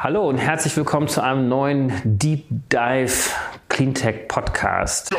Hallo 0.00 0.28
und 0.28 0.38
herzlich 0.38 0.76
willkommen 0.76 1.08
zu 1.08 1.20
einem 1.20 1.48
neuen 1.48 1.90
Deep 2.04 2.44
Dive 2.70 3.30
Cleantech 3.68 4.28
Podcast. 4.28 5.10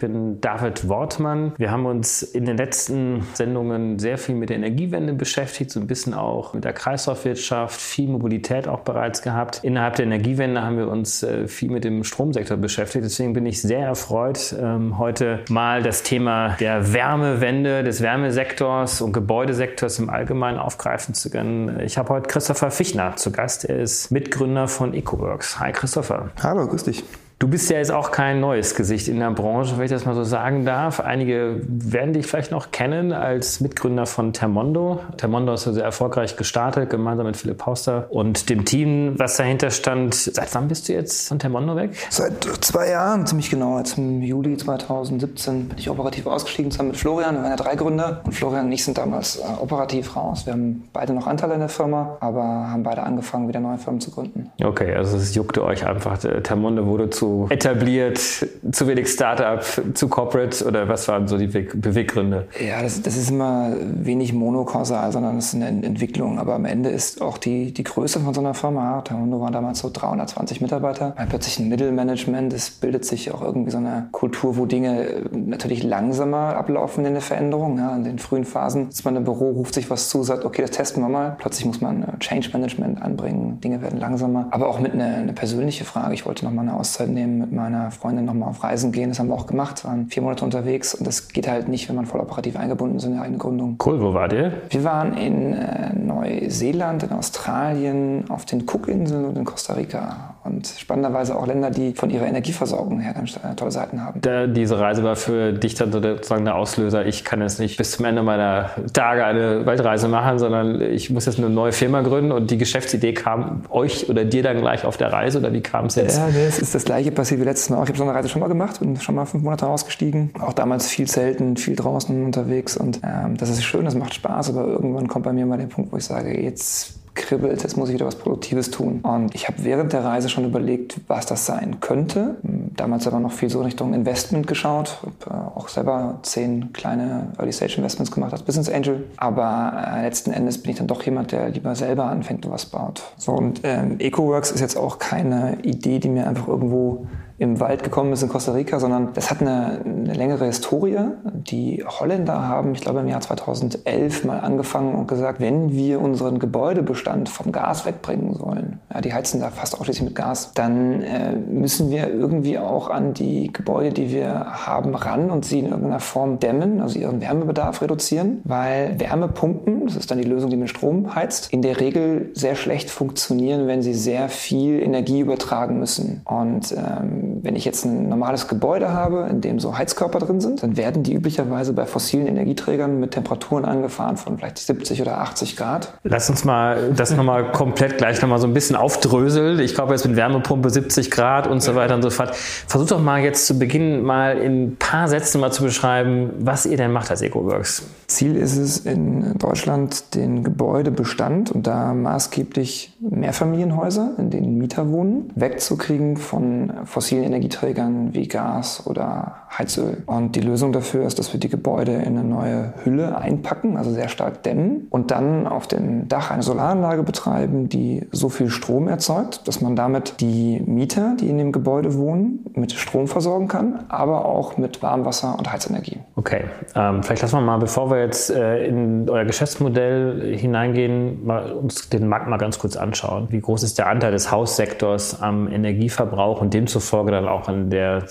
Bin 0.00 0.40
David 0.40 0.88
Wortmann. 0.88 1.52
Wir 1.56 1.70
haben 1.70 1.86
uns 1.86 2.22
in 2.22 2.46
den 2.46 2.56
letzten 2.56 3.26
Sendungen 3.34 4.00
sehr 4.00 4.18
viel 4.18 4.34
mit 4.34 4.50
der 4.50 4.56
Energiewende 4.56 5.12
beschäftigt, 5.12 5.70
so 5.70 5.78
ein 5.78 5.86
bisschen 5.86 6.14
auch 6.14 6.54
mit 6.54 6.64
der 6.64 6.72
Kreislaufwirtschaft, 6.72 7.80
viel 7.80 8.08
Mobilität 8.08 8.66
auch 8.66 8.80
bereits 8.80 9.22
gehabt. 9.22 9.60
Innerhalb 9.62 9.94
der 9.94 10.06
Energiewende 10.06 10.62
haben 10.62 10.78
wir 10.78 10.88
uns 10.88 11.22
äh, 11.22 11.46
viel 11.46 11.70
mit 11.70 11.84
dem 11.84 12.02
Stromsektor 12.02 12.56
beschäftigt. 12.56 13.04
Deswegen 13.04 13.32
bin 13.32 13.46
ich 13.46 13.62
sehr 13.62 13.86
erfreut, 13.86 14.54
ähm, 14.58 14.98
heute 14.98 15.40
mal 15.48 15.82
das 15.82 16.02
Thema 16.02 16.56
der 16.58 16.92
Wärmewende, 16.92 17.84
des 17.84 18.00
Wärmesektors 18.02 19.02
und 19.02 19.12
Gebäudesektors 19.12 19.98
im 19.98 20.10
Allgemeinen 20.10 20.58
aufgreifen 20.58 21.14
zu 21.14 21.30
können. 21.30 21.78
Ich 21.80 21.98
habe 21.98 22.08
heute 22.08 22.28
Christopher 22.28 22.70
Fichner 22.70 23.16
zu 23.16 23.30
Gast. 23.30 23.66
Er 23.66 23.78
ist 23.78 24.10
Mitgründer 24.10 24.66
von 24.66 24.94
EcoWorks. 24.94 25.60
Hi 25.60 25.72
Christopher. 25.72 26.30
Hallo, 26.42 26.66
grüß 26.66 26.84
dich. 26.84 27.04
Du 27.40 27.48
bist 27.48 27.70
ja 27.70 27.78
jetzt 27.78 27.90
auch 27.90 28.10
kein 28.10 28.38
neues 28.38 28.74
Gesicht 28.74 29.08
in 29.08 29.18
der 29.18 29.30
Branche, 29.30 29.78
wenn 29.78 29.86
ich 29.86 29.90
das 29.90 30.04
mal 30.04 30.14
so 30.14 30.24
sagen 30.24 30.66
darf. 30.66 31.00
Einige 31.00 31.62
werden 31.66 32.12
dich 32.12 32.26
vielleicht 32.26 32.50
noch 32.50 32.70
kennen 32.70 33.14
als 33.14 33.60
Mitgründer 33.60 34.04
von 34.04 34.34
Termondo. 34.34 35.00
Termondo 35.16 35.54
ist 35.54 35.64
ja 35.64 35.72
sehr 35.72 35.84
erfolgreich 35.84 36.36
gestartet, 36.36 36.90
gemeinsam 36.90 37.24
mit 37.24 37.38
Philipp 37.38 37.64
Hauster 37.64 38.08
und 38.10 38.50
dem 38.50 38.66
Team, 38.66 39.14
was 39.16 39.38
dahinter 39.38 39.70
stand. 39.70 40.14
Seit 40.14 40.54
wann 40.54 40.68
bist 40.68 40.90
du 40.90 40.92
jetzt 40.92 41.28
von 41.28 41.38
Termondo 41.38 41.76
weg? 41.76 41.92
Seit 42.10 42.44
zwei 42.60 42.90
Jahren, 42.90 43.26
ziemlich 43.26 43.48
genau. 43.48 43.78
Jetzt 43.78 43.96
im 43.96 44.20
Juli 44.20 44.58
2017 44.58 45.68
bin 45.68 45.78
ich 45.78 45.88
operativ 45.88 46.26
ausgestiegen, 46.26 46.70
zusammen 46.70 46.90
mit 46.90 46.98
Florian. 46.98 47.36
Wir 47.36 47.42
waren 47.44 47.50
ja 47.52 47.56
drei 47.56 47.74
Gründer 47.74 48.20
und 48.26 48.32
Florian 48.32 48.66
und 48.66 48.72
ich 48.72 48.84
sind 48.84 48.98
damals 48.98 49.36
äh, 49.36 49.44
operativ 49.62 50.14
raus. 50.14 50.44
Wir 50.44 50.52
haben 50.52 50.86
beide 50.92 51.14
noch 51.14 51.26
Anteile 51.26 51.54
in 51.54 51.60
der 51.60 51.70
Firma, 51.70 52.18
aber 52.20 52.42
haben 52.42 52.82
beide 52.82 53.02
angefangen, 53.02 53.48
wieder 53.48 53.60
neue 53.60 53.78
Firmen 53.78 54.02
zu 54.02 54.10
gründen. 54.10 54.50
Okay, 54.62 54.94
also 54.94 55.16
es 55.16 55.34
juckte 55.34 55.64
euch 55.64 55.86
einfach. 55.86 56.18
Termondo 56.18 56.84
wurde 56.84 57.08
zu 57.08 57.29
etabliert, 57.50 58.18
zu 58.18 58.86
wenig 58.86 59.08
Startup, 59.08 59.64
zu 59.94 60.08
Corporate 60.08 60.64
oder 60.64 60.88
was 60.88 61.08
waren 61.08 61.28
so 61.28 61.38
die 61.38 61.46
Beweggründe? 61.46 62.46
Ja, 62.64 62.82
das, 62.82 63.02
das 63.02 63.16
ist 63.16 63.30
immer 63.30 63.72
wenig 63.80 64.32
monokausal, 64.32 65.12
sondern 65.12 65.38
es 65.38 65.48
ist 65.48 65.54
eine 65.54 65.68
Entwicklung. 65.68 66.38
Aber 66.38 66.54
am 66.54 66.64
Ende 66.64 66.90
ist 66.90 67.22
auch 67.22 67.38
die, 67.38 67.72
die 67.72 67.84
Größe 67.84 68.20
von 68.20 68.34
so 68.34 68.40
einer 68.40 68.54
Firma, 68.54 69.02
Tahundo 69.02 69.40
waren 69.40 69.52
damals 69.52 69.80
so 69.80 69.90
320 69.92 70.60
Mitarbeiter, 70.60 71.14
plötzlich 71.28 71.58
ein 71.58 71.68
Mittelmanagement, 71.68 72.52
es 72.52 72.70
bildet 72.70 73.04
sich 73.04 73.32
auch 73.32 73.42
irgendwie 73.42 73.70
so 73.70 73.78
eine 73.78 74.08
Kultur, 74.12 74.56
wo 74.56 74.66
Dinge 74.66 75.06
natürlich 75.32 75.82
langsamer 75.82 76.56
ablaufen 76.56 77.04
in 77.04 77.12
der 77.12 77.22
Veränderung. 77.22 77.78
Ja, 77.78 77.94
in 77.94 78.04
den 78.04 78.18
frühen 78.18 78.44
Phasen 78.44 78.88
ist 78.88 79.04
man 79.04 79.16
im 79.16 79.24
Büro, 79.24 79.50
ruft 79.50 79.74
sich 79.74 79.90
was 79.90 80.08
zu, 80.08 80.22
sagt, 80.22 80.44
okay, 80.44 80.62
das 80.62 80.72
testen 80.72 81.02
wir 81.02 81.08
mal. 81.08 81.36
Plötzlich 81.38 81.66
muss 81.66 81.80
man 81.80 82.04
Change 82.18 82.50
Management 82.52 83.02
anbringen, 83.02 83.60
Dinge 83.60 83.82
werden 83.82 83.98
langsamer. 83.98 84.48
Aber 84.50 84.68
auch 84.68 84.80
mit 84.80 84.92
einer 84.92 85.20
eine 85.20 85.32
persönliche 85.32 85.84
Frage. 85.84 86.14
Ich 86.14 86.26
wollte 86.26 86.44
noch 86.44 86.52
mal 86.52 86.62
eine 86.62 86.74
Auszeit 86.74 87.08
nehmen 87.08 87.19
nehmen, 87.20 87.38
mit 87.38 87.52
meiner 87.52 87.90
Freundin 87.90 88.24
nochmal 88.24 88.48
auf 88.48 88.62
Reisen 88.62 88.92
gehen. 88.92 89.10
Das 89.10 89.18
haben 89.18 89.28
wir 89.28 89.34
auch 89.34 89.46
gemacht, 89.46 89.84
waren 89.84 90.06
vier 90.06 90.22
Monate 90.22 90.44
unterwegs 90.44 90.94
und 90.94 91.06
das 91.06 91.28
geht 91.28 91.48
halt 91.48 91.68
nicht, 91.68 91.88
wenn 91.88 91.96
man 91.96 92.06
voll 92.06 92.20
operativ 92.20 92.56
eingebunden 92.56 92.96
ist 92.96 93.04
in 93.04 93.12
der 93.12 93.22
eigenen 93.22 93.38
Gründung. 93.38 93.76
Cool, 93.84 94.00
wo 94.00 94.14
wart 94.14 94.32
ihr? 94.32 94.52
Wir 94.70 94.84
waren 94.84 95.16
in 95.16 95.52
äh, 95.52 95.94
Neuseeland, 95.94 97.02
in 97.02 97.12
Australien, 97.12 98.24
auf 98.28 98.44
den 98.44 98.66
Cookinseln 98.66 99.24
und 99.24 99.36
in 99.36 99.44
Costa 99.44 99.74
Rica. 99.74 100.34
Und 100.42 100.66
spannenderweise 100.66 101.36
auch 101.36 101.46
Länder, 101.46 101.70
die 101.70 101.92
von 101.92 102.08
ihrer 102.08 102.26
Energieversorgung 102.26 103.00
her 103.00 103.12
ganz 103.12 103.36
äh, 103.36 103.54
tolle 103.56 103.70
Seiten 103.70 104.02
haben. 104.02 104.22
Da, 104.22 104.46
diese 104.46 104.78
Reise 104.78 105.04
war 105.04 105.16
für 105.16 105.52
dich 105.52 105.74
dann 105.74 105.92
sozusagen 105.92 106.46
der 106.46 106.54
Auslöser. 106.54 107.04
Ich 107.04 107.24
kann 107.24 107.42
jetzt 107.42 107.60
nicht 107.60 107.76
bis 107.76 107.92
zum 107.92 108.06
Ende 108.06 108.22
meiner 108.22 108.70
Tage 108.94 109.24
eine 109.24 109.66
Weltreise 109.66 110.08
machen, 110.08 110.38
sondern 110.38 110.80
ich 110.80 111.10
muss 111.10 111.26
jetzt 111.26 111.38
eine 111.38 111.50
neue 111.50 111.72
Firma 111.72 112.00
gründen 112.00 112.32
und 112.32 112.50
die 112.50 112.56
Geschäftsidee 112.56 113.12
kam 113.12 113.64
euch 113.68 114.08
oder 114.08 114.24
dir 114.24 114.42
dann 114.42 114.58
gleich 114.60 114.86
auf 114.86 114.96
der 114.96 115.12
Reise 115.12 115.38
oder 115.40 115.52
wie 115.52 115.60
kam 115.60 115.86
es 115.86 115.96
jetzt? 115.96 116.16
Ja, 116.16 116.28
das 116.28 116.58
ist 116.58 116.74
das 116.74 116.84
gleiche 116.84 117.12
passiert 117.12 117.40
wie 117.40 117.44
letztes 117.44 117.68
Mal. 117.68 117.82
Ich 117.82 117.88
habe 117.88 117.98
so 117.98 118.04
eine 118.04 118.14
Reise 118.14 118.30
schon 118.30 118.40
mal 118.40 118.48
gemacht, 118.48 118.80
bin 118.80 118.98
schon 118.98 119.16
mal 119.16 119.26
fünf 119.26 119.44
Monate 119.44 119.66
ausgestiegen. 119.66 120.30
Auch 120.40 120.54
damals 120.54 120.88
viel 120.88 121.06
selten, 121.06 121.58
viel 121.58 121.76
draußen 121.76 122.24
unterwegs 122.24 122.78
und 122.78 123.00
ähm, 123.04 123.36
das 123.36 123.50
ist 123.50 123.62
schön, 123.62 123.84
das 123.84 123.94
macht 123.94 124.14
Spaß, 124.14 124.50
aber 124.50 124.66
irgendwann 124.66 125.06
kommt 125.06 125.26
bei 125.26 125.32
mir 125.34 125.44
mal 125.44 125.58
der 125.58 125.66
Punkt, 125.66 125.92
wo 125.92 125.98
ich 125.98 126.04
sage, 126.04 126.40
jetzt 126.40 126.94
kribbelt, 127.14 127.62
jetzt 127.62 127.76
muss 127.76 127.88
ich 127.88 127.94
wieder 127.94 128.06
was 128.06 128.16
Produktives 128.16 128.70
tun. 128.70 129.00
Und 129.02 129.34
ich 129.34 129.48
habe 129.48 129.64
während 129.64 129.92
der 129.92 130.04
Reise 130.04 130.28
schon 130.28 130.44
überlegt, 130.44 131.00
was 131.08 131.26
das 131.26 131.46
sein 131.46 131.80
könnte. 131.80 132.36
Damals 132.42 133.06
aber 133.06 133.20
noch 133.20 133.32
viel 133.32 133.50
so 133.50 133.62
Richtung 133.62 133.94
Investment 133.94 134.46
geschaut. 134.46 134.98
Habe 135.02 135.54
äh, 135.54 135.58
auch 135.58 135.68
selber 135.68 136.18
zehn 136.22 136.72
kleine 136.72 137.32
Early-Stage-Investments 137.38 138.10
gemacht 138.10 138.32
als 138.32 138.42
Business 138.42 138.68
Angel. 138.68 139.04
Aber 139.16 139.72
äh, 139.96 140.02
letzten 140.02 140.32
Endes 140.32 140.62
bin 140.62 140.72
ich 140.72 140.78
dann 140.78 140.86
doch 140.86 141.02
jemand, 141.02 141.32
der 141.32 141.50
lieber 141.50 141.74
selber 141.74 142.04
anfängt 142.04 142.46
und 142.46 142.52
was 142.52 142.66
baut. 142.66 143.02
So, 143.16 143.32
und 143.32 143.60
ähm, 143.64 143.96
EcoWorks 143.98 144.50
ist 144.50 144.60
jetzt 144.60 144.76
auch 144.76 144.98
keine 144.98 145.58
Idee, 145.62 145.98
die 145.98 146.08
mir 146.08 146.26
einfach 146.26 146.48
irgendwo 146.48 147.06
im 147.40 147.58
Wald 147.58 147.82
gekommen 147.82 148.12
ist 148.12 148.22
in 148.22 148.28
Costa 148.28 148.52
Rica, 148.52 148.78
sondern 148.78 149.14
das 149.14 149.30
hat 149.30 149.40
eine, 149.40 149.80
eine, 149.82 150.12
längere 150.12 150.44
Historie. 150.44 150.98
Die 151.32 151.82
Holländer 151.86 152.46
haben, 152.46 152.74
ich 152.74 152.82
glaube, 152.82 153.00
im 153.00 153.08
Jahr 153.08 153.22
2011 153.22 154.24
mal 154.24 154.40
angefangen 154.40 154.94
und 154.94 155.08
gesagt, 155.08 155.40
wenn 155.40 155.72
wir 155.72 156.02
unseren 156.02 156.38
Gebäudebestand 156.38 157.30
vom 157.30 157.50
Gas 157.50 157.86
wegbringen 157.86 158.34
sollen, 158.34 158.80
ja, 158.92 159.00
die 159.00 159.14
heizen 159.14 159.40
da 159.40 159.48
fast 159.48 159.80
ausschließlich 159.80 160.04
mit 160.04 160.14
Gas, 160.14 160.52
dann 160.52 161.00
äh, 161.00 161.32
müssen 161.34 161.90
wir 161.90 162.12
irgendwie 162.12 162.58
auch 162.58 162.90
an 162.90 163.14
die 163.14 163.50
Gebäude, 163.50 163.94
die 163.94 164.10
wir 164.10 164.66
haben, 164.66 164.94
ran 164.94 165.30
und 165.30 165.46
sie 165.46 165.60
in 165.60 165.66
irgendeiner 165.66 166.00
Form 166.00 166.40
dämmen, 166.40 166.82
also 166.82 166.98
ihren 166.98 167.22
Wärmebedarf 167.22 167.80
reduzieren, 167.80 168.42
weil 168.44 169.00
Wärmepumpen, 169.00 169.86
das 169.86 169.96
ist 169.96 170.10
dann 170.10 170.18
die 170.18 170.28
Lösung, 170.28 170.50
die 170.50 170.58
mit 170.58 170.68
Strom 170.68 171.14
heizt, 171.14 171.50
in 171.54 171.62
der 171.62 171.80
Regel 171.80 172.32
sehr 172.34 172.54
schlecht 172.54 172.90
funktionieren, 172.90 173.66
wenn 173.66 173.80
sie 173.80 173.94
sehr 173.94 174.28
viel 174.28 174.82
Energie 174.82 175.20
übertragen 175.20 175.78
müssen. 175.78 176.20
Und 176.26 176.74
ähm, 176.76 177.29
wenn 177.42 177.56
ich 177.56 177.64
jetzt 177.64 177.84
ein 177.84 178.08
normales 178.08 178.48
Gebäude 178.48 178.92
habe, 178.92 179.26
in 179.30 179.40
dem 179.40 179.60
so 179.60 179.76
Heizkörper 179.76 180.18
drin 180.18 180.40
sind, 180.40 180.62
dann 180.62 180.76
werden 180.76 181.02
die 181.02 181.14
üblicherweise 181.14 181.72
bei 181.72 181.86
fossilen 181.86 182.26
Energieträgern 182.26 182.98
mit 182.98 183.12
Temperaturen 183.12 183.64
angefahren 183.64 184.16
von 184.16 184.38
vielleicht 184.38 184.58
70 184.58 185.02
oder 185.02 185.18
80 185.18 185.56
Grad. 185.56 185.94
Lass 186.02 186.30
uns 186.30 186.44
mal 186.44 186.92
das 186.94 187.14
nochmal 187.14 187.52
komplett 187.52 187.98
gleich 187.98 188.20
nochmal 188.22 188.38
so 188.38 188.46
ein 188.46 188.54
bisschen 188.54 188.76
aufdröseln. 188.76 189.60
Ich 189.60 189.74
glaube 189.74 189.92
jetzt 189.92 190.06
mit 190.06 190.16
Wärmepumpe 190.16 190.70
70 190.70 191.10
Grad 191.10 191.46
und 191.46 191.62
so 191.62 191.74
weiter 191.74 191.94
und 191.94 192.02
so 192.02 192.10
fort. 192.10 192.34
Versuch 192.34 192.88
doch 192.88 193.00
mal 193.00 193.20
jetzt 193.20 193.46
zu 193.46 193.58
Beginn 193.58 194.02
mal 194.02 194.38
in 194.38 194.64
ein 194.64 194.76
paar 194.76 195.08
Sätzen 195.08 195.40
mal 195.40 195.52
zu 195.52 195.62
beschreiben, 195.62 196.30
was 196.38 196.66
ihr 196.66 196.76
denn 196.76 196.92
macht 196.92 197.10
als 197.10 197.22
EcoWorks. 197.22 197.84
Ziel 198.06 198.36
ist 198.36 198.56
es 198.56 198.78
in 198.78 199.38
Deutschland 199.38 200.14
den 200.14 200.42
Gebäudebestand 200.42 201.50
und 201.50 201.66
da 201.66 201.94
maßgeblich 201.94 202.92
Mehrfamilienhäuser, 203.00 204.14
in 204.18 204.30
denen 204.30 204.58
Mieter 204.58 204.90
wohnen, 204.90 205.30
wegzukriegen 205.36 206.16
von 206.16 206.72
fossilen 206.84 207.10
fossilen 207.10 207.29
Energieträgern 207.30 208.12
wie 208.12 208.26
Gas 208.26 208.86
oder 208.86 209.36
Heizöl. 209.58 210.02
Und 210.06 210.36
die 210.36 210.40
Lösung 210.40 210.72
dafür 210.72 211.06
ist, 211.06 211.18
dass 211.18 211.32
wir 211.32 211.40
die 211.40 211.48
Gebäude 211.48 211.92
in 211.92 212.18
eine 212.18 212.24
neue 212.24 212.72
Hülle 212.84 213.18
einpacken, 213.18 213.76
also 213.76 213.90
sehr 213.90 214.08
stark 214.08 214.42
dämmen 214.42 214.86
und 214.90 215.10
dann 215.10 215.46
auf 215.46 215.66
dem 215.66 216.08
Dach 216.08 216.30
eine 216.30 216.42
Solaranlage 216.42 217.02
betreiben, 217.02 217.68
die 217.68 218.06
so 218.12 218.28
viel 218.28 218.48
Strom 218.48 218.88
erzeugt, 218.88 219.48
dass 219.48 219.60
man 219.60 219.76
damit 219.76 220.20
die 220.20 220.62
Mieter, 220.64 221.16
die 221.18 221.28
in 221.28 221.38
dem 221.38 221.52
Gebäude 221.52 221.94
wohnen, 221.96 222.46
mit 222.54 222.72
Strom 222.72 223.08
versorgen 223.08 223.48
kann, 223.48 223.84
aber 223.88 224.24
auch 224.24 224.56
mit 224.56 224.82
Warmwasser 224.82 225.36
und 225.36 225.52
Heizenergie. 225.52 225.98
Okay, 226.16 226.44
ähm, 226.74 227.02
vielleicht 227.02 227.22
lassen 227.22 227.36
wir 227.36 227.40
mal, 227.42 227.58
bevor 227.58 227.90
wir 227.90 228.00
jetzt 228.00 228.30
äh, 228.30 228.66
in 228.66 229.08
euer 229.10 229.24
Geschäftsmodell 229.24 230.36
hineingehen, 230.36 231.26
mal 231.26 231.52
uns 231.52 231.88
den 231.88 232.06
Markt 232.06 232.28
mal 232.28 232.38
ganz 232.38 232.58
kurz 232.58 232.76
anschauen. 232.76 233.26
Wie 233.30 233.40
groß 233.40 233.62
ist 233.62 233.78
der 233.78 233.88
Anteil 233.88 234.12
des 234.12 234.30
Haussektors 234.30 235.20
am 235.20 235.50
Energieverbrauch 235.50 236.40
und 236.40 236.54
demzufolge 236.54 237.00
Folge 237.00 237.12
dann 237.12 237.28
auch 237.28 237.48
an 237.48 237.70
der 237.70 238.06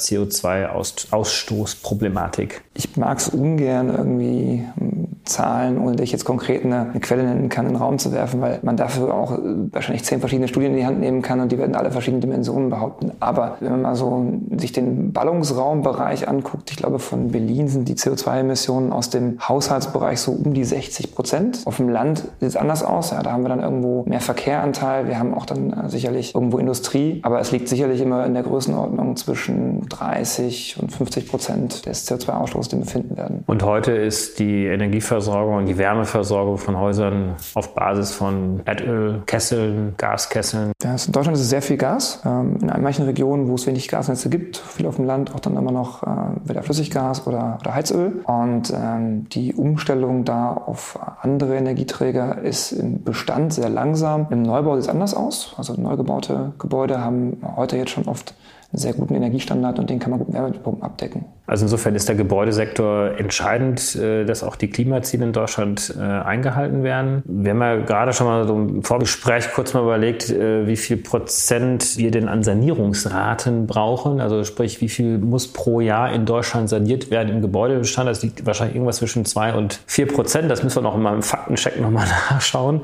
CO2-Ausstoßproblematik? 1.29 2.61
Ich 2.73 2.97
mag 2.97 3.17
es 3.19 3.29
ungern 3.29 3.89
irgendwie 3.89 4.65
hm, 4.75 5.07
Zahlen, 5.25 5.79
ohne 5.79 5.95
dass 5.95 6.03
ich 6.03 6.11
jetzt 6.11 6.25
konkret 6.25 6.65
eine, 6.65 6.89
eine, 6.89 6.99
Quelle 6.99 7.23
nennen 7.23 7.49
kann, 7.49 7.67
in 7.67 7.73
den 7.73 7.81
Raum 7.81 7.99
zu 7.99 8.11
werfen, 8.11 8.41
weil 8.41 8.59
man 8.63 8.77
dafür 8.77 9.13
auch 9.13 9.33
äh, 9.33 9.41
wahrscheinlich 9.71 10.03
zehn 10.03 10.19
verschiedene 10.19 10.47
Studien 10.47 10.71
in 10.71 10.77
die 10.77 10.85
Hand 10.85 10.99
nehmen 10.99 11.21
kann 11.21 11.39
und 11.39 11.51
die 11.51 11.57
werden 11.57 11.75
alle 11.75 11.91
verschiedene 11.91 12.21
Dimensionen 12.21 12.69
behaupten. 12.69 13.11
Aber 13.19 13.57
wenn 13.59 13.71
man 13.71 13.81
mal 13.81 13.95
so 13.95 14.25
sich 14.57 14.71
den 14.71 15.13
Ballungsraumbereich 15.13 16.27
anguckt, 16.27 16.71
ich 16.71 16.77
glaube 16.77 16.99
von 16.99 17.29
Berlin 17.29 17.67
sind 17.67 17.87
die 17.87 17.95
CO2-Emissionen 17.95 18.91
aus 18.91 19.09
dem 19.09 19.37
Haushaltsbereich 19.47 20.19
so 20.19 20.31
um 20.31 20.53
die 20.53 20.63
60 20.63 21.13
Prozent. 21.13 21.61
Auf 21.65 21.77
dem 21.77 21.89
Land 21.89 22.19
sieht 22.39 22.49
es 22.49 22.55
anders 22.55 22.83
aus. 22.83 23.11
Ja, 23.11 23.21
da 23.21 23.31
haben 23.31 23.43
wir 23.43 23.49
dann 23.49 23.61
irgendwo 23.61 24.03
mehr 24.05 24.21
Verkehranteil. 24.21 25.07
Wir 25.07 25.19
haben 25.19 25.33
auch 25.33 25.45
dann 25.45 25.73
äh, 25.73 25.89
sicherlich 25.89 26.33
irgendwo 26.33 26.57
Industrie. 26.57 27.19
Aber 27.23 27.39
es 27.39 27.51
liegt 27.51 27.67
sicherlich 27.67 28.01
immer 28.01 28.25
in 28.25 28.33
der 28.33 28.43
Größenordnung 28.43 29.15
zwischen 29.15 29.87
30 29.89 30.77
und 30.81 30.91
50 30.91 31.18
Prozent 31.27 31.85
des 31.85 32.09
CO2-Ausstoßes, 32.09 32.69
den 32.69 32.79
wir 32.79 32.87
finden 32.87 33.17
werden. 33.17 33.43
Und 33.47 33.63
heute 33.63 33.91
ist 33.91 34.39
die 34.39 34.65
Energieversorgung 34.65 34.99
Energieversorgung 34.99 35.57
und 35.57 35.65
die 35.65 35.77
Wärmeversorgung 35.77 36.57
von 36.57 36.77
Häusern 36.77 37.35
auf 37.53 37.73
Basis 37.73 38.11
von 38.11 38.61
Erdölkesseln, 38.65 39.93
Gaskesseln? 39.97 40.71
Ja, 40.83 40.91
in 40.91 41.11
Deutschland 41.11 41.35
ist 41.35 41.43
es 41.43 41.49
sehr 41.49 41.61
viel 41.61 41.77
Gas. 41.77 42.21
Ähm, 42.25 42.57
in 42.61 42.81
manchen 42.81 43.05
Regionen, 43.05 43.47
wo 43.47 43.55
es 43.55 43.67
wenig 43.67 43.87
Gasnetze 43.87 44.29
gibt, 44.29 44.57
viel 44.57 44.85
auf 44.85 44.97
dem 44.97 45.05
Land, 45.05 45.33
auch 45.33 45.39
dann 45.39 45.55
immer 45.57 45.71
noch 45.71 46.03
äh, 46.03 46.07
wieder 46.43 46.63
Flüssiggas 46.63 47.27
oder, 47.27 47.57
oder 47.59 47.73
Heizöl. 47.73 48.21
Und 48.25 48.73
ähm, 48.75 49.27
die 49.29 49.53
Umstellung 49.53 50.25
da 50.25 50.53
auf 50.53 50.99
andere 51.21 51.55
Energieträger 51.55 52.41
ist 52.41 52.71
im 52.71 53.03
Bestand 53.03 53.53
sehr 53.53 53.69
langsam. 53.69 54.27
Im 54.29 54.41
Neubau 54.41 54.75
sieht 54.75 54.83
es 54.83 54.89
anders 54.89 55.13
aus. 55.13 55.53
Also 55.57 55.73
neu 55.73 55.95
gebaute 55.95 56.53
Gebäude 56.59 57.01
haben 57.01 57.41
heute 57.55 57.77
jetzt 57.77 57.91
schon 57.91 58.07
oft 58.07 58.33
sehr 58.71 58.93
guten 58.93 59.15
Energiestandard 59.15 59.79
und 59.79 59.89
den 59.89 59.99
kann 59.99 60.11
man 60.11 60.19
gut 60.19 60.29
mit 60.29 60.37
Wärmepumpen 60.37 60.83
abdecken. 60.83 61.25
Also 61.49 61.65
insofern 61.65 61.95
ist 61.95 62.07
der 62.07 62.15
Gebäudesektor 62.15 63.17
entscheidend, 63.17 63.95
äh, 63.95 64.23
dass 64.23 64.43
auch 64.43 64.55
die 64.55 64.69
Klimaziele 64.69 65.25
in 65.25 65.33
Deutschland 65.33 65.95
äh, 65.97 66.03
eingehalten 66.03 66.83
werden. 66.83 67.23
Wir 67.25 67.51
haben 67.51 67.61
ja 67.61 67.77
gerade 67.77 68.13
schon 68.13 68.27
mal 68.27 68.47
so 68.47 68.53
im 68.53 68.83
Vorgespräch 68.83 69.51
kurz 69.55 69.73
mal 69.73 69.81
überlegt, 69.81 70.29
äh, 70.29 70.67
wie 70.67 70.77
viel 70.77 70.97
Prozent 70.97 71.97
wir 71.97 72.11
denn 72.11 72.27
an 72.27 72.43
Sanierungsraten 72.43 73.65
brauchen. 73.65 74.21
Also 74.21 74.43
sprich, 74.43 74.79
wie 74.81 74.89
viel 74.89 75.17
muss 75.17 75.47
pro 75.47 75.81
Jahr 75.81 76.13
in 76.13 76.27
Deutschland 76.27 76.69
saniert 76.69 77.09
werden 77.09 77.29
im 77.29 77.41
Gebäudebestand. 77.41 78.07
Das 78.07 78.21
liegt 78.21 78.45
wahrscheinlich 78.45 78.75
irgendwas 78.75 78.97
zwischen 78.97 79.25
zwei 79.25 79.55
und 79.55 79.81
vier 79.87 80.07
Prozent. 80.07 80.51
Das 80.51 80.61
müssen 80.61 80.77
wir 80.77 80.83
noch 80.83 80.97
mal 80.97 81.15
im 81.15 81.23
Faktencheck 81.23 81.81
nochmal 81.81 82.05
nachschauen. 82.29 82.81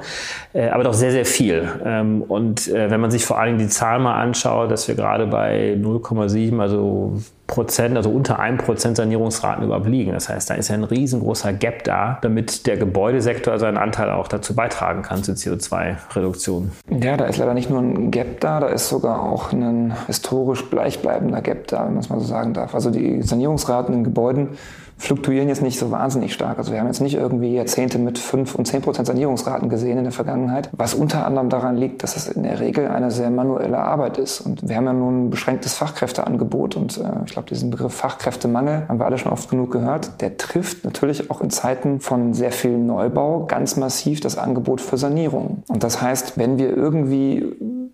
Aber 0.54 0.84
doch 0.84 0.94
sehr, 0.94 1.12
sehr 1.12 1.26
viel. 1.26 1.70
Ähm, 1.86 2.24
und 2.24 2.72
wenn 2.72 3.00
man 3.00 3.12
sich 3.12 3.26
vor 3.26 3.38
allen 3.38 3.58
Dingen 3.58 3.68
die 3.68 3.74
Zahl 3.74 4.00
mal 4.00 4.20
anschaut, 4.20 4.72
dass 4.72 4.88
wir 4.88 4.96
gerade 4.96 5.28
bei 5.28 5.78
0,7, 5.80 6.60
also 6.60 7.20
Prozent, 7.48 7.96
also 7.96 8.10
unter 8.10 8.40
einem 8.40 8.58
Prozent 8.58 8.98
Sanierungsraten 8.98 9.64
überhaupt. 9.64 9.86
Das 9.86 10.30
heißt, 10.30 10.50
da 10.50 10.56
ist 10.56 10.70
ja 10.70 10.76
ein 10.76 10.84
riesengroßer 10.84 11.54
Gap 11.54 11.84
da, 11.84 12.18
damit 12.22 12.66
der 12.66 12.78
Gebäudesektor 12.78 13.60
seinen 13.60 13.78
Anteil 13.78 14.10
auch 14.10 14.28
dazu 14.28 14.56
beitragen 14.56 15.04
kann 15.04 15.24
zur 15.24 15.36
CO2-Reduktion. 15.36 16.72
Ja, 16.90 17.18
da 17.18 17.26
ist 17.26 17.38
leider 17.38 17.54
nicht 17.54 17.70
nur 17.70 17.80
ein 17.80 18.10
Gap 18.10 18.40
da, 18.40 18.60
da 18.60 18.68
ist 18.68 18.90
sogar 18.90 19.22
auch 19.22 19.52
ein 19.52 19.94
historisch 20.08 20.70
gleichbleibender 20.70 21.42
Gap 21.42 21.68
da, 21.68 21.86
wenn 21.86 21.94
man 21.94 22.00
es 22.00 22.10
mal 22.10 22.20
so 22.20 22.26
sagen 22.26 22.54
darf. 22.54 22.74
Also 22.74 22.90
die 22.90 23.22
Sanierungsraten 23.22 23.94
in 23.94 24.04
Gebäuden 24.04 24.58
fluktuieren 24.98 25.48
jetzt 25.50 25.62
nicht 25.62 25.78
so 25.78 25.92
wahnsinnig 25.92 26.34
stark. 26.34 26.58
Also 26.58 26.72
wir 26.72 26.80
haben 26.80 26.88
jetzt 26.88 27.02
nicht 27.02 27.16
irgendwie 27.16 27.56
Jahrzehnte 27.56 28.00
mit 28.00 28.18
5 28.18 28.56
und 28.56 28.66
10 28.66 28.82
Prozent 28.82 29.08
Sanierungsraten 29.08 29.70
gesehen 29.70 29.98
in 29.98 30.04
der 30.04 30.14
Vergangenheit, 30.14 30.70
was 30.72 30.94
unter 30.94 31.26
anderem 31.26 31.50
daran 31.50 31.76
liegt, 31.76 32.04
dass 32.04 32.16
es 32.16 32.28
in 32.28 32.44
der 32.44 32.60
Regel 32.60 32.88
eine 32.88 33.12
sehr 33.12 33.30
manuelle 33.30 33.80
Arbeit 33.80 34.18
ist. 34.18 34.42
Und 34.42 34.68
wir 34.68 34.76
haben 34.76 34.86
ja 34.86 34.94
nun 34.94 35.26
ein 35.26 35.30
beschränktes 35.30 35.74
Fachkräfteangebot 35.74 36.76
und 36.76 36.98
äh, 36.98 37.04
ich 37.26 37.34
glaube, 37.34 37.50
diesen 37.50 37.70
Begriff 37.70 37.94
Fachkräftemangel 37.94 38.88
haben 38.88 39.00
wir 39.00 39.06
alle 39.06 39.18
schon 39.18 39.32
oft 39.32 39.50
genug 39.50 39.72
gehört. 39.72 40.22
Der 40.22 40.38
trifft 40.38 40.86
natürlich 40.86 41.30
auch 41.30 41.42
in 41.42 41.50
Zeiten 41.50 42.00
von 42.00 42.34
sehr 42.34 42.52
viel 42.52 42.78
Neubau 42.78 43.46
ganz 43.46 43.76
massiv 43.76 44.22
das 44.22 44.38
Angebot 44.38 44.82
für 44.82 44.98
Sanierung. 44.98 45.64
Und 45.68 45.84
das 45.84 46.02
heißt, 46.02 46.38
wenn 46.38 46.58
wir 46.58 46.76
irgendwie 46.76 47.46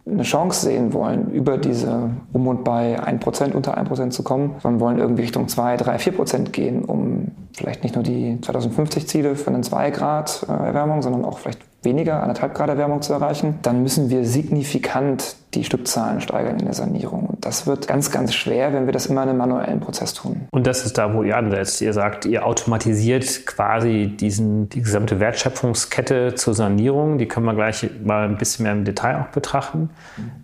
eine 0.06 0.24
Chance 0.24 0.66
sehen 0.66 0.94
wollen, 0.94 1.32
über 1.32 1.58
diese 1.58 2.10
um 2.34 2.48
und 2.48 2.64
bei 2.64 3.00
1%, 3.00 3.54
unter 3.54 3.78
1% 3.78 4.10
zu 4.10 4.24
kommen, 4.24 4.56
sondern 4.62 4.80
wollen 4.80 5.00
irgendwie 5.00 5.24
Richtung 5.24 5.48
2, 5.48 5.78
3, 5.78 5.96
4% 5.98 6.50
gehen, 6.50 6.84
um 6.84 7.32
vielleicht 7.54 7.84
nicht 7.84 7.96
nur 7.96 8.04
die 8.04 8.38
2050-Ziele 8.42 9.36
für 9.36 9.52
einen 9.52 9.64
2 9.64 9.92
Grad 9.92 10.46
äh, 10.50 10.52
Erwärmung, 10.52 11.02
sondern 11.02 11.24
auch 11.24 11.40
vielleicht 11.40 11.60
weniger, 11.84 12.22
anderthalb 12.22 12.54
Grad 12.56 12.70
Erwärmung 12.70 13.02
zu 13.02 13.14
erreichen, 13.14 13.60
dann 13.62 13.84
müssen 13.84 14.10
wir 14.10 14.26
signifikant 14.26 15.36
die 15.54 15.64
Stückzahlen 15.64 16.22
steigern 16.22 16.60
in 16.60 16.66
der 16.66 16.74
Sanierung. 16.74 17.26
Und 17.28 17.46
das 17.46 17.68
wird 17.68 17.88
ganz, 17.88 18.12
ganz 18.12 18.34
schwer, 18.34 18.74
wenn 18.74 18.86
wir 18.86 18.94
das 18.94 19.08
immer 19.08 19.24
in 19.24 19.30
einem 19.30 19.38
manuellen 19.38 19.80
Prozess 19.80 20.14
tun. 20.14 20.48
Und 20.52 20.68
das 20.68 20.86
ist 20.86 20.98
da, 20.98 21.14
wo 21.14 21.24
ihr 21.24 21.38
ansetzt. 21.38 21.82
Ihr 21.82 21.94
sagt, 21.94 22.26
ihr 22.26 22.46
automatisiert 22.46 23.46
quasi 23.46 24.16
diesen, 24.20 24.70
die 24.70 24.82
gesamte 24.82 25.20
Wertschöpfungskette 25.20 26.36
zur 26.36 26.54
Sanierung. 26.54 27.18
Die 27.18 27.28
können 27.28 27.46
wir 27.46 27.54
gleich 27.54 27.90
mal 28.04 28.28
ein 28.28 28.38
bisschen 28.38 28.64
mehr 28.64 28.72
im 28.74 28.86
Detail 28.86 29.22
auch 29.22 29.28
betrachten. 29.28 29.90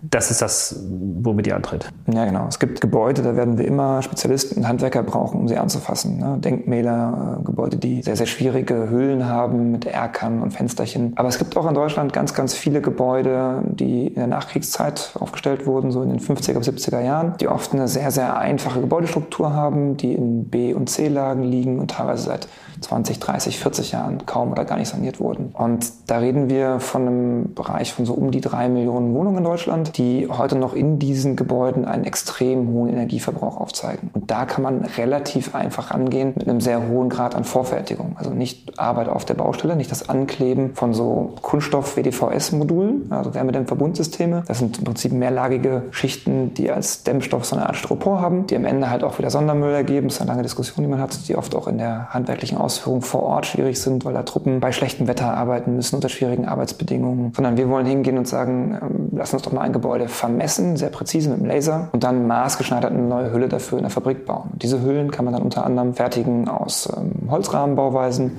Das 0.02 0.32
ist 0.32 0.42
das, 0.42 0.84
womit 0.90 1.48
ihr 1.48 1.56
antritt. 1.56 1.90
Ja, 2.08 2.26
genau. 2.26 2.48
Es 2.48 2.60
gibt 2.60 2.82
Gebäude, 2.82 3.22
da 3.22 3.36
werden 3.36 3.58
wir 3.58 3.66
immer 3.66 4.02
Spezialisten 4.02 4.60
und 4.60 4.68
Handwerker 4.68 5.04
brauchen, 5.04 5.40
um 5.40 5.48
sie 5.48 5.58
anzufassen. 5.58 6.18
Ne? 6.18 6.38
Denkmäler, 6.40 7.40
äh, 7.40 7.44
Gebäude, 7.44 7.78
die 7.78 8.02
sehr, 8.02 8.16
sehr 8.16 8.26
schwierige 8.26 8.90
Hüllen 8.90 9.28
haben 9.28 9.72
mit 9.72 9.86
Erkern 9.86 10.42
und 10.42 10.52
Fensterchen. 10.52 11.14
Aber 11.16 11.30
es 11.30 11.38
gibt 11.38 11.56
auch 11.56 11.68
in 11.68 11.74
Deutschland 11.74 12.14
ganz, 12.14 12.34
ganz 12.34 12.54
viele 12.54 12.82
Gebäude, 12.82 13.62
die 13.66 14.08
in 14.08 14.16
der 14.16 14.28
Nachkriegszeit 14.28 14.97
aufgestellt 15.20 15.66
wurden, 15.66 15.92
so 15.92 16.02
in 16.02 16.10
den 16.10 16.20
50er, 16.20 16.64
70er 16.64 17.02
Jahren, 17.02 17.36
die 17.40 17.48
oft 17.48 17.74
eine 17.74 17.88
sehr, 17.88 18.12
sehr 18.12 18.38
einfache 18.38 18.82
Gebäudestruktur 18.82 19.54
haben, 19.54 19.98
die 19.98 20.14
in 20.14 20.46
B- 20.50 20.74
und 20.74 20.90
C-Lagen 20.90 21.44
liegen 21.44 21.80
und 21.80 21.92
teilweise 21.92 22.24
seit 22.24 22.48
20, 22.82 23.20
30, 23.20 23.60
40 23.60 23.92
Jahren 23.92 24.26
kaum 24.26 24.52
oder 24.52 24.66
gar 24.66 24.78
nicht 24.78 24.90
saniert 24.90 25.20
wurden. 25.20 25.54
Und 25.54 25.92
da 26.08 26.20
reden 26.20 26.50
wir 26.50 26.80
von 26.80 27.02
einem 27.02 27.54
Bereich 27.54 27.94
von 27.94 28.06
so 28.06 28.14
um 28.14 28.32
die 28.32 28.42
drei 28.42 28.70
Millionen 28.70 29.14
Wohnungen 29.14 29.40
in 29.40 29.44
Deutschland, 29.44 29.98
die 29.98 30.28
heute 30.30 30.56
noch 30.58 30.74
in 30.74 31.00
diesen 31.00 31.36
Gebäuden 31.36 31.86
einen 31.86 32.04
extrem 32.04 32.68
hohen 32.70 32.90
Energieverbrauch 32.90 33.58
aufzeigen. 33.58 34.10
Und 34.14 34.32
da 34.32 34.46
kann 34.46 34.64
man 34.64 34.86
relativ 34.98 35.56
einfach 35.56 35.92
rangehen 35.92 36.34
mit 36.36 36.48
einem 36.48 36.62
sehr 36.62 36.88
hohen 36.88 37.10
Grad 37.10 37.36
an 37.36 37.44
Vorfertigung. 37.44 38.16
Also 38.18 38.32
nicht 38.32 38.80
Arbeit 38.80 39.10
auf 39.10 39.26
der 39.26 39.34
Baustelle, 39.34 39.76
nicht 39.76 39.92
das 39.92 40.10
Ankleben 40.10 40.76
von 40.76 40.94
so 40.94 41.34
Kunststoff-WDVS-Modulen, 41.42 43.12
also 43.12 43.34
Wärmedämmverbundsysteme. 43.34 44.44
Das 44.48 44.60
sind 44.60 44.78
im 44.80 44.84
Prinzip 44.84 45.12
mehrlagige 45.12 45.84
Schichten, 45.92 46.54
die 46.54 46.72
als 46.72 47.04
Dämmstoff 47.04 47.46
so 47.46 47.56
eine 47.56 47.66
Art 47.66 47.76
Styropor 47.76 48.22
haben, 48.22 48.48
die 48.48 48.56
am 48.56 48.66
Ende 48.66 48.90
halt 48.90 49.04
auch 49.04 49.18
wieder 49.18 49.30
Sondermüll 49.30 49.74
ergeben. 49.74 50.08
Das 50.08 50.16
ist 50.16 50.22
eine 50.22 50.30
lange 50.30 50.44
Diskussion, 50.44 50.84
die 50.84 50.90
man 50.90 51.00
hat, 51.00 51.28
die 51.28 51.36
oft 51.36 51.56
auch 51.56 51.68
in 51.68 51.78
der 51.78 52.10
handwerklichen 52.10 52.58
Ausführung 52.68 53.02
vor 53.02 53.24
Ort 53.24 53.46
schwierig 53.46 53.80
sind, 53.80 54.04
weil 54.04 54.14
da 54.14 54.24
Truppen 54.24 54.60
bei 54.60 54.74
schlechtem 54.74 55.08
Wetter 55.08 55.34
arbeiten 55.34 55.78
müssen, 55.78 55.96
unter 55.96 56.10
schwierigen 56.10 56.46
Arbeitsbedingungen. 56.46 57.32
Sondern 57.34 57.56
wir 57.56 57.70
wollen 57.70 57.86
hingehen 57.86 58.18
und 58.18 58.28
sagen, 58.28 58.78
ähm, 58.82 59.10
lass 59.14 59.34
uns 59.34 59.44
doch 59.44 59.54
mal 59.54 59.62
ein 59.62 59.72
Gebäude 59.72 60.10
vermessen, 60.10 60.76
sehr 60.76 60.90
präzise 60.90 61.30
mit 61.30 61.40
dem 61.40 61.46
Laser 61.46 61.88
und 61.94 62.04
dann 62.04 62.28
maßgeschneidert 62.28 62.92
eine 62.92 63.04
neue 63.04 63.32
Hülle 63.32 63.48
dafür 63.48 63.78
in 63.78 63.84
der 63.86 63.92
Fabrik 63.92 64.26
bauen. 64.26 64.50
Diese 64.56 64.82
Hüllen 64.82 65.12
kann 65.12 65.24
man 65.24 65.34
dann 65.34 65.44
unter 65.44 65.66
anderem 65.66 65.94
fertigen 65.94 66.50
aus 66.50 66.90
ähm, 66.96 67.32
Holzrahmenbauweisen 67.32 68.38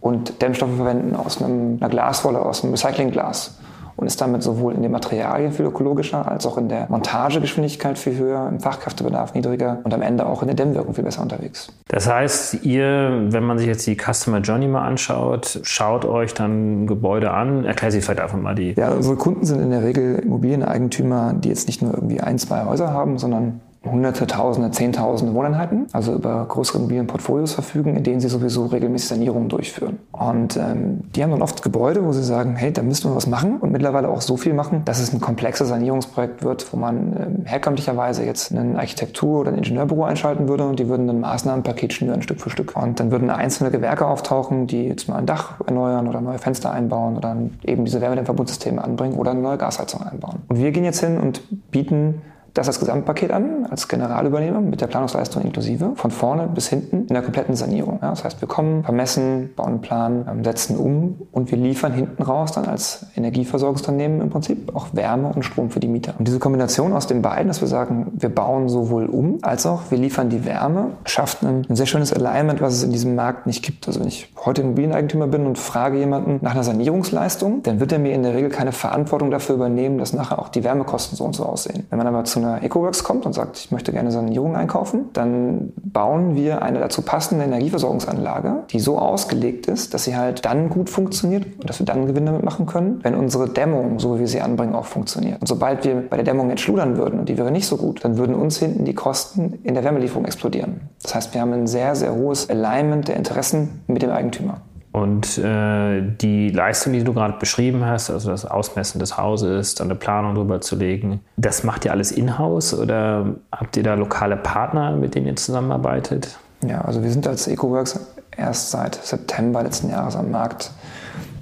und 0.00 0.42
Dämmstoffe 0.42 0.74
verwenden 0.76 1.14
aus 1.14 1.40
einem, 1.40 1.78
einer 1.80 1.88
Glaswolle, 1.88 2.40
aus 2.40 2.64
einem 2.64 2.72
Recyclingglas 2.72 3.57
und 3.98 4.06
ist 4.06 4.20
damit 4.20 4.44
sowohl 4.44 4.74
in 4.74 4.82
den 4.82 4.92
Materialien 4.92 5.50
viel 5.50 5.66
ökologischer 5.66 6.30
als 6.30 6.46
auch 6.46 6.56
in 6.56 6.68
der 6.68 6.86
Montagegeschwindigkeit 6.88 7.98
viel 7.98 8.16
höher, 8.16 8.48
im 8.48 8.60
Fachkräftebedarf 8.60 9.34
niedriger 9.34 9.80
und 9.82 9.92
am 9.92 10.02
Ende 10.02 10.24
auch 10.26 10.40
in 10.42 10.46
der 10.46 10.54
Dämmwirkung 10.54 10.94
viel 10.94 11.02
besser 11.02 11.20
unterwegs. 11.20 11.72
Das 11.88 12.08
heißt, 12.08 12.64
ihr, 12.64 13.26
wenn 13.30 13.42
man 13.42 13.58
sich 13.58 13.66
jetzt 13.66 13.84
die 13.88 13.96
Customer 13.96 14.38
Journey 14.38 14.68
mal 14.68 14.86
anschaut, 14.86 15.58
schaut 15.64 16.04
euch 16.04 16.32
dann 16.32 16.86
Gebäude 16.86 17.32
an, 17.32 17.64
erklärt 17.64 17.92
sich 17.92 18.04
vielleicht 18.04 18.20
einfach 18.20 18.38
mal 18.38 18.54
die. 18.54 18.74
Ja, 18.74 18.92
unsere 18.92 19.16
Kunden 19.16 19.44
sind 19.44 19.60
in 19.60 19.70
der 19.70 19.82
Regel 19.82 20.20
Immobilieneigentümer, 20.20 21.34
die 21.34 21.48
jetzt 21.48 21.66
nicht 21.66 21.82
nur 21.82 21.92
irgendwie 21.92 22.20
ein, 22.20 22.38
zwei 22.38 22.64
Häuser 22.66 22.92
haben, 22.92 23.18
sondern 23.18 23.60
Hunderte, 23.84 24.26
Tausende, 24.26 24.70
Zehntausende 24.70 25.34
Wohneinheiten, 25.34 25.86
also 25.92 26.14
über 26.14 26.44
größere 26.46 26.78
Immobilienportfolios 26.78 27.54
verfügen, 27.54 27.96
in 27.96 28.02
denen 28.02 28.20
sie 28.20 28.28
sowieso 28.28 28.66
regelmäßig 28.66 29.08
Sanierungen 29.08 29.48
durchführen. 29.48 29.98
Und 30.12 30.56
ähm, 30.56 31.04
die 31.14 31.22
haben 31.22 31.30
dann 31.30 31.42
oft 31.42 31.62
Gebäude, 31.62 32.04
wo 32.04 32.12
sie 32.12 32.24
sagen, 32.24 32.56
hey, 32.56 32.72
da 32.72 32.82
müssten 32.82 33.08
wir 33.08 33.16
was 33.16 33.28
machen 33.28 33.58
und 33.58 33.70
mittlerweile 33.70 34.08
auch 34.08 34.20
so 34.20 34.36
viel 34.36 34.52
machen, 34.52 34.82
dass 34.84 34.98
es 34.98 35.12
ein 35.12 35.20
komplexes 35.20 35.68
Sanierungsprojekt 35.68 36.42
wird, 36.42 36.72
wo 36.72 36.76
man 36.76 36.96
ähm, 37.16 37.44
herkömmlicherweise 37.46 38.24
jetzt 38.24 38.50
ein 38.50 38.76
Architektur- 38.76 39.40
oder 39.40 39.52
ein 39.52 39.58
Ingenieurbüro 39.58 40.04
einschalten 40.04 40.48
würde 40.48 40.66
und 40.66 40.78
die 40.78 40.88
würden 40.88 41.08
ein 41.08 41.20
Maßnahmenpaket 41.20 41.92
schnüren 41.92 42.22
Stück 42.22 42.40
für 42.40 42.50
Stück. 42.50 42.76
Und 42.76 42.98
dann 42.98 43.12
würden 43.12 43.30
einzelne 43.30 43.70
Gewerke 43.70 44.06
auftauchen, 44.06 44.66
die 44.66 44.84
jetzt 44.84 45.08
mal 45.08 45.16
ein 45.16 45.26
Dach 45.26 45.60
erneuern 45.66 46.08
oder 46.08 46.20
neue 46.20 46.38
Fenster 46.38 46.72
einbauen 46.72 47.16
oder 47.16 47.36
eben 47.64 47.84
diese 47.84 48.00
Wärmedämmverbundsysteme 48.00 48.82
anbringen 48.82 49.14
oder 49.16 49.30
eine 49.30 49.40
neue 49.40 49.58
Gasheizung 49.58 50.02
einbauen. 50.02 50.40
Und 50.48 50.58
wir 50.58 50.72
gehen 50.72 50.84
jetzt 50.84 51.00
hin 51.00 51.18
und 51.18 51.70
bieten 51.70 52.22
das 52.58 52.68
als 52.68 52.80
Gesamtpaket 52.80 53.30
an, 53.30 53.66
als 53.70 53.88
Generalübernehmer 53.88 54.60
mit 54.60 54.80
der 54.80 54.86
Planungsleistung 54.88 55.42
inklusive, 55.42 55.92
von 55.94 56.10
vorne 56.10 56.48
bis 56.52 56.68
hinten 56.68 57.02
in 57.02 57.14
der 57.14 57.22
kompletten 57.22 57.54
Sanierung. 57.54 57.98
Ja, 58.02 58.10
das 58.10 58.24
heißt, 58.24 58.40
wir 58.40 58.48
kommen, 58.48 58.84
vermessen, 58.84 59.50
bauen 59.54 59.68
einen 59.68 59.80
Plan, 59.80 60.26
ähm, 60.30 60.44
setzen 60.44 60.76
um 60.76 61.22
und 61.32 61.50
wir 61.50 61.58
liefern 61.58 61.92
hinten 61.92 62.22
raus 62.22 62.52
dann 62.52 62.66
als 62.66 63.06
Energieversorgungsunternehmen 63.16 64.20
im 64.20 64.30
Prinzip 64.30 64.74
auch 64.74 64.88
Wärme 64.92 65.32
und 65.34 65.44
Strom 65.44 65.70
für 65.70 65.80
die 65.80 65.88
Mieter. 65.88 66.14
Und 66.18 66.26
diese 66.26 66.38
Kombination 66.38 66.92
aus 66.92 67.06
den 67.06 67.22
beiden, 67.22 67.48
dass 67.48 67.60
wir 67.60 67.68
sagen, 67.68 68.12
wir 68.14 68.28
bauen 68.28 68.68
sowohl 68.68 69.06
um, 69.06 69.38
als 69.42 69.66
auch 69.66 69.82
wir 69.90 69.98
liefern 69.98 70.28
die 70.28 70.44
Wärme, 70.44 70.92
schafft 71.04 71.42
ein, 71.44 71.66
ein 71.68 71.76
sehr 71.76 71.86
schönes 71.86 72.12
Alignment, 72.12 72.60
was 72.60 72.74
es 72.74 72.82
in 72.82 72.90
diesem 72.90 73.14
Markt 73.14 73.46
nicht 73.46 73.64
gibt. 73.64 73.86
Also 73.86 74.00
wenn 74.00 74.08
ich 74.08 74.32
heute 74.44 74.62
Immobilieneigentümer 74.62 75.28
bin 75.28 75.46
und 75.46 75.58
frage 75.58 75.98
jemanden 75.98 76.38
nach 76.42 76.52
einer 76.52 76.64
Sanierungsleistung, 76.64 77.62
dann 77.62 77.78
wird 77.80 77.92
er 77.92 77.98
mir 77.98 78.14
in 78.14 78.22
der 78.22 78.34
Regel 78.34 78.50
keine 78.50 78.72
Verantwortung 78.72 79.30
dafür 79.30 79.54
übernehmen, 79.54 79.98
dass 79.98 80.12
nachher 80.12 80.38
auch 80.38 80.48
die 80.48 80.64
Wärmekosten 80.64 81.16
so 81.16 81.24
und 81.24 81.36
so 81.36 81.44
aussehen. 81.44 81.86
Wenn 81.90 81.98
man 81.98 82.06
aber 82.06 82.24
zu 82.24 82.40
einer 82.40 82.47
EcoWorks 82.56 83.04
kommt 83.04 83.26
und 83.26 83.32
sagt, 83.32 83.58
ich 83.58 83.70
möchte 83.70 83.92
gerne 83.92 84.10
Sanierung 84.10 84.56
einkaufen, 84.56 85.10
dann 85.12 85.72
bauen 85.76 86.34
wir 86.34 86.62
eine 86.62 86.80
dazu 86.80 87.02
passende 87.02 87.44
Energieversorgungsanlage, 87.44 88.64
die 88.70 88.80
so 88.80 88.98
ausgelegt 88.98 89.66
ist, 89.66 89.94
dass 89.94 90.04
sie 90.04 90.16
halt 90.16 90.44
dann 90.44 90.68
gut 90.68 90.90
funktioniert 90.90 91.46
und 91.58 91.68
dass 91.68 91.78
wir 91.78 91.86
dann 91.86 92.06
Gewinn 92.06 92.26
damit 92.26 92.44
machen 92.44 92.66
können, 92.66 93.00
wenn 93.02 93.14
unsere 93.14 93.48
Dämmung, 93.48 93.98
so 93.98 94.16
wie 94.16 94.20
wir 94.20 94.28
sie 94.28 94.40
anbringen, 94.40 94.74
auch 94.74 94.86
funktioniert. 94.86 95.40
Und 95.40 95.46
sobald 95.46 95.84
wir 95.84 96.08
bei 96.08 96.16
der 96.16 96.24
Dämmung 96.24 96.50
jetzt 96.50 96.62
schludern 96.62 96.96
würden 96.96 97.20
und 97.20 97.28
die 97.28 97.38
wäre 97.38 97.50
nicht 97.50 97.66
so 97.66 97.76
gut, 97.76 98.04
dann 98.04 98.18
würden 98.18 98.34
uns 98.34 98.58
hinten 98.58 98.84
die 98.84 98.94
Kosten 98.94 99.58
in 99.62 99.74
der 99.74 99.84
Wärmelieferung 99.84 100.24
explodieren. 100.24 100.80
Das 101.02 101.14
heißt, 101.14 101.34
wir 101.34 101.40
haben 101.40 101.52
ein 101.52 101.66
sehr, 101.66 101.94
sehr 101.94 102.14
hohes 102.14 102.48
Alignment 102.50 103.08
der 103.08 103.16
Interessen 103.16 103.82
mit 103.86 104.02
dem 104.02 104.10
Eigentümer. 104.10 104.62
Und 105.02 105.38
äh, 105.38 106.02
die 106.02 106.50
Leistung, 106.50 106.92
die 106.92 107.04
du 107.04 107.12
gerade 107.12 107.34
beschrieben 107.38 107.84
hast, 107.84 108.10
also 108.10 108.30
das 108.30 108.44
Ausmessen 108.44 108.98
des 108.98 109.16
Hauses, 109.16 109.74
dann 109.74 109.88
eine 109.88 109.94
Planung 109.94 110.34
drüber 110.34 110.60
zu 110.60 110.76
legen, 110.76 111.20
das 111.36 111.62
macht 111.62 111.84
ihr 111.84 111.92
alles 111.92 112.10
in-house 112.10 112.74
oder 112.74 113.26
habt 113.52 113.76
ihr 113.76 113.82
da 113.82 113.94
lokale 113.94 114.36
Partner, 114.36 114.92
mit 114.92 115.14
denen 115.14 115.26
ihr 115.26 115.36
zusammenarbeitet? 115.36 116.38
Ja, 116.66 116.80
also 116.80 117.02
wir 117.02 117.10
sind 117.10 117.26
als 117.26 117.46
EcoWorks 117.46 118.00
erst 118.36 118.70
seit 118.70 118.94
September 118.96 119.62
letzten 119.62 119.90
Jahres 119.90 120.16
am 120.16 120.30
Markt. 120.30 120.70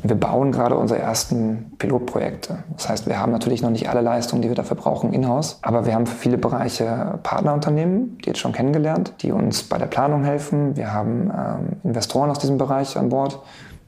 Wir 0.02 0.14
bauen 0.14 0.52
gerade 0.52 0.76
unsere 0.76 1.00
ersten 1.00 1.72
Pilotprojekte. 1.78 2.58
Das 2.76 2.88
heißt, 2.88 3.06
wir 3.06 3.18
haben 3.18 3.32
natürlich 3.32 3.62
noch 3.62 3.70
nicht 3.70 3.88
alle 3.88 4.02
Leistungen, 4.02 4.42
die 4.42 4.48
wir 4.48 4.54
dafür 4.54 4.76
brauchen, 4.76 5.12
in-house. 5.12 5.58
Aber 5.62 5.86
wir 5.86 5.94
haben 5.94 6.06
für 6.06 6.16
viele 6.16 6.38
Bereiche 6.38 7.18
Partnerunternehmen, 7.22 8.18
die 8.18 8.28
jetzt 8.28 8.38
schon 8.38 8.52
kennengelernt, 8.52 9.14
die 9.22 9.32
uns 9.32 9.62
bei 9.64 9.78
der 9.78 9.86
Planung 9.86 10.24
helfen. 10.24 10.76
Wir 10.76 10.92
haben 10.92 11.30
ähm, 11.30 11.76
Investoren 11.82 12.30
aus 12.30 12.38
diesem 12.38 12.58
Bereich 12.58 12.96
an 12.96 13.08
Bord, 13.08 13.40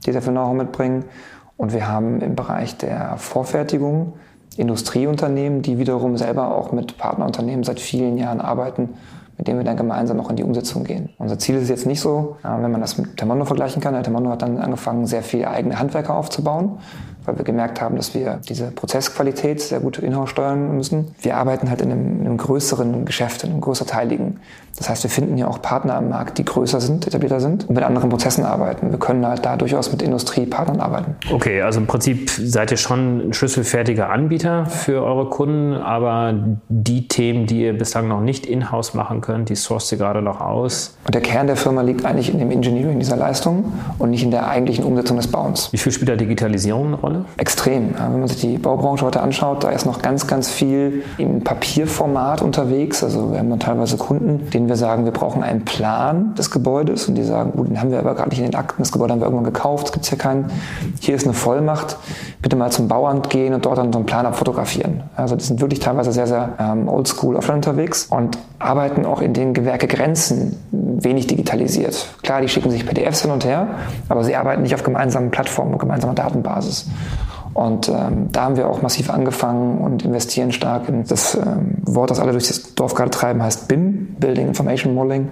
die 0.06 0.12
dafür 0.12 0.32
Know-how 0.32 0.54
mitbringen. 0.54 1.04
Und 1.56 1.72
wir 1.72 1.88
haben 1.88 2.20
im 2.20 2.34
Bereich 2.34 2.76
der 2.76 3.16
Vorfertigung 3.18 4.14
Industrieunternehmen, 4.56 5.62
die 5.62 5.78
wiederum 5.78 6.16
selber 6.16 6.54
auch 6.54 6.72
mit 6.72 6.98
Partnerunternehmen 6.98 7.62
seit 7.64 7.78
vielen 7.78 8.18
Jahren 8.18 8.40
arbeiten 8.40 8.90
mit 9.38 9.48
dem 9.48 9.56
wir 9.56 9.64
dann 9.64 9.76
gemeinsam 9.76 10.20
auch 10.20 10.30
in 10.30 10.36
die 10.36 10.42
Umsetzung 10.42 10.84
gehen. 10.84 11.10
Unser 11.18 11.38
Ziel 11.38 11.56
ist 11.56 11.68
jetzt 11.68 11.86
nicht 11.86 12.00
so, 12.00 12.36
äh, 12.42 12.48
wenn 12.48 12.70
man 12.70 12.80
das 12.80 12.98
mit 12.98 13.16
Termondo 13.16 13.44
vergleichen 13.44 13.80
kann. 13.80 13.94
Der 13.94 14.02
Termondo 14.02 14.30
hat 14.30 14.42
dann 14.42 14.58
angefangen, 14.58 15.06
sehr 15.06 15.22
viele 15.22 15.48
eigene 15.48 15.78
Handwerker 15.78 16.14
aufzubauen 16.14 16.78
weil 17.28 17.36
wir 17.36 17.44
gemerkt 17.44 17.80
haben, 17.80 17.96
dass 17.96 18.14
wir 18.14 18.40
diese 18.48 18.70
Prozessqualität 18.70 19.60
sehr 19.60 19.80
gut 19.80 19.98
in-house 19.98 20.30
steuern 20.30 20.74
müssen. 20.74 21.14
Wir 21.20 21.36
arbeiten 21.36 21.68
halt 21.68 21.82
in 21.82 21.92
einem, 21.92 22.20
in 22.20 22.26
einem 22.26 22.36
größeren 22.38 23.04
Geschäft, 23.04 23.44
in 23.44 23.50
einem 23.50 23.60
größerteiligen. 23.60 24.40
Das 24.78 24.88
heißt, 24.88 25.02
wir 25.02 25.10
finden 25.10 25.36
ja 25.36 25.48
auch 25.48 25.60
Partner 25.60 25.96
am 25.96 26.08
Markt, 26.08 26.38
die 26.38 26.44
größer 26.44 26.80
sind, 26.80 27.06
etablierter 27.06 27.40
sind 27.40 27.68
und 27.68 27.74
mit 27.74 27.84
anderen 27.84 28.08
Prozessen 28.10 28.44
arbeiten. 28.44 28.90
Wir 28.92 28.98
können 28.98 29.26
halt 29.26 29.44
da 29.44 29.56
durchaus 29.56 29.90
mit 29.90 30.02
Industriepartnern 30.02 30.80
arbeiten. 30.80 31.16
Okay, 31.32 31.60
also 31.62 31.80
im 31.80 31.86
Prinzip 31.86 32.30
seid 32.30 32.70
ihr 32.70 32.76
schon 32.76 33.28
ein 33.28 33.32
schlüsselfertiger 33.32 34.08
Anbieter 34.08 34.66
für 34.66 35.02
eure 35.02 35.28
Kunden, 35.28 35.74
aber 35.74 36.32
die 36.68 37.08
Themen, 37.08 37.46
die 37.46 37.62
ihr 37.62 37.76
bislang 37.76 38.06
noch 38.08 38.20
nicht 38.20 38.46
in-house 38.46 38.94
machen 38.94 39.20
könnt, 39.20 39.48
die 39.48 39.56
sourced 39.56 39.90
ihr 39.92 39.98
gerade 39.98 40.22
noch 40.22 40.40
aus. 40.40 40.96
Und 41.04 41.14
der 41.14 41.22
Kern 41.22 41.48
der 41.48 41.56
Firma 41.56 41.82
liegt 41.82 42.04
eigentlich 42.04 42.32
in 42.32 42.38
dem 42.38 42.52
Engineering 42.52 43.00
dieser 43.00 43.16
Leistung 43.16 43.72
und 43.98 44.10
nicht 44.10 44.22
in 44.22 44.30
der 44.30 44.48
eigentlichen 44.48 44.84
Umsetzung 44.84 45.16
des 45.16 45.26
Bauens. 45.26 45.72
Wie 45.72 45.78
viel 45.78 45.90
spielt 45.90 46.08
da 46.08 46.14
Digitalisierung 46.14 46.86
eine 46.86 46.96
Rolle? 46.96 47.17
Extrem. 47.36 47.94
Wenn 47.96 48.20
man 48.20 48.28
sich 48.28 48.40
die 48.40 48.58
Baubranche 48.58 49.04
heute 49.04 49.20
anschaut, 49.20 49.64
da 49.64 49.70
ist 49.70 49.86
noch 49.86 50.02
ganz, 50.02 50.26
ganz 50.26 50.48
viel 50.50 51.02
im 51.18 51.42
Papierformat 51.42 52.42
unterwegs. 52.42 53.02
Also 53.02 53.32
wir 53.32 53.38
haben 53.38 53.50
dann 53.50 53.60
teilweise 53.60 53.96
Kunden, 53.96 54.50
denen 54.50 54.68
wir 54.68 54.76
sagen, 54.76 55.04
wir 55.04 55.12
brauchen 55.12 55.42
einen 55.42 55.64
Plan 55.64 56.34
des 56.34 56.50
Gebäudes 56.50 57.08
und 57.08 57.14
die 57.14 57.24
sagen, 57.24 57.52
gut, 57.52 57.68
den 57.68 57.80
haben 57.80 57.90
wir 57.90 57.98
aber 57.98 58.14
gerade 58.14 58.30
nicht 58.30 58.38
in 58.38 58.44
den 58.44 58.54
Akten, 58.54 58.82
das 58.82 58.92
Gebäude 58.92 59.12
haben 59.12 59.20
wir 59.20 59.26
irgendwann 59.26 59.44
gekauft, 59.44 59.86
es 59.86 59.92
gibt 59.92 60.06
hier 60.06 60.18
keinen. 60.18 60.50
Hier 61.00 61.14
ist 61.14 61.24
eine 61.24 61.34
Vollmacht, 61.34 61.96
bitte 62.42 62.56
mal 62.56 62.70
zum 62.70 62.88
Bauamt 62.88 63.30
gehen 63.30 63.54
und 63.54 63.64
dort 63.64 63.78
dann 63.78 63.92
so 63.92 63.98
einen 63.98 64.06
Plan 64.06 64.26
abfotografieren. 64.26 65.02
Also 65.16 65.36
die 65.36 65.44
sind 65.44 65.60
wirklich 65.60 65.80
teilweise 65.80 66.12
sehr, 66.12 66.26
sehr 66.26 66.50
ähm, 66.58 66.88
oldschool 66.88 67.36
offline 67.36 67.56
unterwegs 67.56 68.06
und 68.10 68.38
arbeiten 68.58 69.06
auch 69.06 69.20
in 69.20 69.34
den 69.34 69.54
Gewerkegrenzen 69.54 70.56
wenig 70.72 71.26
digitalisiert. 71.26 72.14
Klar, 72.22 72.40
die 72.40 72.48
schicken 72.48 72.70
sich 72.70 72.86
PDFs 72.86 73.22
hin 73.22 73.30
und 73.30 73.44
her, 73.44 73.68
aber 74.08 74.24
sie 74.24 74.34
arbeiten 74.34 74.62
nicht 74.62 74.74
auf 74.74 74.82
gemeinsamen 74.82 75.30
Plattformen 75.30 75.74
und 75.74 75.78
gemeinsamer 75.78 76.14
Datenbasis. 76.14 76.86
Und 77.58 77.88
ähm, 77.88 78.28
da 78.30 78.44
haben 78.44 78.56
wir 78.56 78.70
auch 78.70 78.82
massiv 78.82 79.10
angefangen 79.10 79.78
und 79.78 80.04
investieren 80.04 80.52
stark 80.52 80.88
in 80.88 81.02
das 81.02 81.34
ähm, 81.34 81.72
Wort, 81.82 82.08
das 82.08 82.20
alle 82.20 82.30
durch 82.30 82.46
das 82.46 82.76
Dorf 82.76 82.94
gerade 82.94 83.10
treiben, 83.10 83.42
heißt 83.42 83.66
BIM, 83.66 84.14
Building 84.20 84.46
Information 84.46 84.94
Modeling, 84.94 85.30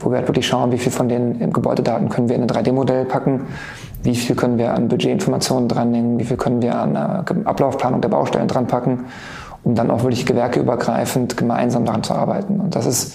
wo 0.00 0.10
wir 0.10 0.16
halt 0.16 0.26
wirklich 0.26 0.48
schauen, 0.48 0.72
wie 0.72 0.78
viel 0.78 0.90
von 0.90 1.08
den 1.08 1.52
Gebäudedaten 1.52 2.08
können 2.08 2.28
wir 2.28 2.34
in 2.34 2.42
ein 2.42 2.48
3D-Modell 2.48 3.04
packen, 3.04 3.42
wie 4.02 4.16
viel 4.16 4.34
können 4.34 4.58
wir 4.58 4.74
an 4.74 4.88
Budgetinformationen 4.88 5.68
dranhängen, 5.68 6.18
wie 6.18 6.24
viel 6.24 6.36
können 6.36 6.60
wir 6.60 6.74
an 6.74 6.96
äh, 6.96 7.48
Ablaufplanung 7.48 8.00
der 8.00 8.08
Baustellen 8.08 8.48
dranpacken, 8.48 9.04
um 9.62 9.76
dann 9.76 9.92
auch 9.92 10.02
wirklich 10.02 10.26
gewerkeübergreifend 10.26 11.36
gemeinsam 11.36 11.84
daran 11.84 12.02
zu 12.02 12.14
arbeiten. 12.14 12.58
Und 12.58 12.74
das 12.74 12.86
ist 12.86 13.14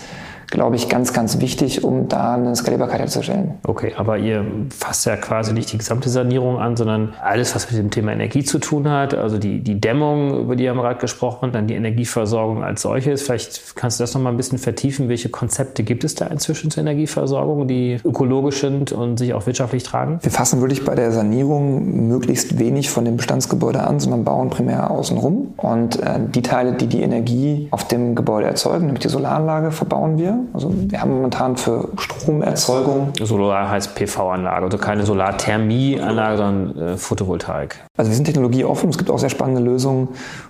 glaube 0.56 0.78
ich, 0.78 0.88
ganz, 0.88 1.12
ganz 1.12 1.42
wichtig, 1.42 1.84
um 1.84 2.08
da 2.08 2.36
eine 2.36 2.56
Skalierbarkeit 2.56 3.02
herzustellen. 3.02 3.56
Okay, 3.68 3.94
aber 3.98 4.18
ihr 4.18 4.46
fasst 4.70 5.06
ja 5.06 5.18
quasi 5.18 5.52
nicht 5.52 5.72
die 5.74 5.78
gesamte 5.78 6.10
Sanierung 6.10 6.60
an, 6.60 6.78
sondern 6.78 7.14
alles, 7.22 7.54
was 7.56 7.70
mit 7.70 7.78
dem 7.78 7.92
Thema 7.92 8.14
Energie 8.14 8.44
zu 8.44 8.60
tun 8.60 8.90
hat, 8.90 9.14
also 9.14 9.38
die, 9.38 9.60
die 9.60 9.82
Dämmung, 9.82 10.40
über 10.40 10.56
die 10.56 10.70
haben 10.70 10.78
wir 10.78 10.84
gerade 10.84 11.02
gesprochen, 11.02 11.52
dann 11.52 11.68
die 11.68 11.74
Energieversorgung 11.74 12.64
als 12.64 12.82
solches. 12.82 13.24
Vielleicht 13.24 13.76
kannst 13.76 14.00
du 14.00 14.04
das 14.04 14.14
nochmal 14.14 14.32
ein 14.32 14.38
bisschen 14.38 14.58
vertiefen. 14.58 15.10
Welche 15.10 15.28
Konzepte 15.28 15.84
gibt 15.84 16.06
es 16.06 16.16
da 16.16 16.28
inzwischen 16.28 16.72
zur 16.72 16.82
Energieversorgung, 16.82 17.68
die 17.68 18.00
ökologisch 18.06 18.62
sind 18.62 18.94
und 18.94 19.18
sich 19.18 19.34
auch 19.34 19.46
wirtschaftlich 19.46 19.84
tragen? 19.84 20.20
Wir 20.22 20.32
fassen 20.32 20.62
wirklich 20.62 20.86
bei 20.86 20.96
der 20.96 21.12
Sanierung 21.12 22.08
möglichst 22.08 22.60
wenig 22.60 22.90
von 22.90 23.04
dem 23.04 23.18
Bestandsgebäude 23.18 23.82
an, 23.82 24.00
sondern 24.00 24.24
bauen 24.24 24.50
primär 24.50 24.90
außen 24.90 25.18
rum. 25.18 25.54
Und 25.58 26.00
äh, 26.02 26.20
die 26.34 26.42
Teile, 26.42 26.74
die 26.74 26.88
die 26.88 27.02
Energie 27.02 27.68
auf 27.72 27.86
dem 27.90 28.16
Gebäude 28.16 28.48
erzeugen, 28.48 28.86
nämlich 28.86 29.02
die 29.02 29.10
Solaranlage, 29.10 29.72
verbauen 29.72 30.18
wir 30.18 30.45
also 30.54 30.72
wir 30.74 31.02
haben 31.02 31.12
momentan 31.12 31.58
für 31.58 31.90
Stromerzeugung. 31.98 33.14
Solar 33.22 33.70
heißt 33.70 33.96
PV-Anlage, 33.96 34.66
also 34.66 34.78
keine 34.78 35.06
Solarthermieanlage, 35.06 36.38
sondern 36.38 36.78
äh, 36.78 36.98
Photovoltaik. 36.98 37.84
Also 37.98 38.12
wir 38.12 38.16
sind 38.16 38.26
technologieoffen. 38.26 38.90
Es 38.90 38.98
gibt 38.98 39.10
auch 39.10 39.20
sehr 39.20 39.30
spannende 39.30 39.62
Lösungen, 39.62 40.10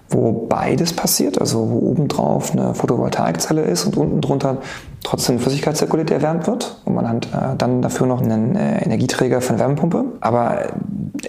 wo 0.09 0.47
beides 0.47 0.93
passiert. 0.93 1.39
Also 1.39 1.69
wo 1.69 1.91
obendrauf 1.91 2.51
eine 2.51 2.73
Photovoltaikzelle 2.73 3.61
ist 3.61 3.85
und 3.85 3.97
unten 3.97 4.21
drunter 4.21 4.57
trotzdem 5.05 5.39
Flüssigkeit 5.39 5.79
erwärmt 5.81 6.47
wird 6.47 6.77
und 6.83 6.95
man 6.95 7.07
hat 7.07 7.27
äh, 7.27 7.55
dann 7.57 7.81
dafür 7.81 8.07
noch 8.07 8.21
einen 8.21 8.55
äh, 8.55 8.83
Energieträger 8.83 9.39
für 9.39 9.51
eine 9.51 9.59
Wärmepumpe. 9.59 10.03
Aber 10.19 10.65
äh, 10.65 10.67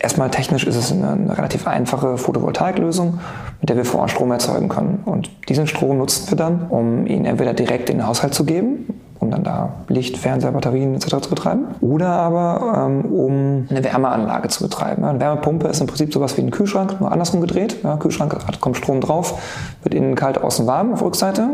erstmal 0.01 0.31
technisch 0.31 0.67
ist 0.67 0.77
es 0.77 0.93
eine, 0.93 1.11
eine 1.11 1.39
relativ 1.39 1.67
einfache 1.67 2.17
Photovoltaiklösung, 2.17 3.21
mit 3.61 3.69
der 3.69 3.77
wir 3.77 3.85
vor 3.85 4.01
Ort 4.01 4.11
Strom 4.11 4.33
erzeugen 4.33 4.69
können. 4.69 5.03
Und 5.05 5.31
diesen 5.49 5.67
Strom 5.67 5.99
nutzen 5.99 6.31
wir 6.31 6.37
dann, 6.37 6.67
um 6.69 7.07
ihn 7.07 7.27
entweder 7.27 7.53
direkt 7.53 7.91
in 7.91 7.99
den 7.99 8.07
Haushalt 8.07 8.33
zu 8.33 8.45
geben, 8.45 8.87
um 9.19 9.31
dann 9.31 9.45
da 9.45 9.75
Licht, 9.89 10.17
Fernseher, 10.17 10.53
Batterien 10.53 10.95
etc. 10.95 11.21
zu 11.21 11.31
betreiben. 11.31 11.67
Oder 11.83 12.09
aber 12.09 12.87
ähm, 12.87 13.05
um 13.05 13.67
eine 13.69 13.85
Wärmeanlage 13.85 14.49
zu 14.49 14.65
betreiben. 14.65 15.05
Eine 15.05 15.21
Wärmepumpe 15.21 15.69
ist 15.69 15.81
im 15.81 15.87
Prinzip 15.87 16.15
sowas 16.15 16.37
wie 16.39 16.43
ein 16.43 16.51
Kühlschrank, 16.51 16.99
nur 17.01 17.13
andersrum 17.13 17.43
gedreht. 17.43 17.77
Ja, 17.85 17.97
Kühlschrank 17.97 18.37
kommt 18.61 18.79
Strom 18.79 19.03
drauf, 19.03 19.39
wird 19.83 19.95
innen 19.95 20.15
kalt, 20.15 20.43
außen 20.43 20.67
warm 20.67 20.95
auf 20.95 21.03
Rückseite. 21.03 21.51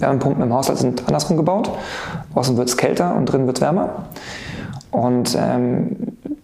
Wärmepumpen 0.00 0.42
im 0.42 0.52
Haushalt 0.52 0.78
sind 0.78 1.06
andersrum 1.06 1.36
gebaut. 1.36 1.70
Außen 2.34 2.56
wird 2.56 2.68
es 2.68 2.76
kälter 2.76 3.14
und 3.14 3.26
drin 3.26 3.46
wird 3.46 3.58
es 3.58 3.62
wärmer. 3.62 4.06
Und 4.90 5.36
ähm, 5.40 5.96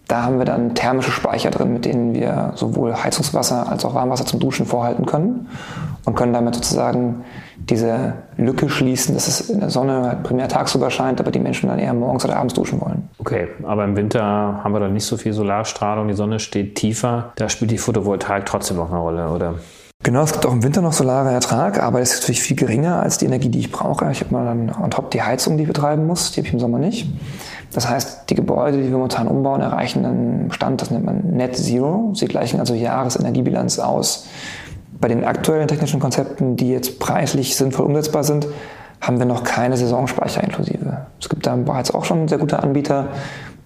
da 0.07 0.23
haben 0.23 0.39
wir 0.39 0.45
dann 0.45 0.73
thermische 0.73 1.11
Speicher 1.11 1.51
drin, 1.51 1.71
mit 1.71 1.85
denen 1.85 2.15
wir 2.15 2.53
sowohl 2.55 2.95
Heizungswasser 2.95 3.69
als 3.69 3.85
auch 3.85 3.93
Warmwasser 3.93 4.25
zum 4.25 4.39
Duschen 4.39 4.65
vorhalten 4.65 5.05
können 5.05 5.47
und 6.05 6.15
können 6.15 6.33
damit 6.33 6.55
sozusagen 6.55 7.23
diese 7.69 8.13
Lücke 8.35 8.69
schließen, 8.69 9.13
dass 9.13 9.27
es 9.27 9.49
in 9.51 9.59
der 9.59 9.69
Sonne 9.69 10.17
primär 10.23 10.47
tagsüber 10.47 10.89
scheint, 10.89 11.19
aber 11.19 11.29
die 11.29 11.39
Menschen 11.39 11.69
dann 11.69 11.77
eher 11.77 11.93
morgens 11.93 12.25
oder 12.25 12.37
abends 12.37 12.55
duschen 12.55 12.81
wollen. 12.81 13.07
Okay, 13.19 13.49
aber 13.63 13.83
im 13.83 13.95
Winter 13.95 14.23
haben 14.63 14.73
wir 14.73 14.79
dann 14.79 14.93
nicht 14.93 15.05
so 15.05 15.15
viel 15.15 15.33
Solarstrahlung, 15.33 16.07
die 16.07 16.15
Sonne 16.15 16.39
steht 16.39 16.73
tiefer. 16.73 17.31
Da 17.35 17.47
spielt 17.47 17.69
die 17.69 17.77
Photovoltaik 17.77 18.47
trotzdem 18.47 18.77
noch 18.77 18.89
eine 18.89 18.99
Rolle, 18.99 19.29
oder? 19.29 19.55
Genau, 20.01 20.23
es 20.23 20.31
gibt 20.31 20.45
auch 20.45 20.53
im 20.53 20.63
Winter 20.63 20.81
noch 20.81 20.93
solarer 20.93 21.33
Ertrag, 21.33 21.83
aber 21.83 21.99
es 21.99 22.13
ist 22.13 22.21
natürlich 22.21 22.41
viel 22.41 22.55
geringer 22.55 23.03
als 23.03 23.17
die 23.17 23.25
Energie, 23.25 23.49
die 23.49 23.59
ich 23.59 23.69
brauche. 23.69 24.09
Ich 24.11 24.21
habe 24.21 24.33
mal 24.33 24.45
dann 24.45 24.73
on 24.81 24.89
top 24.89 25.11
die 25.11 25.21
Heizung, 25.21 25.57
die 25.57 25.63
ich 25.63 25.67
betreiben 25.67 26.07
muss, 26.07 26.31
die 26.31 26.39
habe 26.39 26.47
ich 26.47 26.53
im 26.53 26.59
Sommer 26.61 26.79
nicht. 26.79 27.05
Das 27.73 27.89
heißt, 27.89 28.29
die 28.29 28.35
Gebäude, 28.35 28.77
die 28.77 28.83
wir 28.83 28.91
momentan 28.91 29.27
umbauen, 29.27 29.59
erreichen 29.59 30.05
einen 30.05 30.53
Stand, 30.53 30.81
das 30.81 30.89
nennt 30.89 31.03
man 31.03 31.31
Net 31.31 31.57
Zero. 31.57 32.13
Sie 32.15 32.27
gleichen 32.27 32.61
also 32.61 32.75
Jahresenergiebilanz 32.75 33.79
aus. 33.79 34.27
Bei 35.01 35.09
den 35.09 35.25
aktuellen 35.25 35.67
technischen 35.67 35.99
Konzepten, 35.99 36.55
die 36.55 36.69
jetzt 36.69 36.99
preislich 36.99 37.57
sinnvoll 37.57 37.85
umsetzbar 37.85 38.23
sind, 38.23 38.47
haben 39.01 39.19
wir 39.19 39.25
noch 39.25 39.43
keine 39.43 39.75
Saisonspeicher 39.75 40.41
inklusive. 40.41 41.07
Es 41.19 41.27
gibt 41.27 41.45
da 41.45 41.57
bereits 41.57 41.93
auch 41.93 42.05
schon 42.05 42.29
sehr 42.29 42.37
gute 42.37 42.63
Anbieter, 42.63 43.09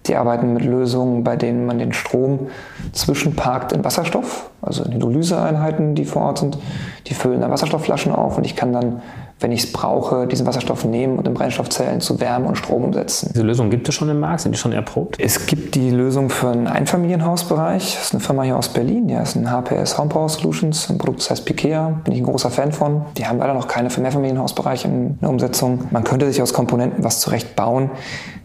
die 0.06 0.16
arbeiten 0.16 0.52
mit 0.52 0.64
Lösungen, 0.64 1.24
bei 1.24 1.36
denen 1.36 1.66
man 1.66 1.78
den 1.78 1.92
Strom 1.92 2.48
zwischenparkt 2.92 3.72
in 3.72 3.84
Wasserstoff, 3.84 4.50
also 4.60 4.84
in 4.84 4.92
Hydrolyseeinheiten, 4.94 5.94
die 5.94 6.04
vor 6.04 6.22
Ort 6.22 6.38
sind. 6.38 6.58
Die 7.06 7.14
füllen 7.14 7.40
dann 7.40 7.50
Wasserstoffflaschen 7.50 8.12
auf 8.12 8.36
und 8.36 8.44
ich 8.44 8.56
kann 8.56 8.72
dann 8.72 9.02
wenn 9.40 9.52
ich 9.52 9.64
es 9.64 9.72
brauche, 9.72 10.26
diesen 10.26 10.46
Wasserstoff 10.46 10.84
nehmen 10.84 11.18
und 11.18 11.26
in 11.26 11.34
Brennstoffzellen 11.34 12.00
zu 12.00 12.20
Wärme 12.20 12.46
und 12.46 12.56
Strom 12.56 12.84
umsetzen. 12.84 13.30
Diese 13.34 13.44
Lösung 13.44 13.68
gibt 13.68 13.88
es 13.88 13.94
schon 13.94 14.08
im 14.08 14.20
Markt? 14.20 14.40
Sind 14.40 14.52
die 14.52 14.58
schon 14.58 14.72
erprobt? 14.72 15.16
Es 15.18 15.46
gibt 15.46 15.74
die 15.74 15.90
Lösung 15.90 16.30
für 16.30 16.48
einen 16.48 16.66
Einfamilienhausbereich. 16.66 17.94
Das 17.94 18.06
ist 18.06 18.12
eine 18.14 18.20
Firma 18.20 18.44
hier 18.44 18.56
aus 18.56 18.68
Berlin. 18.68 19.08
Die 19.08 19.16
heißt 19.16 19.36
ein 19.36 19.50
HPS 19.50 19.98
Home 19.98 20.08
Power 20.08 20.28
Solutions. 20.28 20.88
Ein 20.88 20.98
Produkt, 20.98 21.20
das 21.20 21.30
heißt 21.30 21.44
Pikea. 21.44 22.00
Bin 22.04 22.14
ich 22.14 22.20
ein 22.20 22.24
großer 22.24 22.50
Fan 22.50 22.72
von. 22.72 23.04
Die 23.18 23.26
haben 23.26 23.38
leider 23.38 23.54
noch 23.54 23.68
keine 23.68 23.90
für 23.90 24.00
Mehrfamilienhausbereich 24.00 24.84
in 24.84 25.18
der 25.20 25.28
Umsetzung. 25.28 25.88
Man 25.90 26.04
könnte 26.04 26.26
sich 26.26 26.40
aus 26.40 26.52
Komponenten 26.52 27.04
was 27.04 27.20
zurecht 27.20 27.56
bauen 27.56 27.90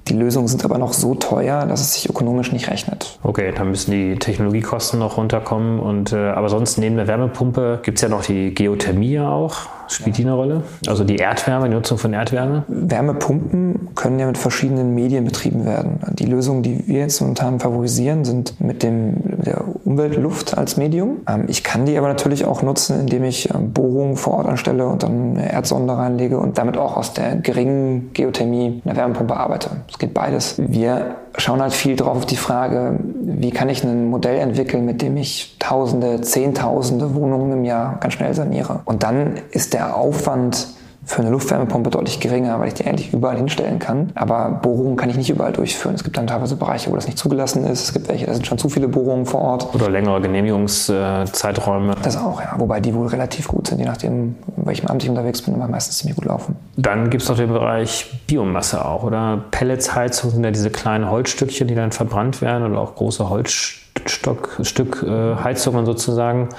Die 0.10 0.16
Lösungen 0.16 0.48
sind 0.48 0.66
aber 0.66 0.78
noch 0.78 0.94
so 0.94 1.14
teuer, 1.16 1.66
dass 1.68 1.82
es 1.82 1.94
sich 1.94 2.10
ökonomisch 2.10 2.52
nicht 2.52 2.70
rechnet. 2.70 3.20
Okay, 3.24 3.54
dann 3.56 3.70
müssen 3.70 3.92
die 3.92 4.16
Technologiekosten 4.18 5.00
noch 5.00 5.18
runterkommen. 5.18 5.80
Und, 5.80 6.14
äh, 6.14 6.30
aber 6.30 6.50
sonst 6.50 6.78
neben 6.78 6.96
der 6.96 7.08
Wärmepumpe 7.08 7.80
gibt 7.84 8.00
es 8.00 8.02
ja 8.02 8.10
noch 8.10 8.26
die 8.26 8.54
Geothermie 8.56 9.20
auch. 9.20 9.68
Spielt 9.88 10.18
die 10.18 10.22
eine 10.24 10.34
Rolle? 10.34 10.64
Also 10.88 11.04
die 11.04 11.16
Erdwärme, 11.16 11.68
die 11.68 11.76
Nutzung 11.76 11.98
von 11.98 12.14
Erdwärme? 12.14 12.64
Wärmepumpen 12.68 13.90
können 13.96 14.20
ja 14.20 14.28
mit 14.28 14.38
verschiedenen 14.38 14.94
Medien 14.94 15.26
betrieben 15.26 15.66
werden. 15.66 16.00
Die 16.14 16.26
Lösungen, 16.26 16.62
die 16.62 16.88
wir 16.88 17.00
jetzt 17.00 17.22
momentan 17.22 17.60
favorisieren, 17.60 18.24
sind 18.24 18.62
mit, 18.62 18.84
dem, 18.84 19.16
der 19.42 19.64
Umweltluft 19.86 20.58
als 20.58 20.78
Medium. 20.78 21.18
Ähm, 21.28 21.46
ich 21.48 21.64
kann 21.64 21.86
die 21.86 21.98
aber 21.98 22.08
natürlich 22.08 22.46
auch 22.46 22.62
nutzen, 22.62 23.00
indem 23.00 23.24
ich 23.24 23.54
ähm, 23.54 23.72
Bohrungen 23.72 24.16
vor 24.16 24.36
Ort 24.36 24.48
anstelle 24.48 24.88
und 24.88 25.04
dann 25.04 25.38
eine 25.38 25.52
Erdsonde 25.52 25.96
reinlege 25.96 26.40
und 26.40 26.58
damit 26.58 26.78
auch 26.78 26.98
aus 26.98 27.14
der 27.14 27.36
geringen 27.36 28.12
Geothermie 28.14 28.82
eine 28.86 28.96
Wärmepumpe 28.96 29.36
arbeite. 29.36 29.70
Es 29.90 29.98
geht 29.98 30.14
beides. 30.14 30.56
Wir 30.58 31.16
schauen 31.38 31.62
halt 31.62 31.74
viel 31.74 31.96
drauf 31.96 32.18
auf 32.18 32.26
die 32.26 32.38
Frage, 32.38 33.00
wie 33.22 33.52
kann 33.52 33.70
ich 33.70 33.84
ein 33.84 34.10
Modell 34.10 34.40
entwickeln, 34.40 34.86
mit 34.86 35.02
dem 35.02 35.18
ich 35.18 35.58
Tausende, 35.60 36.22
Zehntausende 36.22 37.14
Wohnungen 37.16 37.52
im 37.52 37.66
Jahr 37.66 37.98
ganz 38.00 38.14
schnell 38.16 38.34
saniere. 38.34 38.82
Und 38.86 39.04
dann 39.04 39.36
ist 39.52 39.74
der 39.74 39.96
Aufwand 39.96 40.68
für 41.10 41.22
eine 41.22 41.32
Luftwärmepumpe 41.32 41.90
deutlich 41.90 42.20
geringer, 42.20 42.60
weil 42.60 42.68
ich 42.68 42.76
die 42.76 42.86
eigentlich 42.86 43.12
überall 43.12 43.36
hinstellen 43.36 43.80
kann. 43.80 44.12
Aber 44.14 44.60
Bohrungen 44.62 44.96
kann 44.96 45.10
ich 45.10 45.18
nicht 45.18 45.32
überall 45.32 45.52
durchführen. 45.52 45.96
Es 45.96 46.04
gibt 46.04 46.18
dann 46.18 46.28
teilweise 46.28 46.56
Bereiche, 46.56 46.92
wo 46.92 46.96
das 46.96 47.08
nicht 47.08 47.18
zugelassen 47.18 47.66
ist. 47.66 47.82
Es 47.82 47.94
gibt 47.94 48.10
welche, 48.10 48.28
da 48.28 48.34
sind 48.36 48.46
schon 48.46 48.60
zu 48.60 48.70
viele 48.70 48.88
Bohrungen 48.88 49.26
vor 49.26 49.42
Ort. 49.42 49.74
Oder 49.74 49.90
längere 49.90 50.22
Genehmigungszeiträume. 50.22 51.96
Das 52.04 52.16
auch, 52.16 52.40
ja. 52.40 52.54
Wobei 52.60 52.80
die 52.80 52.94
wohl 52.94 53.08
relativ 53.08 53.48
gut 53.48 53.66
sind, 53.66 53.80
je 53.80 53.86
nachdem, 53.86 54.36
in 54.56 54.68
welchem 54.68 54.86
Amt 54.86 55.02
ich 55.02 55.10
unterwegs 55.10 55.42
bin, 55.42 55.56
aber 55.56 55.68
meistens 55.68 55.98
ziemlich 55.98 56.16
gut 56.16 56.26
laufen. 56.26 56.56
Dann 56.78 57.10
gibt 57.10 57.24
es 57.24 57.30
noch 57.30 57.38
den 57.38 57.52
Bereich 57.52 58.06
Biomasse 58.28 58.86
auch, 58.86 59.02
oder? 59.02 59.46
Pelletsheizung 59.50 60.30
sind 60.30 60.44
ja 60.44 60.52
diese 60.52 60.70
kleinen 60.70 61.10
Holzstückchen, 61.10 61.68
die 61.68 61.74
dann 61.74 61.92
verbrannt 61.92 62.44
werden 62.44 62.70
oder 62.70 62.82
auch 62.82 62.94
große 62.94 63.30
Holzstückheizungen 63.30 65.88
sozusagen. 65.88 66.50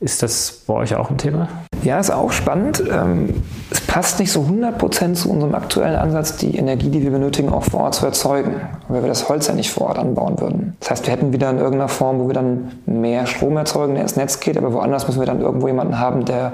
Ist 0.00 0.22
das 0.22 0.64
bei 0.66 0.74
euch 0.74 0.94
auch 0.94 1.08
ein 1.08 1.16
Thema? 1.16 1.48
Ja, 1.82 1.98
ist 1.98 2.10
auch 2.10 2.30
spannend. 2.30 2.82
Ähm, 2.90 3.42
es 3.70 3.80
passt 3.80 4.20
nicht 4.20 4.30
so 4.30 4.42
100% 4.42 5.14
zu 5.14 5.30
unserem 5.30 5.54
aktuellen 5.54 5.96
Ansatz, 5.96 6.36
die 6.36 6.56
Energie, 6.56 6.90
die 6.90 7.02
wir 7.02 7.10
benötigen, 7.10 7.48
auch 7.48 7.64
vor 7.64 7.80
Ort 7.80 7.96
zu 7.96 8.06
erzeugen, 8.06 8.54
weil 8.88 9.02
wir 9.02 9.08
das 9.08 9.28
Holz 9.28 9.48
ja 9.48 9.54
nicht 9.54 9.70
vor 9.70 9.88
Ort 9.88 9.98
anbauen 9.98 10.40
würden. 10.40 10.76
Das 10.78 10.90
heißt, 10.90 11.06
wir 11.06 11.12
hätten 11.12 11.32
wieder 11.32 11.50
in 11.50 11.58
irgendeiner 11.58 11.88
Form, 11.88 12.20
wo 12.20 12.28
wir 12.28 12.34
dann 12.34 12.72
mehr 12.86 13.26
Strom 13.26 13.56
erzeugen, 13.56 13.94
der 13.94 14.04
ins 14.04 14.14
Netz 14.14 14.38
geht, 14.38 14.56
aber 14.56 14.72
woanders 14.72 15.08
müssen 15.08 15.20
wir 15.20 15.26
dann 15.26 15.40
irgendwo 15.40 15.66
jemanden 15.66 15.98
haben, 15.98 16.24
der 16.24 16.52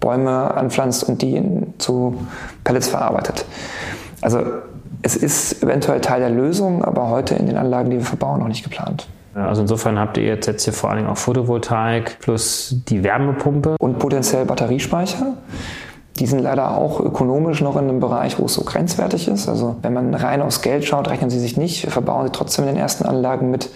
Bäume 0.00 0.54
anpflanzt 0.54 1.04
und 1.04 1.22
die 1.22 1.40
zu 1.78 2.16
Pellets 2.64 2.88
verarbeitet. 2.88 3.44
Also 4.22 4.40
es 5.02 5.16
ist 5.16 5.62
eventuell 5.62 6.00
Teil 6.00 6.20
der 6.20 6.30
Lösung, 6.30 6.84
aber 6.84 7.10
heute 7.10 7.36
in 7.36 7.46
den 7.46 7.56
Anlagen, 7.56 7.90
die 7.90 7.98
wir 7.98 8.04
verbauen, 8.04 8.40
noch 8.40 8.48
nicht 8.48 8.64
geplant. 8.64 9.06
Also 9.34 9.62
insofern 9.62 9.98
habt 9.98 10.16
ihr 10.16 10.24
jetzt, 10.24 10.46
jetzt 10.46 10.64
hier 10.64 10.72
vor 10.72 10.90
allen 10.90 11.00
Dingen 11.00 11.10
auch 11.10 11.16
Photovoltaik 11.16 12.18
plus 12.20 12.76
die 12.88 13.02
Wärmepumpe. 13.02 13.76
Und 13.78 13.98
potenziell 13.98 14.44
Batteriespeicher. 14.44 15.34
Die 16.18 16.26
sind 16.26 16.40
leider 16.40 16.76
auch 16.76 17.00
ökonomisch 17.00 17.60
noch 17.60 17.76
in 17.76 17.88
einem 17.88 17.98
Bereich, 17.98 18.38
wo 18.38 18.44
es 18.44 18.54
so 18.54 18.62
grenzwertig 18.62 19.26
ist. 19.26 19.48
Also 19.48 19.76
wenn 19.82 19.92
man 19.92 20.14
rein 20.14 20.42
aufs 20.42 20.62
Geld 20.62 20.84
schaut, 20.84 21.08
rechnen 21.08 21.28
sie 21.28 21.40
sich 21.40 21.56
nicht, 21.56 21.90
verbauen 21.90 22.26
sie 22.26 22.32
trotzdem 22.32 22.66
in 22.66 22.74
den 22.74 22.80
ersten 22.80 23.04
Anlagen 23.04 23.50
mit, 23.50 23.70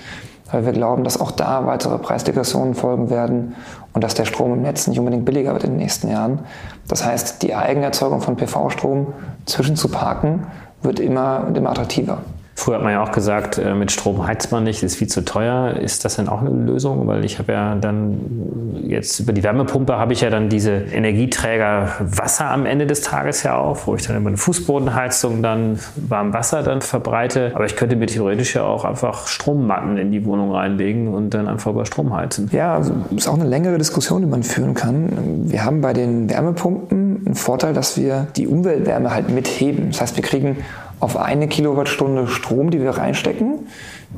weil 0.53 0.65
wir 0.65 0.73
glauben, 0.73 1.03
dass 1.03 1.21
auch 1.21 1.33
da 1.33 1.67
weitere 1.67 1.99
Preisdegressionen 1.99 2.75
folgen 2.75 3.11
werden 3.11 3.57
und 3.93 4.05
dass 4.05 4.15
der 4.15 4.25
Strom 4.25 4.53
im 4.53 4.63
Netz 4.63 4.87
nicht 4.87 5.01
unbedingt 5.01 5.25
billiger 5.25 5.53
wird 5.53 5.65
in 5.65 5.71
den 5.71 5.79
nächsten 5.79 6.09
Jahren. 6.09 6.41
Das 6.87 7.05
heißt, 7.05 7.43
die 7.43 7.57
Eigenerzeugung 7.57 8.21
von 8.21 8.37
PV-Strom 8.37 9.09
zwischen 9.45 9.75
zu 9.75 9.89
parken 9.89 10.47
wird 10.83 11.01
immer 11.01 11.45
und 11.49 11.59
immer 11.59 11.71
attraktiver. 11.71 12.19
Früher 12.59 12.75
hat 12.75 12.83
man 12.83 12.91
ja 12.91 13.05
auch 13.05 13.13
gesagt, 13.13 13.57
äh, 13.59 13.73
mit 13.73 13.93
Strom 13.93 14.27
heizt 14.27 14.51
man 14.51 14.65
nicht, 14.65 14.83
ist 14.83 14.97
viel 14.97 15.07
zu 15.07 15.25
teuer. 15.25 15.77
Ist 15.77 16.05
das 16.05 16.17
denn 16.17 16.29
auch 16.29 16.41
eine 16.41 16.51
Lösung? 16.51 17.07
Weil 17.07 17.25
ich 17.25 17.39
habe 17.39 17.53
ja 17.53 17.77
dann 17.77 18.81
jetzt 18.83 19.21
über 19.21 19.33
die 19.33 19.45
Wärmepumpe 19.45 19.97
habe 19.97 20.13
ich 20.13 20.23
ja 20.23 20.29
dann 20.29 20.49
diese 20.49 20.73
Energieträger 20.73 21.91
Wasser 22.01 22.51
am 22.51 22.67
Ende 22.67 22.89
des 22.89 23.03
Tages 23.03 23.45
ja 23.45 23.57
auch, 23.57 23.87
wo 23.87 23.95
ich 23.95 24.05
dann 24.05 24.17
über 24.17 24.27
eine 24.27 24.39
Fußbodenheizung 24.39 25.41
dann 25.41 25.79
warm 25.95 26.33
Wasser 26.33 26.65
dann 26.65 26.81
verbreite. 26.81 27.53
Aber 27.55 27.65
ich 27.65 27.77
könnte 27.77 27.95
mir 27.95 28.07
theoretisch 28.07 28.57
ja 28.57 28.65
auch 28.65 28.85
einfach 28.85 29.29
Strommatten 29.29 29.97
in 29.97 30.11
die 30.11 30.25
Wohnung 30.25 30.51
reinlegen 30.51 31.15
und 31.15 31.35
dann 31.35 31.47
einfach 31.47 31.71
über 31.71 31.87
Strom 31.87 32.13
heizen. 32.13 32.51
Ja, 32.53 32.75
also 32.75 32.93
ist 33.15 33.29
auch 33.29 33.39
eine 33.39 33.49
längere 33.49 33.79
Diskussion, 33.79 34.23
die 34.23 34.27
man 34.27 34.43
führen 34.43 34.75
kann. 34.75 35.49
Wir 35.49 35.65
haben 35.65 35.81
bei 35.81 35.93
den 35.93 36.29
Wärmepumpen 36.29 37.23
einen 37.25 37.35
Vorteil, 37.37 37.73
dass 37.73 37.97
wir 37.97 38.27
die 38.35 38.49
Umweltwärme 38.49 39.15
halt 39.15 39.31
mitheben. 39.31 39.91
Das 39.93 40.01
heißt, 40.01 40.17
wir 40.17 40.25
kriegen 40.25 40.57
auf 41.01 41.17
eine 41.17 41.49
Kilowattstunde 41.49 42.27
Strom, 42.27 42.71
die 42.71 42.81
wir 42.81 42.91
reinstecken, 42.91 43.67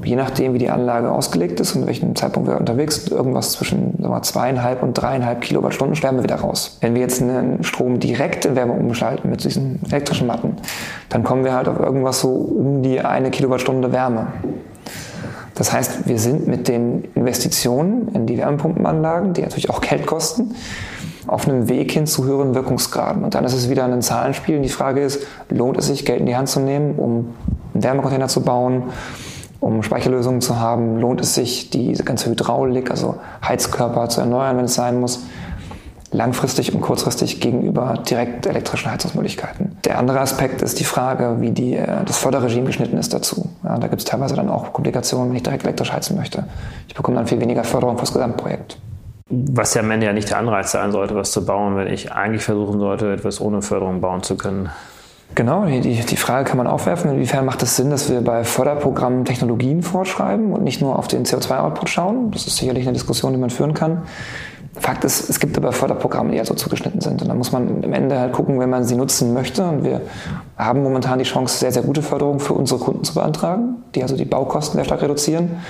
je 0.02 0.16
nachdem, 0.16 0.54
wie 0.54 0.58
die 0.58 0.70
Anlage 0.70 1.10
ausgelegt 1.10 1.60
ist 1.60 1.74
und 1.76 1.86
welchem 1.86 2.14
Zeitpunkt 2.16 2.48
wir 2.48 2.58
unterwegs 2.58 2.96
sind, 2.96 3.12
irgendwas 3.12 3.52
zwischen 3.52 3.94
wir, 3.98 4.22
zweieinhalb 4.22 4.82
und 4.82 4.94
dreieinhalb 4.94 5.40
Kilowattstunden 5.40 5.96
schwärmen 5.96 6.20
wir 6.20 6.24
wieder 6.24 6.36
raus. 6.36 6.78
Wenn 6.80 6.94
wir 6.94 7.02
jetzt 7.02 7.20
einen 7.20 7.62
Strom 7.64 8.00
direkt 8.00 8.44
in 8.44 8.56
Wärme 8.56 8.72
umschalten 8.72 9.30
mit 9.30 9.44
diesen 9.44 9.80
elektrischen 9.90 10.26
Matten, 10.26 10.56
dann 11.08 11.22
kommen 11.24 11.44
wir 11.44 11.54
halt 11.54 11.68
auf 11.68 11.78
irgendwas 11.78 12.20
so 12.20 12.30
um 12.30 12.82
die 12.82 13.00
eine 13.00 13.30
Kilowattstunde 13.30 13.92
Wärme. 13.92 14.28
Das 15.54 15.72
heißt, 15.72 16.08
wir 16.08 16.18
sind 16.18 16.46
mit 16.48 16.68
den 16.68 17.04
Investitionen 17.14 18.08
in 18.14 18.26
die 18.26 18.38
Wärmepumpenanlagen, 18.38 19.34
die 19.34 19.42
natürlich 19.42 19.68
auch 19.68 19.82
Geld 19.82 20.06
kosten, 20.06 20.54
auf 21.30 21.46
einem 21.46 21.68
Weg 21.68 21.92
hin 21.92 22.08
zu 22.08 22.24
höheren 22.24 22.56
Wirkungsgraden. 22.56 23.22
Und 23.22 23.36
dann 23.36 23.44
ist 23.44 23.52
es 23.52 23.70
wieder 23.70 23.84
ein 23.84 24.02
Zahlenspiel. 24.02 24.56
Und 24.56 24.62
die 24.62 24.68
Frage 24.68 25.00
ist, 25.00 25.24
lohnt 25.48 25.78
es 25.78 25.86
sich, 25.86 26.04
Geld 26.04 26.18
in 26.18 26.26
die 26.26 26.36
Hand 26.36 26.48
zu 26.48 26.58
nehmen, 26.58 26.96
um 26.96 27.34
einen 27.72 27.84
Wärmecontainer 27.84 28.26
zu 28.26 28.40
bauen, 28.40 28.82
um 29.60 29.84
Speicherlösungen 29.84 30.40
zu 30.40 30.58
haben? 30.58 30.98
Lohnt 30.98 31.20
es 31.20 31.36
sich, 31.36 31.70
diese 31.70 32.02
ganze 32.02 32.30
Hydraulik, 32.30 32.90
also 32.90 33.14
Heizkörper 33.46 34.08
zu 34.08 34.20
erneuern, 34.20 34.56
wenn 34.56 34.64
es 34.64 34.74
sein 34.74 34.98
muss? 35.00 35.20
langfristig 36.12 36.74
und 36.74 36.80
kurzfristig 36.80 37.40
gegenüber 37.40 37.94
direkt 38.10 38.44
elektrischen 38.44 38.90
Heizungsmöglichkeiten. 38.90 39.76
Der 39.84 39.96
andere 39.96 40.18
Aspekt 40.18 40.60
ist 40.60 40.80
die 40.80 40.84
Frage, 40.84 41.36
wie 41.38 41.52
die, 41.52 41.76
äh, 41.76 42.04
das 42.04 42.18
Förderregime 42.18 42.66
geschnitten 42.66 42.98
ist 42.98 43.14
dazu. 43.14 43.48
Ja, 43.62 43.78
da 43.78 43.86
gibt 43.86 44.02
es 44.02 44.06
teilweise 44.06 44.34
dann 44.34 44.48
auch 44.48 44.72
Komplikationen, 44.72 45.28
wenn 45.28 45.36
ich 45.36 45.44
direkt 45.44 45.62
elektrisch 45.62 45.92
heizen 45.92 46.16
möchte. 46.16 46.46
Ich 46.88 46.96
bekomme 46.96 47.16
dann 47.16 47.28
viel 47.28 47.38
weniger 47.38 47.62
Förderung 47.62 47.96
fürs 47.96 48.12
Gesamtprojekt 48.12 48.76
was 49.30 49.74
ja 49.74 49.82
am 49.82 49.90
Ende 49.90 50.06
ja 50.06 50.12
nicht 50.12 50.28
der 50.28 50.38
Anreiz 50.38 50.72
sein 50.72 50.92
sollte, 50.92 51.14
was 51.14 51.30
zu 51.30 51.44
bauen, 51.44 51.76
wenn 51.76 51.86
ich 51.86 52.12
eigentlich 52.12 52.42
versuchen 52.42 52.80
sollte, 52.80 53.12
etwas 53.12 53.40
ohne 53.40 53.62
Förderung 53.62 54.00
bauen 54.00 54.22
zu 54.22 54.36
können. 54.36 54.70
Genau, 55.36 55.64
die, 55.64 55.80
die 55.80 56.16
Frage 56.16 56.48
kann 56.48 56.58
man 56.58 56.66
aufwerfen, 56.66 57.12
inwiefern 57.12 57.44
macht 57.44 57.62
es 57.62 57.76
Sinn, 57.76 57.90
dass 57.90 58.10
wir 58.10 58.20
bei 58.20 58.42
Förderprogrammen 58.42 59.24
Technologien 59.24 59.82
vorschreiben 59.82 60.52
und 60.52 60.64
nicht 60.64 60.80
nur 60.80 60.98
auf 60.98 61.06
den 61.06 61.24
CO2-Output 61.24 61.88
schauen. 61.88 62.32
Das 62.32 62.48
ist 62.48 62.56
sicherlich 62.56 62.84
eine 62.84 62.94
Diskussion, 62.94 63.32
die 63.32 63.38
man 63.38 63.50
führen 63.50 63.72
kann. 63.72 64.02
Fakt 64.74 65.04
ist, 65.04 65.28
es 65.28 65.38
gibt 65.38 65.56
aber 65.56 65.72
Förderprogramme, 65.72 66.32
die 66.32 66.36
ja 66.36 66.44
so 66.44 66.54
zugeschnitten 66.54 67.00
sind. 67.00 67.22
Und 67.22 67.28
da 67.28 67.34
muss 67.34 67.52
man 67.52 67.84
am 67.84 67.92
Ende 67.92 68.18
halt 68.18 68.32
gucken, 68.32 68.58
wenn 68.58 68.70
man 68.70 68.84
sie 68.84 68.96
nutzen 68.96 69.32
möchte. 69.32 69.64
Und 69.64 69.84
wir 69.84 70.00
haben 70.56 70.82
momentan 70.82 71.18
die 71.18 71.24
Chance, 71.24 71.58
sehr, 71.58 71.70
sehr 71.72 71.82
gute 71.82 72.02
Förderung 72.02 72.40
für 72.40 72.54
unsere 72.54 72.80
Kunden 72.80 73.04
zu 73.04 73.14
beantragen, 73.14 73.76
die 73.94 74.02
also 74.02 74.16
die 74.16 74.24
Baukosten 74.24 74.78
sehr 74.78 74.84
stark 74.84 75.02
reduzieren. 75.02 75.60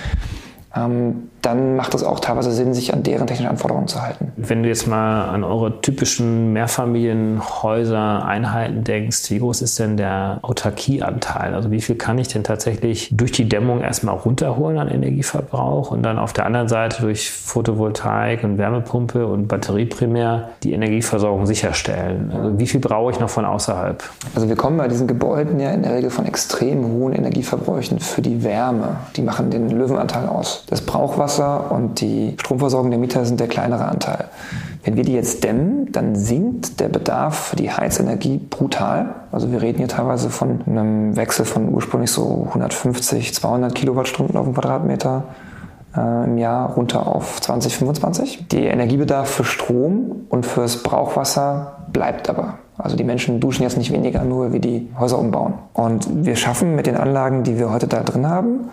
Ähm, 0.74 1.30
dann 1.42 1.76
macht 1.76 1.94
es 1.94 2.04
auch 2.04 2.20
teilweise 2.20 2.52
Sinn, 2.52 2.74
sich 2.74 2.92
an 2.92 3.02
deren 3.02 3.26
technischen 3.26 3.50
Anforderungen 3.50 3.88
zu 3.88 4.02
halten. 4.02 4.32
Wenn 4.36 4.62
du 4.62 4.68
jetzt 4.68 4.86
mal 4.86 5.28
an 5.28 5.44
eure 5.44 5.80
typischen 5.80 6.52
Mehrfamilienhäuser, 6.52 8.24
Einheiten 8.24 8.84
denkst, 8.84 9.30
wie 9.30 9.38
groß 9.38 9.62
ist 9.62 9.78
denn 9.78 9.96
der 9.96 10.38
Autarkieanteil? 10.42 11.54
Also 11.54 11.70
wie 11.70 11.80
viel 11.80 11.96
kann 11.96 12.18
ich 12.18 12.28
denn 12.28 12.44
tatsächlich 12.44 13.08
durch 13.12 13.32
die 13.32 13.48
Dämmung 13.48 13.80
erstmal 13.80 14.16
runterholen 14.16 14.78
an 14.78 14.88
Energieverbrauch 14.88 15.90
und 15.90 16.02
dann 16.02 16.18
auf 16.18 16.32
der 16.32 16.46
anderen 16.46 16.68
Seite 16.68 17.02
durch 17.02 17.30
Photovoltaik 17.30 18.44
und 18.44 18.58
Wärmepumpe 18.58 19.26
und 19.26 19.48
Batterie 19.48 19.86
primär 19.86 20.50
die 20.62 20.72
Energieversorgung 20.72 21.46
sicherstellen? 21.46 22.32
Also 22.34 22.58
wie 22.58 22.66
viel 22.66 22.80
brauche 22.80 23.12
ich 23.12 23.20
noch 23.20 23.30
von 23.30 23.44
außerhalb? 23.44 24.02
Also 24.34 24.48
wir 24.48 24.56
kommen 24.56 24.76
bei 24.76 24.88
diesen 24.88 25.06
Gebäuden 25.06 25.58
ja 25.58 25.70
in 25.70 25.82
der 25.82 25.94
Regel 25.94 26.10
von 26.10 26.26
extrem 26.26 26.84
hohen 26.84 27.14
Energieverbräuchen 27.14 27.98
für 27.98 28.20
die 28.20 28.44
Wärme. 28.44 28.96
Die 29.16 29.22
machen 29.22 29.50
den 29.50 29.70
Löwenanteil 29.70 30.28
aus. 30.28 30.64
Das 30.68 30.82
Brauchwasser 30.82 31.29
Wasser 31.30 31.70
und 31.70 32.00
die 32.00 32.34
Stromversorgung 32.38 32.90
der 32.90 32.98
Mieter 32.98 33.24
sind 33.24 33.38
der 33.38 33.46
kleinere 33.46 33.84
Anteil. 33.84 34.24
Wenn 34.82 34.96
wir 34.96 35.04
die 35.04 35.12
jetzt 35.12 35.44
dämmen, 35.44 35.92
dann 35.92 36.16
sinkt 36.16 36.80
der 36.80 36.88
Bedarf 36.88 37.50
für 37.50 37.56
die 37.56 37.70
Heizenergie 37.70 38.38
brutal. 38.38 39.14
Also 39.30 39.52
wir 39.52 39.62
reden 39.62 39.78
hier 39.78 39.88
teilweise 39.88 40.30
von 40.30 40.62
einem 40.66 41.16
Wechsel 41.16 41.44
von 41.44 41.72
ursprünglich 41.72 42.10
so 42.10 42.46
150, 42.48 43.32
200 43.32 43.74
Kilowattstunden 43.74 44.36
auf 44.36 44.46
den 44.46 44.54
Quadratmeter 44.54 45.24
äh, 45.96 46.24
im 46.24 46.36
Jahr 46.36 46.72
runter 46.72 47.06
auf 47.06 47.40
20, 47.40 47.76
25. 47.76 48.48
Der 48.48 48.72
Energiebedarf 48.72 49.28
für 49.28 49.44
Strom 49.44 50.24
und 50.30 50.46
fürs 50.46 50.82
Brauchwasser 50.82 51.84
bleibt 51.92 52.28
aber. 52.28 52.54
Also 52.76 52.96
die 52.96 53.04
Menschen 53.04 53.38
duschen 53.38 53.62
jetzt 53.62 53.76
nicht 53.76 53.92
weniger, 53.92 54.24
nur 54.24 54.52
wie 54.52 54.60
die 54.60 54.88
Häuser 54.98 55.18
umbauen. 55.18 55.54
Und 55.74 56.24
wir 56.24 56.34
schaffen 56.34 56.74
mit 56.74 56.86
den 56.86 56.96
Anlagen, 56.96 57.44
die 57.44 57.58
wir 57.58 57.70
heute 57.70 57.86
da 57.86 58.02
drin 58.02 58.26
haben, 58.26 58.70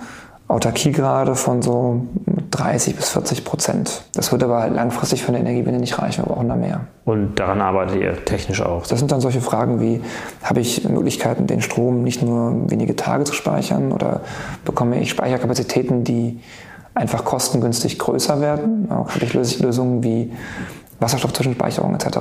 Autarkiegrade 0.47 1.35
von 1.35 1.61
so 1.61 2.03
30 2.51 2.95
bis 2.95 3.09
40 3.09 3.45
Prozent. 3.45 4.03
Das 4.13 4.31
wird 4.31 4.43
aber 4.43 4.67
langfristig 4.69 5.23
für 5.23 5.29
eine 5.29 5.39
Energiewende 5.39 5.79
nicht 5.79 5.97
reichen, 5.99 6.25
wir 6.25 6.33
brauchen 6.33 6.49
da 6.49 6.55
mehr. 6.55 6.81
Und 7.05 7.35
daran 7.35 7.61
arbeitet 7.61 8.01
ihr 8.01 8.25
technisch 8.25 8.61
auch? 8.61 8.85
Das 8.87 8.99
sind 8.99 9.11
dann 9.11 9.21
solche 9.21 9.41
Fragen 9.41 9.79
wie, 9.79 10.01
habe 10.43 10.59
ich 10.59 10.87
Möglichkeiten, 10.87 11.47
den 11.47 11.61
Strom 11.61 12.03
nicht 12.03 12.21
nur 12.21 12.69
wenige 12.69 12.95
Tage 12.95 13.23
zu 13.23 13.33
speichern 13.33 13.91
oder 13.91 14.21
bekomme 14.65 14.99
ich 14.99 15.09
Speicherkapazitäten, 15.09 16.03
die 16.03 16.41
einfach 16.93 17.23
kostengünstig 17.23 17.99
größer 17.99 18.41
werden? 18.41 18.91
Auch 18.91 19.09
habe 19.09 19.23
ich 19.23 19.33
Lösungen 19.33 20.03
wie 20.03 20.31
Wasserstoffzwischenspeicherung 20.99 21.93
etc 21.95 22.17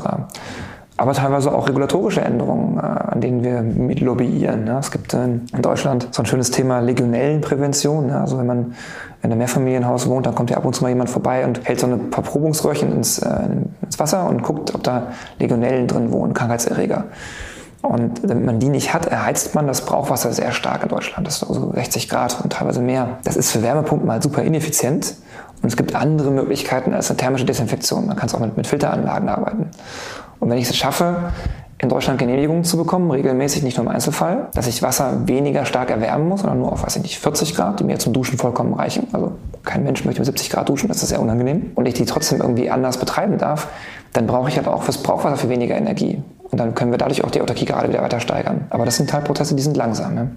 aber 0.96 1.12
teilweise 1.12 1.54
auch 1.54 1.68
regulatorische 1.68 2.22
Änderungen, 2.22 2.78
äh, 2.78 2.80
an 2.80 3.20
denen 3.20 3.44
wir 3.44 3.62
mit 3.62 4.00
lobbyieren. 4.00 4.66
Es 4.68 4.90
gibt 4.90 5.12
in 5.14 5.46
Deutschland 5.61 6.09
so 6.11 6.22
ein 6.22 6.26
schönes 6.26 6.50
Thema 6.50 6.80
Legionellenprävention. 6.80 8.11
Also 8.11 8.38
wenn 8.38 8.46
man 8.46 8.74
in 9.22 9.30
einem 9.30 9.38
Mehrfamilienhaus 9.38 10.09
wohnt, 10.09 10.26
dann 10.26 10.35
kommt 10.35 10.50
ja 10.50 10.56
ab 10.56 10.64
und 10.64 10.74
zu 10.74 10.82
mal 10.82 10.88
jemand 10.88 11.11
vorbei 11.11 11.44
und 11.44 11.66
hält 11.66 11.80
so 11.80 11.87
ein 11.87 12.11
paar 12.11 12.24
Probungsröhrchen 12.24 12.92
ins, 12.92 13.18
äh, 13.18 13.48
ins 13.82 13.98
Wasser 13.98 14.28
und 14.28 14.42
guckt, 14.42 14.74
ob 14.74 14.82
da 14.82 15.09
Legionellen 15.38 15.87
drin 15.87 16.12
wohnen, 16.12 16.32
Krankheitserreger. 16.32 17.04
Und 17.82 18.28
damit 18.28 18.44
man 18.44 18.59
die 18.59 18.68
nicht 18.68 18.94
hat, 18.94 19.06
erheizt 19.06 19.54
man 19.54 19.66
das 19.66 19.82
Brauchwasser 19.82 20.32
sehr 20.32 20.50
stark 20.50 20.82
in 20.82 20.88
Deutschland. 20.88 21.26
Das 21.26 21.42
ist 21.42 21.48
so 21.48 21.72
60 21.72 22.09
Grad 22.09 22.40
und 22.42 22.52
teilweise 22.52 22.80
mehr. 22.80 23.18
Das 23.22 23.37
ist 23.37 23.52
für 23.52 23.62
Wärmepumpen 23.62 24.06
mal 24.06 24.20
super 24.22 24.42
ineffizient. 24.42 25.14
Und 25.62 25.68
es 25.68 25.76
gibt 25.76 25.94
andere 25.94 26.30
Möglichkeiten 26.30 26.92
als 26.92 27.11
eine 27.11 27.16
thermische 27.16 27.44
Desinfektion. 27.44 28.06
Man 28.06 28.16
kann 28.16 28.28
es 28.28 28.35
auch 28.35 28.40
mit, 28.40 28.56
mit 28.56 28.66
Filteranlagen 28.66 29.28
arbeiten. 29.28 29.70
Und 30.40 30.51
wenn 30.51 30.59
ich 30.59 30.68
es 30.68 30.77
schaffe, 30.77 31.33
in 31.79 31.90
Deutschland 31.90 32.18
Genehmigungen 32.18 32.64
zu 32.64 32.79
bekommen, 32.79 33.11
regelmäßig, 33.11 33.62
nicht 33.62 33.77
nur 33.77 33.87
im 33.87 33.92
Einzelfall, 33.92 34.49
dass 34.55 34.66
ich 34.66 34.83
Wasser 34.83 35.27
weniger 35.29 35.66
stark 35.66 35.90
erwärmen 35.90 36.29
muss, 36.29 36.40
sondern 36.40 36.59
nur 36.59 36.72
auf, 36.72 36.83
weiß 36.83 36.96
ich 36.96 37.03
nicht, 37.03 37.18
40 37.18 37.55
Grad, 37.55 37.81
die 37.81 37.85
mir 37.85 37.99
zum 37.99 38.14
Duschen 38.14 38.38
vollkommen 38.38 38.72
reichen. 38.72 39.09
Also 39.12 39.33
kein 39.62 39.85
Mensch 39.85 40.05
möchte 40.05 40.20
mit 40.20 40.27
70 40.27 40.49
Grad 40.49 40.68
duschen, 40.68 40.88
das 40.88 41.03
ist 41.03 41.11
sehr 41.11 41.20
unangenehm. 41.20 41.72
Und 41.75 41.87
ich 41.87 41.94
die 41.94 42.07
trotzdem 42.07 42.40
irgendwie 42.40 42.70
anders 42.70 42.96
betreiben 42.96 43.37
darf, 43.37 43.68
dann 44.14 44.27
brauche 44.27 44.49
ich 44.49 44.57
halt 44.57 44.68
auch 44.68 44.85
fürs 44.85 44.99
Brauchwasser 44.99 45.37
für 45.37 45.49
weniger 45.51 45.77
Energie. 45.77 46.22
Und 46.51 46.59
dann 46.59 46.75
können 46.75 46.92
wir 46.92 46.99
dadurch 46.99 47.25
auch 47.25 47.31
die 47.31 47.42
Autarkie 47.42 47.66
gerade 47.66 47.88
wieder 47.88 48.03
weiter 48.03 48.20
steigern. 48.20 48.66
Aber 48.70 48.87
das 48.87 48.96
sind 48.96 49.11
Teilprozesse, 49.11 49.55
die 49.55 49.62
sind 49.62 49.77
langsam. 49.77 50.14
Ne? 50.14 50.31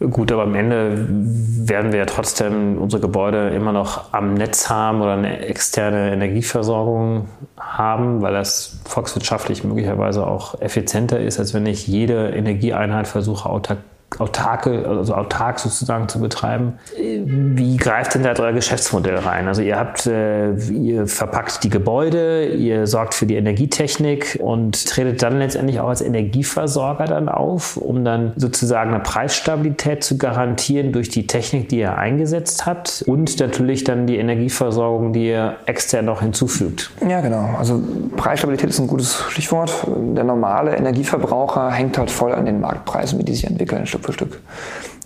Gut, 0.00 0.30
aber 0.30 0.44
am 0.44 0.54
Ende 0.54 1.06
werden 1.08 1.90
wir 1.90 1.98
ja 1.98 2.06
trotzdem 2.06 2.78
unsere 2.78 3.02
Gebäude 3.02 3.48
immer 3.48 3.72
noch 3.72 4.12
am 4.12 4.34
Netz 4.34 4.70
haben 4.70 5.00
oder 5.00 5.14
eine 5.14 5.40
externe 5.40 6.12
Energieversorgung 6.12 7.26
haben, 7.58 8.22
weil 8.22 8.32
das 8.32 8.78
volkswirtschaftlich 8.84 9.64
möglicherweise 9.64 10.24
auch 10.24 10.60
effizienter 10.60 11.18
ist, 11.18 11.40
als 11.40 11.52
wenn 11.52 11.66
ich 11.66 11.88
jede 11.88 12.28
Energieeinheit 12.28 13.08
versuche, 13.08 13.48
autark 13.50 13.78
autarke, 14.18 14.86
also 14.88 15.14
autark 15.14 15.58
sozusagen 15.58 16.08
zu 16.08 16.20
betreiben. 16.20 16.78
Wie 16.96 17.76
greift 17.76 18.14
denn 18.14 18.22
da 18.22 18.32
euer 18.38 18.52
Geschäftsmodell 18.52 19.16
rein? 19.16 19.48
Also 19.48 19.62
ihr 19.62 19.78
habt, 19.78 20.06
äh, 20.06 20.54
ihr 20.54 21.06
verpackt 21.06 21.62
die 21.62 21.68
Gebäude, 21.68 22.46
ihr 22.46 22.86
sorgt 22.86 23.14
für 23.14 23.26
die 23.26 23.36
Energietechnik 23.36 24.38
und 24.42 24.86
tretet 24.86 25.22
dann 25.22 25.38
letztendlich 25.38 25.80
auch 25.80 25.88
als 25.88 26.00
Energieversorger 26.00 27.04
dann 27.04 27.28
auf, 27.28 27.76
um 27.76 28.04
dann 28.04 28.32
sozusagen 28.36 28.94
eine 28.94 29.02
Preisstabilität 29.02 30.02
zu 30.02 30.16
garantieren 30.16 30.92
durch 30.92 31.10
die 31.10 31.26
Technik, 31.26 31.68
die 31.68 31.80
ihr 31.80 31.96
eingesetzt 31.96 32.66
habt 32.66 33.04
und 33.06 33.38
natürlich 33.40 33.84
dann 33.84 34.06
die 34.06 34.16
Energieversorgung, 34.16 35.12
die 35.12 35.28
ihr 35.28 35.56
extern 35.66 36.06
noch 36.06 36.22
hinzufügt. 36.22 36.90
Ja, 37.06 37.20
genau. 37.20 37.56
Also 37.58 37.82
Preisstabilität 38.16 38.70
ist 38.70 38.78
ein 38.78 38.86
gutes 38.86 39.14
Stichwort. 39.28 39.72
Der 39.86 40.24
normale 40.24 40.76
Energieverbraucher 40.76 41.70
hängt 41.70 41.98
halt 41.98 42.10
voll 42.10 42.32
an 42.32 42.46
den 42.46 42.60
Marktpreisen, 42.60 43.18
wie 43.18 43.24
die 43.24 43.34
sich 43.34 43.46
entwickeln. 43.46 43.86
Stück 43.98 44.06
für 44.06 44.12
Stück. 44.12 44.40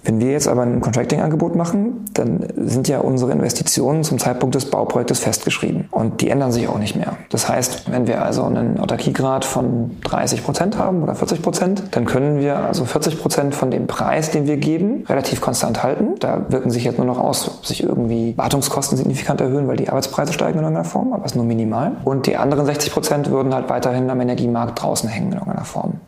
Wenn 0.04 0.18
wir 0.18 0.32
jetzt 0.32 0.48
aber 0.48 0.62
ein 0.62 0.80
Contracting-Angebot 0.80 1.54
machen, 1.54 2.06
dann 2.14 2.44
sind 2.56 2.88
ja 2.88 2.98
unsere 2.98 3.30
Investitionen 3.30 4.02
zum 4.02 4.18
Zeitpunkt 4.18 4.56
des 4.56 4.68
Bauprojektes 4.68 5.20
festgeschrieben. 5.20 5.86
Und 5.92 6.20
die 6.20 6.28
ändern 6.28 6.50
sich 6.50 6.66
auch 6.66 6.78
nicht 6.78 6.96
mehr. 6.96 7.16
Das 7.28 7.48
heißt, 7.48 7.92
wenn 7.92 8.08
wir 8.08 8.24
also 8.24 8.42
einen 8.42 8.80
Autarkiegrad 8.80 9.44
von 9.44 9.96
30 10.02 10.44
Prozent 10.44 10.76
haben 10.76 11.04
oder 11.04 11.14
40 11.14 11.40
Prozent, 11.40 11.82
dann 11.92 12.04
können 12.04 12.40
wir 12.40 12.56
also 12.56 12.84
40 12.84 13.20
Prozent 13.20 13.54
von 13.54 13.70
dem 13.70 13.86
Preis, 13.86 14.32
den 14.32 14.48
wir 14.48 14.56
geben, 14.56 15.04
relativ 15.08 15.40
konstant 15.40 15.84
halten. 15.84 16.16
Da 16.18 16.46
wirken 16.48 16.72
sich 16.72 16.82
jetzt 16.82 16.98
nur 16.98 17.06
noch 17.06 17.20
aus, 17.20 17.46
ob 17.46 17.66
sich 17.66 17.84
irgendwie 17.84 18.34
Wartungskosten 18.36 18.98
signifikant 18.98 19.40
erhöhen, 19.40 19.68
weil 19.68 19.76
die 19.76 19.88
Arbeitspreise 19.88 20.32
steigen 20.32 20.58
in 20.58 20.64
irgendeiner 20.64 20.88
Form, 20.88 21.12
aber 21.12 21.26
es 21.26 21.32
ist 21.32 21.36
nur 21.36 21.44
minimal. 21.44 21.92
Und 22.04 22.26
die 22.26 22.36
anderen 22.36 22.66
60 22.66 22.92
Prozent 22.92 23.30
würden 23.30 23.54
halt 23.54 23.70
weiterhin 23.70 24.10
am 24.10 24.20
Energiemarkt 24.20 24.82
draußen 24.82 25.08
hängen 25.08 25.28
in 25.28 25.38
irgendeiner 25.38 25.64
Form. 25.64 26.00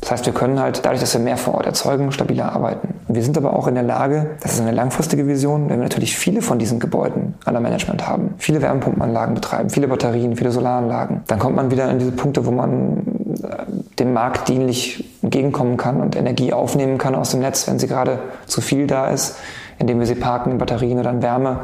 Das 0.00 0.10
heißt, 0.10 0.26
wir 0.26 0.32
können 0.32 0.60
halt 0.60 0.84
dadurch, 0.84 1.00
dass 1.00 1.14
wir 1.14 1.20
mehr 1.20 1.36
vor 1.36 1.54
Ort 1.54 1.66
erzeugen, 1.66 2.12
stabiler 2.12 2.52
arbeiten. 2.52 2.94
Wir 3.08 3.22
sind 3.22 3.36
aber 3.36 3.56
auch 3.56 3.66
in 3.66 3.74
der 3.74 3.82
Lage, 3.82 4.36
das 4.40 4.54
ist 4.54 4.60
eine 4.60 4.72
langfristige 4.72 5.26
Vision, 5.26 5.68
wenn 5.68 5.78
wir 5.78 5.84
natürlich 5.84 6.16
viele 6.16 6.42
von 6.42 6.58
diesen 6.58 6.78
Gebäuden 6.78 7.34
an 7.44 7.54
der 7.54 7.60
Management 7.60 8.06
haben, 8.06 8.34
viele 8.38 8.62
Wärmepumpenanlagen 8.62 9.34
betreiben, 9.34 9.70
viele 9.70 9.88
Batterien, 9.88 10.36
viele 10.36 10.50
Solaranlagen, 10.50 11.22
dann 11.26 11.38
kommt 11.38 11.56
man 11.56 11.70
wieder 11.70 11.90
in 11.90 11.98
diese 11.98 12.12
Punkte, 12.12 12.46
wo 12.46 12.50
man 12.50 12.98
äh, 13.42 13.96
dem 13.98 14.12
Markt 14.12 14.48
dienlich 14.48 15.04
entgegenkommen 15.22 15.76
kann 15.76 16.00
und 16.00 16.16
Energie 16.16 16.52
aufnehmen 16.52 16.98
kann 16.98 17.14
aus 17.14 17.30
dem 17.30 17.40
Netz, 17.40 17.66
wenn 17.66 17.78
sie 17.78 17.88
gerade 17.88 18.18
zu 18.46 18.60
viel 18.60 18.86
da 18.86 19.08
ist, 19.08 19.36
indem 19.78 19.98
wir 19.98 20.06
sie 20.06 20.14
parken 20.14 20.52
in 20.52 20.58
Batterien 20.58 20.98
oder 20.98 21.10
in 21.10 21.22
Wärme 21.22 21.60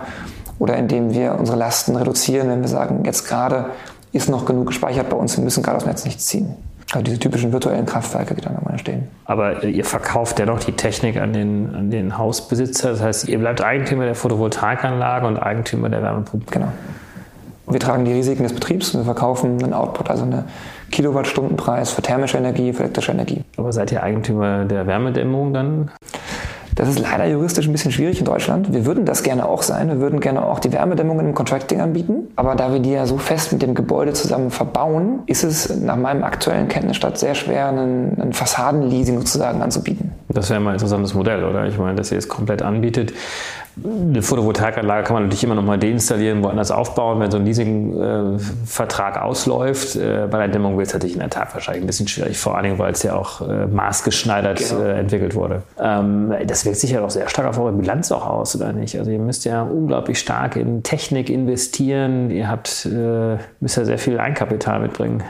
oder 0.58 0.76
indem 0.76 1.12
wir 1.12 1.36
unsere 1.38 1.58
Lasten 1.58 1.94
reduzieren, 1.96 2.48
wenn 2.48 2.62
wir 2.62 2.68
sagen, 2.68 3.04
jetzt 3.04 3.28
gerade 3.28 3.66
ist 4.12 4.28
noch 4.28 4.44
genug 4.44 4.68
gespeichert 4.68 5.08
bei 5.08 5.16
uns, 5.16 5.36
wir 5.36 5.44
müssen 5.44 5.62
gerade 5.62 5.76
aus 5.76 5.84
dem 5.84 5.90
Netz 5.90 6.04
nichts 6.04 6.26
ziehen. 6.26 6.54
Also 6.92 7.02
diese 7.02 7.18
typischen 7.18 7.52
virtuellen 7.52 7.86
Kraftwerke, 7.86 8.34
die 8.34 8.42
dann 8.42 8.56
immer 8.58 8.78
stehen. 8.78 9.08
Aber 9.24 9.64
ihr 9.64 9.84
verkauft 9.84 10.38
ja 10.38 10.46
doch 10.46 10.60
die 10.60 10.72
Technik 10.72 11.16
an 11.16 11.32
den, 11.32 11.74
an 11.74 11.90
den 11.90 12.18
Hausbesitzer. 12.18 12.90
Das 12.90 13.02
heißt, 13.02 13.28
ihr 13.28 13.38
bleibt 13.38 13.62
Eigentümer 13.62 14.04
der 14.04 14.14
Photovoltaikanlage 14.14 15.26
und 15.26 15.38
Eigentümer 15.38 15.88
der 15.88 16.02
Wärmepumpe. 16.02 16.50
Genau. 16.52 16.68
Wir 17.66 17.80
tragen 17.80 18.04
die 18.04 18.12
Risiken 18.12 18.42
des 18.42 18.52
Betriebs 18.52 18.94
und 18.94 19.00
wir 19.00 19.04
verkaufen 19.04 19.62
einen 19.62 19.72
Output, 19.72 20.10
also 20.10 20.24
einen 20.24 20.44
Kilowattstundenpreis 20.90 21.90
für 21.90 22.02
thermische 22.02 22.36
Energie, 22.36 22.72
für 22.74 22.82
elektrische 22.82 23.12
Energie. 23.12 23.42
Aber 23.56 23.72
seid 23.72 23.90
ihr 23.90 24.02
Eigentümer 24.02 24.66
der 24.66 24.86
Wärmedämmung 24.86 25.54
dann? 25.54 25.90
Das 26.74 26.88
ist 26.88 26.98
leider 26.98 27.26
juristisch 27.26 27.66
ein 27.66 27.72
bisschen 27.72 27.92
schwierig 27.92 28.18
in 28.18 28.24
Deutschland. 28.24 28.72
Wir 28.72 28.84
würden 28.84 29.04
das 29.04 29.22
gerne 29.22 29.48
auch 29.48 29.62
sein. 29.62 29.88
Wir 29.88 30.00
würden 30.00 30.20
gerne 30.20 30.44
auch 30.44 30.58
die 30.58 30.72
Wärmedämmung 30.72 31.20
im 31.20 31.34
Contracting 31.34 31.80
anbieten. 31.80 32.28
Aber 32.36 32.54
da 32.56 32.72
wir 32.72 32.80
die 32.80 32.90
ja 32.90 33.06
so 33.06 33.16
fest 33.16 33.52
mit 33.52 33.62
dem 33.62 33.74
Gebäude 33.74 34.12
zusammen 34.12 34.50
verbauen, 34.50 35.20
ist 35.26 35.44
es 35.44 35.74
nach 35.80 35.96
meinem 35.96 36.24
aktuellen 36.24 36.68
Kenntnisstand 36.68 37.18
sehr 37.18 37.34
schwer, 37.34 37.68
einen, 37.68 38.20
einen 38.20 38.32
Fassadenleasing 38.32 39.18
sozusagen 39.18 39.62
anzubieten. 39.62 40.12
Das 40.28 40.50
wäre 40.50 40.58
mal 40.60 40.70
ein 40.70 40.74
interessantes 40.74 41.14
Modell, 41.14 41.44
oder? 41.44 41.66
Ich 41.66 41.78
meine, 41.78 41.94
dass 41.94 42.10
ihr 42.10 42.18
es 42.18 42.28
komplett 42.28 42.62
anbietet. 42.62 43.12
Eine 43.82 44.22
Photovoltaikanlage 44.22 45.04
kann 45.04 45.14
man 45.14 45.24
natürlich 45.24 45.42
immer 45.42 45.56
noch 45.56 45.64
mal 45.64 45.78
deinstallieren, 45.78 46.44
woanders 46.44 46.70
aufbauen, 46.70 47.18
wenn 47.18 47.30
so 47.30 47.38
ein 47.38 47.44
Leasingvertrag 47.44 49.20
ausläuft. 49.20 49.96
Äh, 49.96 50.28
bei 50.30 50.38
der 50.38 50.48
Dämmung 50.48 50.78
wird 50.78 50.86
es 50.86 50.92
natürlich 50.92 51.14
in 51.14 51.20
der 51.20 51.30
Tat 51.30 51.52
wahrscheinlich 51.54 51.82
ein 51.82 51.86
bisschen 51.88 52.06
schwierig, 52.06 52.38
vor 52.38 52.54
allen 52.54 52.64
Dingen, 52.64 52.78
weil 52.78 52.92
es 52.92 53.02
ja 53.02 53.16
auch 53.16 53.40
äh, 53.40 53.66
maßgeschneidert 53.66 54.68
genau. 54.68 54.80
äh, 54.82 55.00
entwickelt 55.00 55.34
wurde. 55.34 55.62
Ähm, 55.80 56.32
das 56.46 56.64
wirkt 56.64 56.78
sich 56.78 56.92
ja 56.92 57.04
auch 57.04 57.10
sehr 57.10 57.28
stark 57.28 57.48
auf 57.48 57.58
eure 57.58 57.72
Bilanz 57.72 58.12
auch 58.12 58.26
aus, 58.26 58.54
oder 58.54 58.72
nicht? 58.72 58.96
Also 58.96 59.10
ihr 59.10 59.18
müsst 59.18 59.44
ja 59.44 59.62
unglaublich 59.62 60.20
stark 60.20 60.54
in 60.54 60.84
Technik 60.84 61.28
investieren. 61.28 62.30
Ihr 62.30 62.48
habt, 62.48 62.88
müsst 63.60 63.76
ja 63.76 63.84
sehr 63.84 63.98
viel 63.98 64.20
Einkapital 64.20 64.80
mitbringen. 64.80 65.22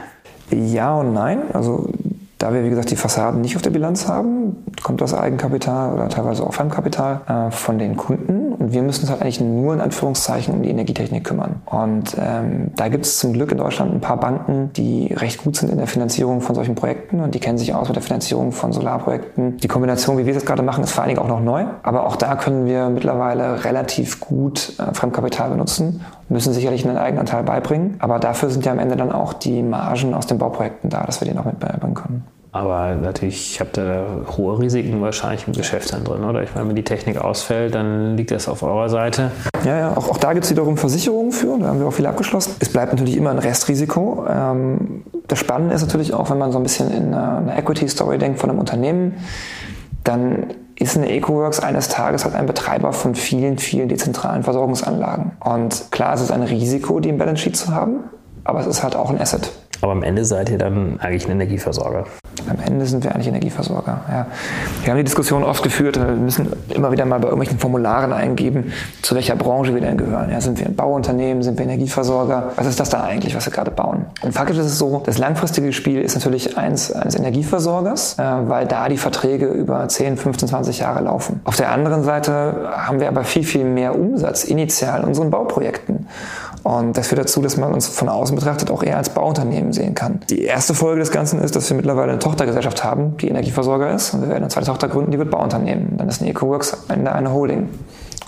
Ja 0.51 0.95
und 0.95 1.13
nein. 1.13 1.39
Also 1.53 1.89
da 2.37 2.53
wir, 2.53 2.63
wie 2.63 2.69
gesagt, 2.69 2.91
die 2.91 2.97
Fassaden 2.97 3.41
nicht 3.41 3.55
auf 3.55 3.61
der 3.61 3.69
Bilanz 3.69 4.07
haben, 4.07 4.57
kommt 4.83 4.99
das 4.99 5.13
Eigenkapital 5.13 5.93
oder 5.93 6.09
teilweise 6.09 6.43
auch 6.43 6.53
Fremdkapital 6.53 7.21
äh, 7.27 7.51
von 7.51 7.79
den 7.79 7.95
Kunden. 7.95 8.53
Und 8.53 8.73
wir 8.73 8.81
müssen 8.81 9.01
uns 9.01 9.11
halt 9.11 9.21
eigentlich 9.21 9.39
nur 9.39 9.73
in 9.73 9.79
Anführungszeichen 9.79 10.53
um 10.53 10.61
die 10.61 10.69
Energietechnik 10.69 11.23
kümmern. 11.23 11.61
Und 11.65 12.15
ähm, 12.19 12.71
da 12.75 12.89
gibt 12.89 13.05
es 13.05 13.19
zum 13.19 13.33
Glück 13.33 13.51
in 13.51 13.57
Deutschland 13.57 13.93
ein 13.93 14.01
paar 14.01 14.19
Banken, 14.19 14.71
die 14.73 15.13
recht 15.13 15.43
gut 15.43 15.55
sind 15.55 15.71
in 15.71 15.77
der 15.77 15.87
Finanzierung 15.87 16.41
von 16.41 16.55
solchen 16.55 16.75
Projekten 16.75 17.21
und 17.21 17.35
die 17.35 17.39
kennen 17.39 17.57
sich 17.57 17.73
aus 17.73 17.87
mit 17.87 17.95
der 17.95 18.03
Finanzierung 18.03 18.51
von 18.51 18.73
Solarprojekten. 18.73 19.57
Die 19.57 19.67
Kombination, 19.67 20.17
wie 20.17 20.25
wir 20.25 20.33
das 20.33 20.45
gerade 20.45 20.61
machen, 20.61 20.83
ist 20.83 20.91
vor 20.91 21.03
allen 21.03 21.15
Dingen 21.15 21.21
auch 21.21 21.29
noch 21.29 21.41
neu. 21.41 21.65
Aber 21.83 22.05
auch 22.05 22.17
da 22.17 22.35
können 22.35 22.65
wir 22.65 22.89
mittlerweile 22.89 23.63
relativ 23.63 24.19
gut 24.19 24.73
äh, 24.77 24.93
Fremdkapital 24.93 25.51
benutzen 25.51 26.01
müssen 26.29 26.53
sicherlich 26.53 26.87
einen 26.87 26.97
Eigenanteil 26.97 27.43
beibringen, 27.43 27.95
aber 27.99 28.19
dafür 28.19 28.49
sind 28.49 28.65
ja 28.65 28.71
am 28.71 28.79
Ende 28.79 28.95
dann 28.95 29.11
auch 29.11 29.33
die 29.33 29.61
Margen 29.61 30.13
aus 30.13 30.27
den 30.27 30.37
Bauprojekten 30.37 30.89
da, 30.89 31.03
dass 31.03 31.21
wir 31.21 31.27
die 31.27 31.33
noch 31.33 31.45
mit 31.45 31.59
beibringen 31.59 31.95
können. 31.95 32.23
Aber 32.55 32.95
natürlich 32.95 33.59
habt 33.59 33.77
ihr 33.77 34.23
hohe 34.37 34.57
Risiken 34.57 35.01
wahrscheinlich 35.01 35.45
im 35.45 35.51
Geschäft 35.51 35.91
dann 35.91 36.05
drin, 36.05 36.23
oder? 36.23 36.41
Ich 36.41 36.55
meine, 36.55 36.69
wenn 36.69 36.75
die 36.77 36.85
Technik 36.85 37.17
ausfällt, 37.17 37.75
dann 37.75 38.15
liegt 38.15 38.31
das 38.31 38.47
auf 38.47 38.63
eurer 38.63 38.87
Seite. 38.87 39.31
Ja, 39.65 39.77
ja, 39.77 39.97
auch, 39.97 40.07
auch 40.07 40.17
da 40.17 40.31
gibt 40.31 40.45
es 40.45 40.51
wiederum 40.51 40.77
Versicherungen 40.77 41.33
für, 41.33 41.59
da 41.59 41.67
haben 41.67 41.81
wir 41.81 41.87
auch 41.87 41.93
viele 41.93 42.07
abgeschlossen. 42.07 42.55
Es 42.61 42.69
bleibt 42.71 42.93
natürlich 42.93 43.17
immer 43.17 43.31
ein 43.31 43.39
Restrisiko. 43.39 44.25
Ähm, 44.29 45.03
das 45.27 45.37
Spannende 45.37 45.75
ist 45.75 45.81
natürlich 45.81 46.13
auch, 46.13 46.29
wenn 46.29 46.37
man 46.37 46.53
so 46.53 46.57
ein 46.57 46.63
bisschen 46.63 46.93
in 46.93 47.13
eine, 47.13 47.37
eine 47.39 47.57
Equity-Story 47.57 48.19
denkt 48.19 48.39
von 48.39 48.49
einem 48.49 48.59
Unternehmen, 48.59 49.15
dann 50.05 50.45
ist 50.77 50.97
eine 50.97 51.09
EcoWorks 51.09 51.61
eines 51.61 51.87
Tages 51.87 52.25
halt 52.25 52.35
ein 52.35 52.45
Betreiber 52.45 52.91
von 52.91 53.15
vielen, 53.15 53.57
vielen 53.57 53.87
dezentralen 53.87 54.43
Versorgungsanlagen. 54.43 55.31
Und 55.39 55.91
klar, 55.91 56.13
es 56.13 56.21
ist 56.21 56.31
ein 56.31 56.43
Risiko, 56.43 56.99
die 56.99 57.09
im 57.09 57.17
Balance 57.17 57.43
Sheet 57.43 57.55
zu 57.55 57.73
haben, 57.73 58.03
aber 58.43 58.59
es 58.59 58.67
ist 58.67 58.83
halt 58.83 58.95
auch 58.95 59.09
ein 59.09 59.19
Asset. 59.19 59.51
Aber 59.85 59.91
am 59.91 60.01
Ende 60.01 60.25
seid 60.25 60.49
ihr 60.49 60.57
dann 60.57 60.99
eigentlich 60.99 61.27
ein 61.27 61.33
Energieversorger. 61.33 62.05
Am 62.49 62.57
Ende 62.65 62.87
sind 62.87 63.03
wir 63.03 63.13
eigentlich 63.13 63.27
Energieversorger. 63.27 64.01
Ja. 64.09 64.25
Wir 64.81 64.91
haben 64.91 64.97
die 64.97 65.03
Diskussion 65.03 65.43
oft 65.43 65.61
geführt, 65.61 65.95
wir 65.97 66.15
müssen 66.15 66.51
immer 66.69 66.91
wieder 66.91 67.05
mal 67.05 67.19
bei 67.19 67.27
irgendwelchen 67.27 67.59
Formularen 67.59 68.11
eingeben, 68.11 68.73
zu 69.03 69.13
welcher 69.13 69.35
Branche 69.35 69.75
wir 69.75 69.81
denn 69.81 69.95
gehören. 69.95 70.31
Ja, 70.31 70.41
sind 70.41 70.57
wir 70.59 70.65
ein 70.65 70.75
Bauunternehmen, 70.75 71.43
sind 71.43 71.59
wir 71.59 71.65
Energieversorger? 71.65 72.53
Was 72.55 72.65
ist 72.65 72.79
das 72.79 72.89
da 72.89 73.03
eigentlich, 73.03 73.35
was 73.35 73.45
wir 73.45 73.53
gerade 73.53 73.69
bauen? 73.69 74.07
Und 74.23 74.33
faktisch 74.33 74.57
ist 74.57 74.65
es 74.65 74.79
so, 74.79 75.03
das 75.05 75.19
langfristige 75.19 75.71
Spiel 75.71 76.01
ist 76.01 76.15
natürlich 76.15 76.57
eins 76.57 76.91
eines 76.91 77.15
Energieversorgers, 77.15 78.17
äh, 78.17 78.23
weil 78.47 78.65
da 78.65 78.89
die 78.89 78.97
Verträge 78.97 79.45
über 79.45 79.87
10, 79.87 80.17
15, 80.17 80.49
20 80.49 80.79
Jahre 80.79 81.03
laufen. 81.03 81.41
Auf 81.43 81.57
der 81.57 81.71
anderen 81.71 82.03
Seite 82.03 82.71
haben 82.75 82.99
wir 82.99 83.07
aber 83.07 83.23
viel, 83.23 83.43
viel 83.43 83.65
mehr 83.65 83.95
Umsatz 83.95 84.45
initial 84.45 85.01
in 85.01 85.09
unseren 85.09 85.29
Bauprojekten. 85.29 86.07
Und 86.65 86.97
das 86.97 87.09
führt 87.09 87.19
dazu, 87.21 87.43
dass 87.43 87.57
man 87.57 87.71
uns 87.73 87.87
von 87.87 88.09
außen 88.09 88.35
betrachtet 88.35 88.71
auch 88.71 88.81
eher 88.81 88.97
als 88.97 89.09
Bauunternehmen 89.09 89.71
sehen 89.75 89.95
kann. 89.95 90.21
Die 90.29 90.43
erste 90.43 90.73
Folge 90.73 90.99
des 90.99 91.11
Ganzen 91.11 91.39
ist, 91.41 91.55
dass 91.55 91.69
wir 91.69 91.77
mittlerweile 91.77 92.11
eine 92.11 92.19
Tochtergesellschaft 92.19 92.83
haben, 92.83 93.17
die 93.17 93.29
Energieversorger 93.29 93.93
ist. 93.93 94.13
Und 94.13 94.21
wir 94.21 94.29
werden 94.29 94.43
eine 94.43 94.49
zweite 94.49 94.67
Tochter 94.67 94.87
gründen, 94.87 95.11
die 95.11 95.19
wird 95.19 95.29
Bauunternehmen. 95.29 95.97
Dann 95.97 96.07
ist 96.07 96.21
eine 96.21 96.31
EcoWorks 96.31 96.89
eine, 96.89 97.11
eine 97.13 97.31
Holding 97.31 97.69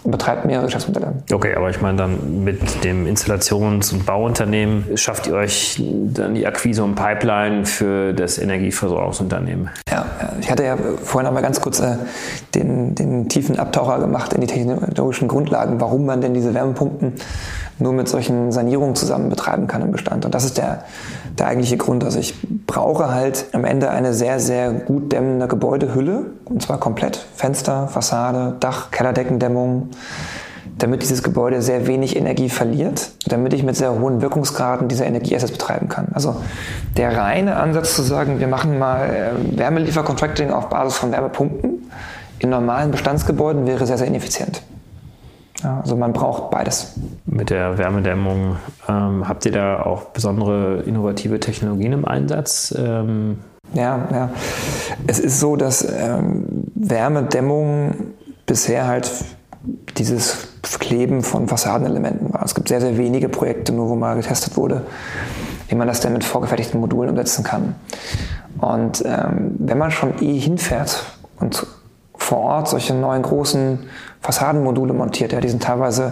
und 0.03 0.12
betreibt 0.12 0.45
mehrere 0.45 0.65
Geschäftsmodelle. 0.65 1.13
Okay, 1.33 1.53
aber 1.55 1.69
ich 1.69 1.81
meine 1.81 1.97
dann 1.97 2.43
mit 2.43 2.83
dem 2.83 3.07
Installations- 3.07 3.91
und 3.91 4.05
Bauunternehmen 4.05 4.86
schafft 4.95 5.27
ihr 5.27 5.33
euch 5.33 5.81
dann 6.13 6.33
die 6.33 6.47
Akquise 6.47 6.83
und 6.83 6.95
Pipeline 6.95 7.65
für 7.65 8.13
das 8.13 8.38
Energieversorgungsunternehmen? 8.38 9.69
Ja, 9.91 10.05
ich 10.39 10.49
hatte 10.49 10.63
ja 10.63 10.77
vorhin 11.03 11.27
einmal 11.27 11.43
ganz 11.43 11.60
kurz 11.60 11.79
äh, 11.79 11.97
den, 12.55 12.95
den 12.95 13.27
tiefen 13.27 13.60
Abtaucher 13.60 13.99
gemacht 13.99 14.31
in 14.31 14.41
die 14.41 14.47
technologischen 14.47 15.27
Grundlagen, 15.27 15.81
warum 15.81 16.05
man 16.05 16.21
denn 16.21 16.33
diese 16.33 16.53
Wärmepumpen 16.53 17.13
nur 17.79 17.93
mit 17.93 18.07
solchen 18.07 18.51
Sanierungen 18.51 18.95
zusammen 18.95 19.29
betreiben 19.29 19.67
kann 19.67 19.81
im 19.81 19.91
Bestand. 19.91 20.25
Und 20.25 20.33
das 20.33 20.45
ist 20.45 20.57
der, 20.57 20.83
der 21.37 21.47
eigentliche 21.47 21.77
Grund. 21.77 22.03
Also 22.03 22.19
ich 22.19 22.35
brauche 22.65 23.13
halt 23.13 23.45
am 23.53 23.65
Ende 23.65 23.89
eine 23.89 24.13
sehr, 24.13 24.39
sehr 24.39 24.71
gut 24.71 25.11
dämmende 25.11 25.47
Gebäudehülle, 25.47 26.25
und 26.45 26.61
zwar 26.61 26.79
komplett. 26.79 27.25
Fenster, 27.35 27.87
Fassade, 27.87 28.55
Dach, 28.59 28.91
Kellerdeckendämmung, 28.91 29.89
damit 30.77 31.01
dieses 31.01 31.23
Gebäude 31.23 31.61
sehr 31.61 31.87
wenig 31.87 32.15
Energie 32.15 32.49
verliert, 32.49 33.11
damit 33.27 33.53
ich 33.53 33.63
mit 33.63 33.75
sehr 33.75 33.99
hohen 33.99 34.21
Wirkungsgraden 34.21 34.87
diese 34.87 35.05
Energieassets 35.05 35.51
betreiben 35.51 35.89
kann. 35.89 36.09
Also 36.13 36.35
der 36.97 37.17
reine 37.17 37.55
Ansatz 37.55 37.95
zu 37.95 38.03
sagen, 38.03 38.39
wir 38.39 38.47
machen 38.47 38.77
mal 38.77 39.09
äh, 39.09 39.57
Wärmeliefercontracting 39.57 40.51
auf 40.51 40.69
Basis 40.69 40.97
von 40.97 41.11
Wärmepumpen 41.11 41.77
in 42.39 42.49
normalen 42.49 42.91
Bestandsgebäuden 42.91 43.65
wäre 43.65 43.85
sehr, 43.85 43.97
sehr 43.97 44.07
ineffizient. 44.07 44.61
Also 45.63 45.95
man 45.95 46.13
braucht 46.13 46.51
beides. 46.51 46.93
Mit 47.25 47.49
der 47.49 47.77
Wärmedämmung 47.77 48.57
ähm, 48.87 49.27
habt 49.27 49.45
ihr 49.45 49.51
da 49.51 49.81
auch 49.81 50.05
besondere 50.05 50.83
innovative 50.83 51.39
Technologien 51.39 51.93
im 51.93 52.05
Einsatz? 52.05 52.73
Ähm 52.77 53.39
ja, 53.73 54.07
ja. 54.11 54.29
Es 55.07 55.19
ist 55.19 55.39
so, 55.39 55.55
dass 55.55 55.83
ähm, 55.83 56.45
Wärmedämmung 56.75 57.95
bisher 58.45 58.87
halt 58.87 59.11
dieses 59.97 60.47
Kleben 60.79 61.23
von 61.23 61.47
Fassadenelementen 61.47 62.33
war. 62.33 62.43
Es 62.43 62.55
gibt 62.55 62.69
sehr, 62.69 62.81
sehr 62.81 62.97
wenige 62.97 63.29
Projekte, 63.29 63.73
nur 63.73 63.89
wo 63.89 63.95
mal 63.95 64.15
getestet 64.15 64.55
wurde, 64.57 64.83
wie 65.67 65.75
man 65.75 65.87
das 65.87 65.99
denn 65.99 66.13
mit 66.13 66.23
vorgefertigten 66.23 66.79
Modulen 66.79 67.09
umsetzen 67.09 67.43
kann. 67.43 67.75
Und 68.59 69.03
ähm, 69.05 69.55
wenn 69.59 69.77
man 69.77 69.91
schon 69.91 70.21
eh 70.21 70.39
hinfährt 70.39 71.03
und 71.39 71.65
vor 72.15 72.39
Ort 72.39 72.69
solche 72.69 72.93
neuen 72.93 73.21
großen 73.21 73.79
Fassadenmodule 74.27 74.91
montiert. 74.91 75.31
Ja, 75.31 75.39
die 75.39 75.47
sind 75.47 75.63
teilweise 75.63 76.11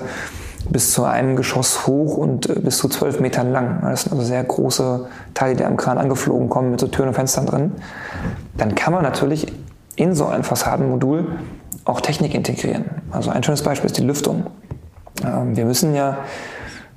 bis 0.69 0.93
zu 0.93 1.03
einem 1.03 1.35
Geschoss 1.35 1.85
hoch 1.85 2.15
und 2.15 2.49
äh, 2.49 2.61
bis 2.61 2.77
zu 2.77 2.87
zwölf 2.87 3.19
Metern 3.19 3.51
lang. 3.51 3.81
Das 3.81 4.03
sind 4.03 4.13
also 4.13 4.23
sehr 4.23 4.41
große 4.41 5.07
Teile, 5.33 5.55
die 5.57 5.65
am 5.65 5.75
Kran 5.75 5.97
angeflogen 5.97 6.47
kommen 6.47 6.71
mit 6.71 6.79
so 6.79 6.87
Türen 6.87 7.09
und 7.09 7.13
Fenstern 7.13 7.45
drin. 7.45 7.73
Dann 8.55 8.73
kann 8.73 8.93
man 8.93 9.03
natürlich 9.03 9.51
in 9.97 10.15
so 10.15 10.27
ein 10.27 10.43
Fassadenmodul 10.43 11.27
auch 11.83 11.99
Technik 11.99 12.33
integrieren. 12.33 12.85
Also 13.11 13.31
ein 13.31 13.43
schönes 13.43 13.63
Beispiel 13.63 13.87
ist 13.87 13.97
die 13.97 14.05
Lüftung. 14.05 14.45
Ähm, 15.21 15.57
wir 15.57 15.65
müssen 15.65 15.93
ja, 15.93 16.19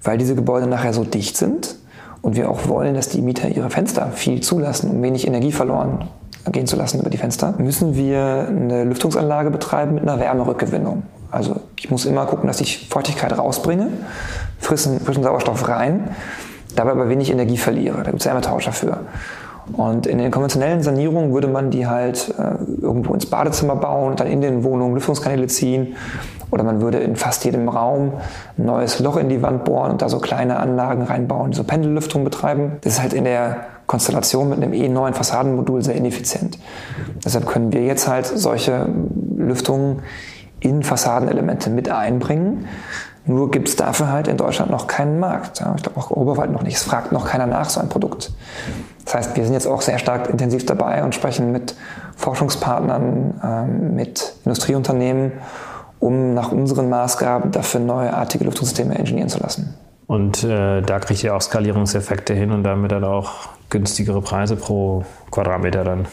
weil 0.04 0.18
diese 0.18 0.36
Gebäude 0.36 0.68
nachher 0.68 0.92
so 0.92 1.02
dicht 1.02 1.36
sind 1.36 1.74
und 2.22 2.36
wir 2.36 2.48
auch 2.48 2.68
wollen, 2.68 2.94
dass 2.94 3.08
die 3.08 3.22
Mieter 3.22 3.48
ihre 3.48 3.70
Fenster 3.70 4.12
viel 4.12 4.40
zulassen, 4.40 4.92
um 4.92 5.02
wenig 5.02 5.26
Energie 5.26 5.52
verloren 5.52 6.08
gehen 6.50 6.66
zu 6.66 6.76
lassen 6.76 7.00
über 7.00 7.10
die 7.10 7.18
Fenster, 7.18 7.54
müssen 7.58 7.94
wir 7.94 8.46
eine 8.48 8.84
Lüftungsanlage 8.84 9.50
betreiben 9.50 9.94
mit 9.94 10.02
einer 10.02 10.20
Wärmerückgewinnung. 10.20 11.02
Also 11.30 11.56
ich 11.76 11.90
muss 11.90 12.06
immer 12.06 12.26
gucken, 12.26 12.46
dass 12.46 12.60
ich 12.60 12.88
Feuchtigkeit 12.88 13.36
rausbringe, 13.36 13.88
frischen, 14.58 15.00
frischen 15.00 15.22
Sauerstoff 15.22 15.68
rein, 15.68 16.08
dabei 16.74 16.92
aber 16.92 17.08
wenig 17.08 17.30
Energie 17.30 17.58
verliere. 17.58 17.98
Da 17.98 18.10
gibt 18.10 18.20
es 18.20 18.26
Wärmetauscher 18.26 18.72
für. 18.72 18.98
Und 19.72 20.06
in 20.06 20.18
den 20.18 20.30
konventionellen 20.30 20.82
Sanierungen 20.82 21.32
würde 21.34 21.48
man 21.48 21.70
die 21.70 21.86
halt 21.86 22.34
äh, 22.38 22.82
irgendwo 22.82 23.12
ins 23.12 23.26
Badezimmer 23.26 23.76
bauen 23.76 24.12
und 24.12 24.20
dann 24.20 24.26
in 24.26 24.40
den 24.40 24.64
Wohnungen 24.64 24.94
Lüftungskanäle 24.94 25.46
ziehen. 25.46 25.96
Oder 26.50 26.64
man 26.64 26.80
würde 26.80 26.98
in 26.98 27.16
fast 27.16 27.44
jedem 27.44 27.68
Raum 27.68 28.12
ein 28.56 28.64
neues 28.64 29.00
Loch 29.00 29.18
in 29.18 29.28
die 29.28 29.42
Wand 29.42 29.64
bohren 29.64 29.90
und 29.90 30.02
da 30.02 30.08
so 30.08 30.18
kleine 30.18 30.58
Anlagen 30.58 31.02
reinbauen, 31.02 31.50
die 31.50 31.56
so 31.58 31.64
Pendellüftung 31.64 32.24
betreiben. 32.24 32.78
Das 32.80 32.94
ist 32.94 33.02
halt 33.02 33.12
in 33.12 33.24
der 33.24 33.66
Konstellation 33.88 34.50
mit 34.50 34.62
einem 34.62 34.74
eh 34.74 34.88
neuen 34.88 35.14
Fassadenmodul 35.14 35.82
sehr 35.82 35.96
ineffizient. 35.96 36.58
Deshalb 37.24 37.46
können 37.46 37.72
wir 37.72 37.82
jetzt 37.82 38.06
halt 38.06 38.26
solche 38.26 38.86
Lüftungen 39.36 40.02
in 40.60 40.82
Fassadenelemente 40.82 41.70
mit 41.70 41.90
einbringen. 41.90 42.66
Nur 43.24 43.50
gibt 43.50 43.68
es 43.68 43.76
dafür 43.76 44.12
halt 44.12 44.28
in 44.28 44.36
Deutschland 44.36 44.70
noch 44.70 44.86
keinen 44.86 45.18
Markt. 45.18 45.60
Ja, 45.60 45.74
ich 45.74 45.82
glaube 45.82 45.98
auch 45.98 46.10
europaweit 46.10 46.50
noch 46.50 46.62
nicht. 46.62 46.76
Es 46.76 46.82
fragt 46.82 47.12
noch 47.12 47.26
keiner 47.26 47.46
nach 47.46 47.68
so 47.68 47.80
ein 47.80 47.88
Produkt. 47.88 48.32
Das 49.04 49.14
heißt, 49.14 49.36
wir 49.36 49.44
sind 49.44 49.54
jetzt 49.54 49.66
auch 49.66 49.80
sehr 49.80 49.98
stark 49.98 50.28
intensiv 50.28 50.66
dabei 50.66 51.02
und 51.02 51.14
sprechen 51.14 51.50
mit 51.50 51.74
Forschungspartnern, 52.16 53.40
ähm, 53.42 53.94
mit 53.94 54.34
Industrieunternehmen, 54.44 55.32
um 55.98 56.34
nach 56.34 56.52
unseren 56.52 56.90
Maßgaben 56.90 57.52
dafür 57.52 57.80
neuartige 57.80 58.44
Lüftungssysteme 58.44 58.96
ingenieren 58.96 59.28
zu 59.30 59.40
lassen. 59.40 59.74
Und 60.06 60.44
äh, 60.44 60.82
da 60.82 60.98
kriegt 60.98 61.24
ihr 61.24 61.34
auch 61.34 61.42
Skalierungseffekte 61.42 62.34
hin 62.34 62.50
und 62.50 62.64
damit 62.64 62.92
dann 62.92 63.04
auch 63.04 63.48
günstigere 63.70 64.20
Preise 64.20 64.56
pro 64.56 65.04
Quadratmeter 65.30 65.84
dann. 65.84 66.06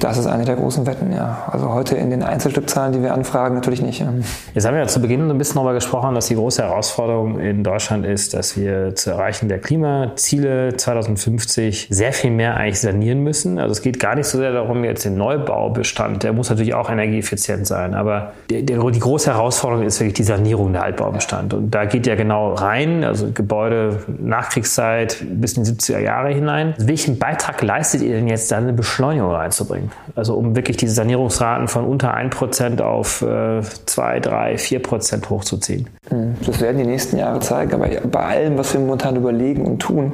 Das 0.00 0.18
ist 0.18 0.26
eine 0.26 0.44
der 0.44 0.56
großen 0.56 0.86
Wetten, 0.86 1.12
ja. 1.12 1.44
Also 1.50 1.72
heute 1.72 1.96
in 1.96 2.10
den 2.10 2.22
Einzelstückzahlen, 2.22 2.92
die 2.92 3.02
wir 3.02 3.14
anfragen, 3.14 3.54
natürlich 3.54 3.80
nicht. 3.80 4.00
Ja. 4.00 4.12
Jetzt 4.52 4.66
haben 4.66 4.74
wir 4.74 4.80
ja 4.80 4.86
zu 4.86 5.00
Beginn 5.00 5.30
ein 5.30 5.38
bisschen 5.38 5.54
darüber 5.54 5.72
gesprochen, 5.72 6.14
dass 6.14 6.26
die 6.26 6.34
große 6.34 6.62
Herausforderung 6.62 7.38
in 7.38 7.62
Deutschland 7.62 8.04
ist, 8.04 8.34
dass 8.34 8.56
wir 8.56 8.94
zu 8.96 9.12
erreichen 9.12 9.48
der 9.48 9.60
Klimaziele 9.60 10.76
2050 10.76 11.88
sehr 11.90 12.12
viel 12.12 12.32
mehr 12.32 12.56
eigentlich 12.56 12.80
sanieren 12.80 13.20
müssen. 13.20 13.58
Also 13.58 13.72
es 13.72 13.82
geht 13.82 14.00
gar 14.00 14.14
nicht 14.14 14.26
so 14.26 14.36
sehr 14.38 14.52
darum, 14.52 14.84
jetzt 14.84 15.04
den 15.04 15.16
Neubaubestand, 15.16 16.22
der 16.22 16.32
muss 16.32 16.50
natürlich 16.50 16.74
auch 16.74 16.90
energieeffizient 16.90 17.66
sein, 17.66 17.94
aber 17.94 18.32
die, 18.50 18.64
die 18.66 18.74
große 18.74 19.32
Herausforderung 19.32 19.86
ist 19.86 20.00
wirklich 20.00 20.14
die 20.14 20.24
Sanierung 20.24 20.72
der 20.72 20.82
Altbaubestand. 20.82 21.54
Und 21.54 21.70
da 21.70 21.84
geht 21.84 22.06
ja 22.06 22.14
genau 22.14 22.52
rein, 22.54 23.04
also 23.04 23.30
Gebäude 23.32 24.00
Nachkriegszeit 24.18 25.24
bis 25.30 25.56
in 25.56 25.64
die 25.64 25.70
70er 25.70 26.00
Jahre 26.00 26.30
hinein. 26.30 26.74
Welchen 26.78 27.18
Beitrag 27.18 27.62
leistet 27.62 28.02
ihr 28.02 28.16
denn 28.16 28.28
jetzt, 28.28 28.50
da 28.54 28.58
eine 28.58 28.72
Beschleunigung 28.72 29.30
reinzubringen? 29.30 29.90
Also 30.14 30.34
um 30.34 30.54
wirklich 30.56 30.76
diese 30.76 30.94
Sanierungsraten 30.94 31.68
von 31.68 31.84
unter 31.84 32.16
1% 32.16 32.80
auf 32.80 33.22
äh, 33.22 33.62
2, 33.62 34.20
3, 34.20 34.54
4% 34.54 35.28
hochzuziehen. 35.28 35.88
Hm, 36.08 36.36
das 36.46 36.60
werden 36.60 36.78
die 36.78 36.86
nächsten 36.86 37.16
Jahre 37.16 37.40
zeigen, 37.40 37.74
aber 37.74 37.88
bei 37.88 38.20
allem, 38.20 38.56
was 38.56 38.72
wir 38.72 38.80
momentan 38.80 39.16
überlegen 39.16 39.66
und 39.66 39.80
tun, 39.80 40.12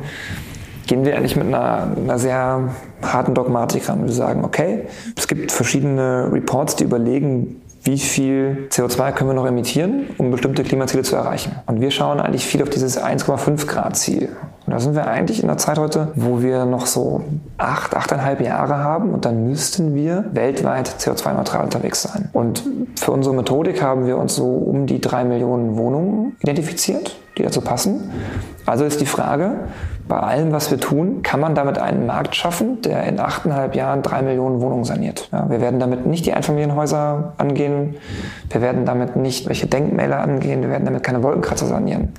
gehen 0.86 1.04
wir 1.04 1.16
eigentlich 1.16 1.36
mit 1.36 1.46
einer, 1.46 1.94
einer 1.96 2.18
sehr 2.18 2.70
harten 3.02 3.34
Dogmatik 3.34 3.88
ran. 3.88 4.04
Wir 4.04 4.12
sagen, 4.12 4.44
okay, 4.44 4.86
es 5.16 5.28
gibt 5.28 5.52
verschiedene 5.52 6.28
Reports, 6.32 6.76
die 6.76 6.84
überlegen, 6.84 7.60
wie 7.82 7.98
viel 7.98 8.68
CO2 8.70 9.12
können 9.12 9.30
wir 9.30 9.34
noch 9.34 9.46
emittieren, 9.46 10.06
um 10.18 10.30
bestimmte 10.30 10.62
Klimaziele 10.62 11.02
zu 11.02 11.16
erreichen. 11.16 11.52
Und 11.66 11.80
wir 11.80 11.90
schauen 11.90 12.20
eigentlich 12.20 12.46
viel 12.46 12.62
auf 12.62 12.68
dieses 12.68 13.00
1,5 13.00 13.66
Grad 13.66 13.96
Ziel. 13.96 14.28
Und 14.66 14.74
da 14.74 14.80
sind 14.80 14.94
wir 14.94 15.06
eigentlich 15.06 15.42
in 15.42 15.48
der 15.48 15.56
Zeit 15.56 15.78
heute, 15.78 16.08
wo 16.14 16.42
wir 16.42 16.66
noch 16.66 16.86
so 16.86 17.24
acht, 17.56 17.96
achteinhalb 17.96 18.40
Jahre 18.40 18.78
haben 18.78 19.12
und 19.12 19.24
dann 19.24 19.48
müssten 19.48 19.94
wir 19.94 20.26
weltweit 20.32 20.88
CO2-neutral 20.88 21.64
unterwegs 21.64 22.02
sein. 22.02 22.28
Und 22.32 22.62
für 22.96 23.12
unsere 23.12 23.34
Methodik 23.34 23.82
haben 23.82 24.06
wir 24.06 24.18
uns 24.18 24.36
so 24.36 24.46
um 24.46 24.86
die 24.86 25.00
drei 25.00 25.24
Millionen 25.24 25.76
Wohnungen 25.76 26.36
identifiziert, 26.40 27.18
die 27.38 27.42
dazu 27.42 27.62
passen. 27.62 28.10
Also 28.66 28.84
ist 28.84 29.00
die 29.00 29.06
Frage, 29.06 29.56
bei 30.10 30.18
allem, 30.18 30.52
was 30.52 30.70
wir 30.70 30.78
tun, 30.78 31.22
kann 31.22 31.40
man 31.40 31.54
damit 31.54 31.78
einen 31.78 32.04
Markt 32.04 32.36
schaffen, 32.36 32.82
der 32.82 33.04
in 33.04 33.18
achteinhalb 33.18 33.74
Jahren 33.74 34.02
drei 34.02 34.20
Millionen 34.20 34.60
Wohnungen 34.60 34.84
saniert. 34.84 35.28
Ja, 35.32 35.48
wir 35.48 35.62
werden 35.62 35.80
damit 35.80 36.04
nicht 36.04 36.26
die 36.26 36.34
Einfamilienhäuser 36.34 37.32
angehen, 37.38 37.96
wir 38.50 38.60
werden 38.60 38.84
damit 38.84 39.16
nicht 39.16 39.48
welche 39.48 39.68
Denkmäler 39.68 40.20
angehen, 40.20 40.60
wir 40.62 40.68
werden 40.68 40.84
damit 40.84 41.04
keine 41.04 41.22
Wolkenkratzer 41.22 41.66
sanieren. 41.66 42.12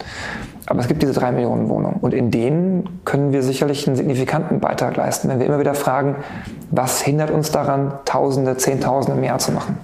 Aber 0.67 0.79
es 0.79 0.87
gibt 0.87 1.01
diese 1.01 1.11
drei 1.11 1.33
Millionen 1.33 1.67
Wohnungen. 1.67 1.97
Und 1.99 2.13
in 2.13 2.31
denen 2.31 3.01
können 3.03 3.33
wir 3.33 3.43
sicherlich 3.43 3.85
einen 3.85 3.97
signifikanten 3.97 4.61
Beitrag 4.61 4.95
leisten, 4.95 5.27
wenn 5.27 5.39
wir 5.39 5.45
immer 5.45 5.59
wieder 5.59 5.73
fragen, 5.73 6.15
was 6.69 7.01
hindert 7.01 7.29
uns 7.29 7.51
daran, 7.51 7.91
Tausende, 8.05 8.55
Zehntausende 8.55 9.19
mehr 9.19 9.37
zu 9.37 9.51
machen. 9.51 9.77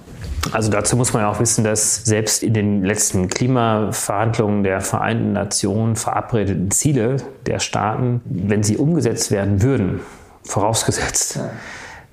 Also 0.52 0.70
dazu 0.70 0.96
muss 0.96 1.12
man 1.12 1.22
ja 1.22 1.30
auch 1.30 1.40
wissen, 1.40 1.64
dass 1.64 2.04
selbst 2.04 2.42
in 2.42 2.54
den 2.54 2.84
letzten 2.84 3.28
Klimaverhandlungen 3.28 4.62
der 4.62 4.80
Vereinten 4.80 5.32
Nationen 5.32 5.96
verabredeten 5.96 6.70
Ziele 6.70 7.16
der 7.46 7.58
Staaten, 7.58 8.20
wenn 8.24 8.62
sie 8.62 8.76
umgesetzt 8.76 9.30
werden 9.30 9.62
würden, 9.62 10.00
vorausgesetzt, 10.44 11.40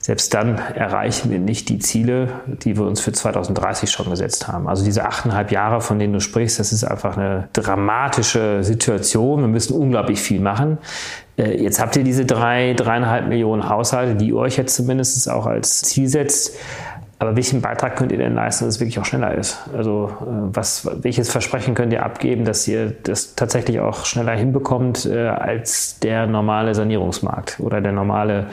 selbst 0.05 0.35
dann 0.35 0.59
erreichen 0.59 1.31
wir 1.31 1.39
nicht 1.39 1.67
die 1.67 1.79
Ziele, 1.79 2.27
die 2.45 2.77
wir 2.77 2.85
uns 2.85 3.01
für 3.01 3.11
2030 3.11 3.89
schon 3.89 4.07
gesetzt 4.11 4.47
haben. 4.47 4.67
Also 4.67 4.85
diese 4.85 5.03
achteinhalb 5.03 5.51
Jahre, 5.51 5.81
von 5.81 5.97
denen 5.97 6.13
du 6.13 6.19
sprichst, 6.19 6.59
das 6.59 6.71
ist 6.71 6.83
einfach 6.83 7.17
eine 7.17 7.49
dramatische 7.53 8.63
Situation. 8.63 9.41
Wir 9.41 9.47
müssen 9.47 9.73
unglaublich 9.73 10.19
viel 10.19 10.39
machen. 10.39 10.77
Äh, 11.37 11.59
jetzt 11.59 11.81
habt 11.81 11.95
ihr 11.95 12.03
diese 12.03 12.23
drei, 12.23 12.75
dreieinhalb 12.75 13.27
Millionen 13.27 13.67
Haushalte, 13.67 14.13
die 14.13 14.27
ihr 14.27 14.35
euch 14.35 14.57
jetzt 14.57 14.75
zumindest 14.75 15.27
auch 15.27 15.47
als 15.47 15.81
Ziel 15.81 16.07
setzt. 16.07 16.55
Aber 17.17 17.35
welchen 17.35 17.61
Beitrag 17.61 17.95
könnt 17.95 18.11
ihr 18.11 18.17
denn 18.17 18.35
leisten, 18.35 18.65
dass 18.65 18.75
es 18.75 18.81
wirklich 18.81 18.99
auch 18.99 19.05
schneller 19.05 19.33
ist? 19.35 19.59
Also 19.75 20.11
äh, 20.21 20.25
was, 20.53 20.89
welches 21.01 21.31
Versprechen 21.31 21.73
könnt 21.73 21.93
ihr 21.93 22.03
abgeben, 22.03 22.43
dass 22.43 22.67
ihr 22.67 22.93
das 23.03 23.35
tatsächlich 23.35 23.79
auch 23.79 24.05
schneller 24.05 24.33
hinbekommt 24.33 25.05
äh, 25.05 25.27
als 25.27 25.99
der 25.99 26.27
normale 26.27 26.75
Sanierungsmarkt 26.75 27.59
oder 27.59 27.79
der 27.79 27.93
normale 27.93 28.47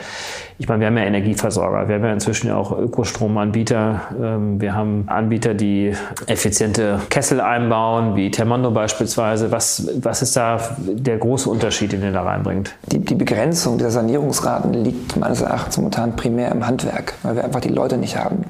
ich 0.63 0.69
meine, 0.69 0.79
wir 0.79 0.87
haben 0.87 0.97
ja 0.97 1.03
Energieversorger, 1.03 1.89
wir 1.89 1.97
haben 1.97 2.05
ja 2.05 2.13
inzwischen 2.13 2.53
auch 2.53 2.71
Ökostromanbieter, 2.79 4.01
ähm, 4.23 4.61
wir 4.61 4.77
haben 4.77 5.09
Anbieter, 5.09 5.55
die 5.55 5.93
effiziente 6.29 7.01
Kessel 7.11 7.41
einbauen, 7.41 8.15
wie 8.15 8.31
Termondo 8.31 8.71
beispielsweise. 8.71 9.51
Was, 9.51 9.89
was 10.01 10.23
ist 10.23 10.37
da 10.37 10.61
der 10.79 11.19
große 11.19 11.51
Unterschied, 11.51 11.91
den 11.91 12.05
ihr 12.05 12.13
da 12.13 12.23
reinbringt? 12.23 12.77
Die, 12.93 13.01
die 13.01 13.17
Begrenzung 13.17 13.79
der 13.79 13.91
Sanierungsraten 13.91 14.73
liegt 14.73 15.17
meines 15.17 15.41
Erachtens 15.41 15.79
momentan 15.79 16.15
primär 16.15 16.53
im 16.53 16.65
Handwerk, 16.65 17.15
weil 17.25 17.35
wir 17.35 17.45
einfach 17.45 17.61
die 17.61 17.69
Leute 17.69 17.97
nicht 17.97 18.17
haben. 18.17 18.45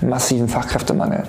Massiven 0.00 0.48
Fachkräftemangel. 0.48 1.24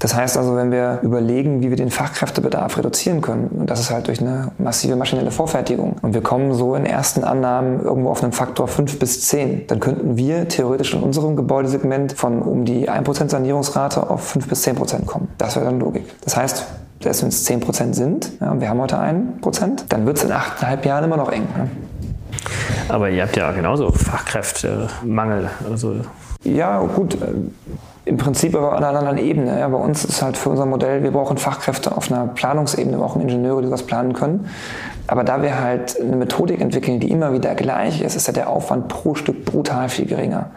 Das 0.00 0.14
heißt 0.14 0.38
also, 0.38 0.56
wenn 0.56 0.72
wir 0.72 1.00
überlegen, 1.02 1.62
wie 1.62 1.68
wir 1.68 1.76
den 1.76 1.90
Fachkräftebedarf 1.90 2.78
reduzieren 2.78 3.20
können, 3.20 3.48
und 3.48 3.68
das 3.68 3.80
ist 3.80 3.90
halt 3.90 4.08
durch 4.08 4.20
eine 4.22 4.50
massive 4.56 4.96
maschinelle 4.96 5.30
Vorfertigung, 5.30 5.96
und 6.00 6.14
wir 6.14 6.22
kommen 6.22 6.54
so 6.54 6.74
in 6.74 6.86
ersten 6.86 7.22
Annahmen 7.22 7.84
irgendwo 7.84 8.08
auf 8.08 8.22
einen 8.22 8.32
Faktor 8.32 8.66
5 8.66 8.98
bis 8.98 9.20
10, 9.28 9.66
dann 9.66 9.78
könnten 9.78 10.16
wir 10.16 10.48
theoretisch 10.48 10.94
in 10.94 11.02
unserem 11.02 11.36
Gebäudesegment 11.36 12.14
von 12.14 12.40
um 12.40 12.64
die 12.64 12.88
1% 12.88 13.28
Sanierungsrate 13.28 14.08
auf 14.08 14.26
5 14.26 14.48
bis 14.48 14.66
10% 14.66 15.04
kommen. 15.04 15.28
Das 15.36 15.56
wäre 15.56 15.66
dann 15.66 15.78
Logik. 15.78 16.04
Das 16.24 16.34
heißt, 16.34 16.64
selbst 17.02 17.22
wenn 17.22 17.28
es 17.28 17.46
10% 17.46 17.92
sind, 17.92 18.32
ja, 18.40 18.52
und 18.52 18.62
wir 18.62 18.70
haben 18.70 18.80
heute 18.80 18.98
1%, 18.98 19.82
dann 19.90 20.06
wird 20.06 20.16
es 20.16 20.24
in 20.24 20.32
8,5 20.32 20.86
Jahren 20.86 21.04
immer 21.04 21.18
noch 21.18 21.30
eng. 21.30 21.46
Ne? 21.56 21.70
Aber 22.88 23.10
ihr 23.10 23.22
habt 23.22 23.36
ja 23.36 23.52
genauso 23.52 23.92
Fachkräftemangel. 23.92 25.50
Also 25.70 25.96
ja, 26.44 26.80
gut 26.80 27.18
im 28.10 28.16
Prinzip 28.16 28.56
aber 28.56 28.76
an 28.76 28.82
einer 28.82 28.98
anderen 28.98 29.18
Ebene. 29.18 29.60
Ja, 29.60 29.68
bei 29.68 29.76
uns 29.76 30.04
ist 30.04 30.22
halt 30.22 30.36
für 30.36 30.48
unser 30.48 30.66
Modell, 30.66 31.02
wir 31.02 31.12
brauchen 31.12 31.36
Fachkräfte 31.36 31.96
auf 31.96 32.10
einer 32.10 32.26
Planungsebene, 32.26 32.96
wir 32.96 33.04
brauchen 33.04 33.22
Ingenieure, 33.22 33.62
die 33.62 33.70
was 33.70 33.84
planen 33.84 34.14
können. 34.14 34.48
Aber 35.06 35.22
da 35.22 35.42
wir 35.42 35.60
halt 35.60 36.00
eine 36.00 36.16
Methodik 36.16 36.60
entwickeln, 36.60 36.98
die 36.98 37.10
immer 37.10 37.32
wieder 37.32 37.54
gleich 37.54 38.00
ist, 38.00 38.16
ist 38.16 38.26
ja 38.26 38.32
der 38.32 38.48
Aufwand 38.48 38.88
pro 38.88 39.14
Stück 39.14 39.44
brutal 39.44 39.88
viel 39.88 40.06
geringer. 40.06 40.50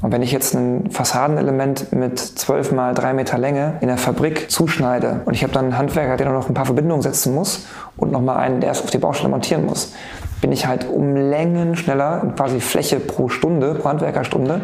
Und 0.00 0.12
wenn 0.12 0.22
ich 0.22 0.32
jetzt 0.32 0.54
ein 0.54 0.90
Fassadenelement 0.90 1.92
mit 1.92 2.18
12 2.18 2.72
mal 2.72 2.94
3 2.94 3.14
Meter 3.14 3.38
Länge 3.38 3.74
in 3.80 3.88
der 3.88 3.96
Fabrik 3.96 4.50
zuschneide 4.50 5.20
und 5.24 5.34
ich 5.34 5.42
habe 5.42 5.52
dann 5.52 5.66
einen 5.66 5.78
Handwerker, 5.78 6.16
der 6.16 6.30
noch 6.30 6.48
ein 6.48 6.54
paar 6.54 6.66
Verbindungen 6.66 7.02
setzen 7.02 7.34
muss 7.34 7.66
und 7.96 8.12
nochmal 8.12 8.36
einen, 8.38 8.60
der 8.60 8.70
es 8.70 8.82
auf 8.82 8.90
die 8.90 8.98
Baustelle 8.98 9.28
montieren 9.28 9.66
muss, 9.66 9.92
bin 10.40 10.52
ich 10.52 10.66
halt 10.66 10.88
um 10.88 11.14
Längen 11.14 11.76
schneller, 11.76 12.32
quasi 12.36 12.60
Fläche 12.60 12.98
pro 12.98 13.28
Stunde, 13.28 13.74
pro 13.74 13.88
Handwerkerstunde, 13.88 14.62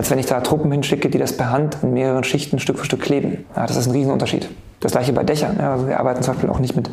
als 0.00 0.10
wenn 0.10 0.18
ich 0.18 0.24
da 0.24 0.40
Truppen 0.40 0.72
hinschicke, 0.72 1.10
die 1.10 1.18
das 1.18 1.36
per 1.36 1.50
Hand 1.50 1.76
in 1.82 1.92
mehreren 1.92 2.24
Schichten 2.24 2.58
Stück 2.58 2.78
für 2.78 2.86
Stück 2.86 3.02
kleben. 3.02 3.44
Ja, 3.54 3.66
das 3.66 3.76
ist 3.76 3.86
ein 3.86 3.92
Riesenunterschied. 3.92 4.48
Das 4.80 4.92
gleiche 4.92 5.12
bei 5.12 5.24
Dächern. 5.24 5.56
Ja, 5.58 5.72
also 5.72 5.86
wir 5.86 6.00
arbeiten 6.00 6.22
zum 6.22 6.34
Beispiel 6.34 6.50
auch 6.50 6.58
nicht 6.58 6.74
mit 6.74 6.90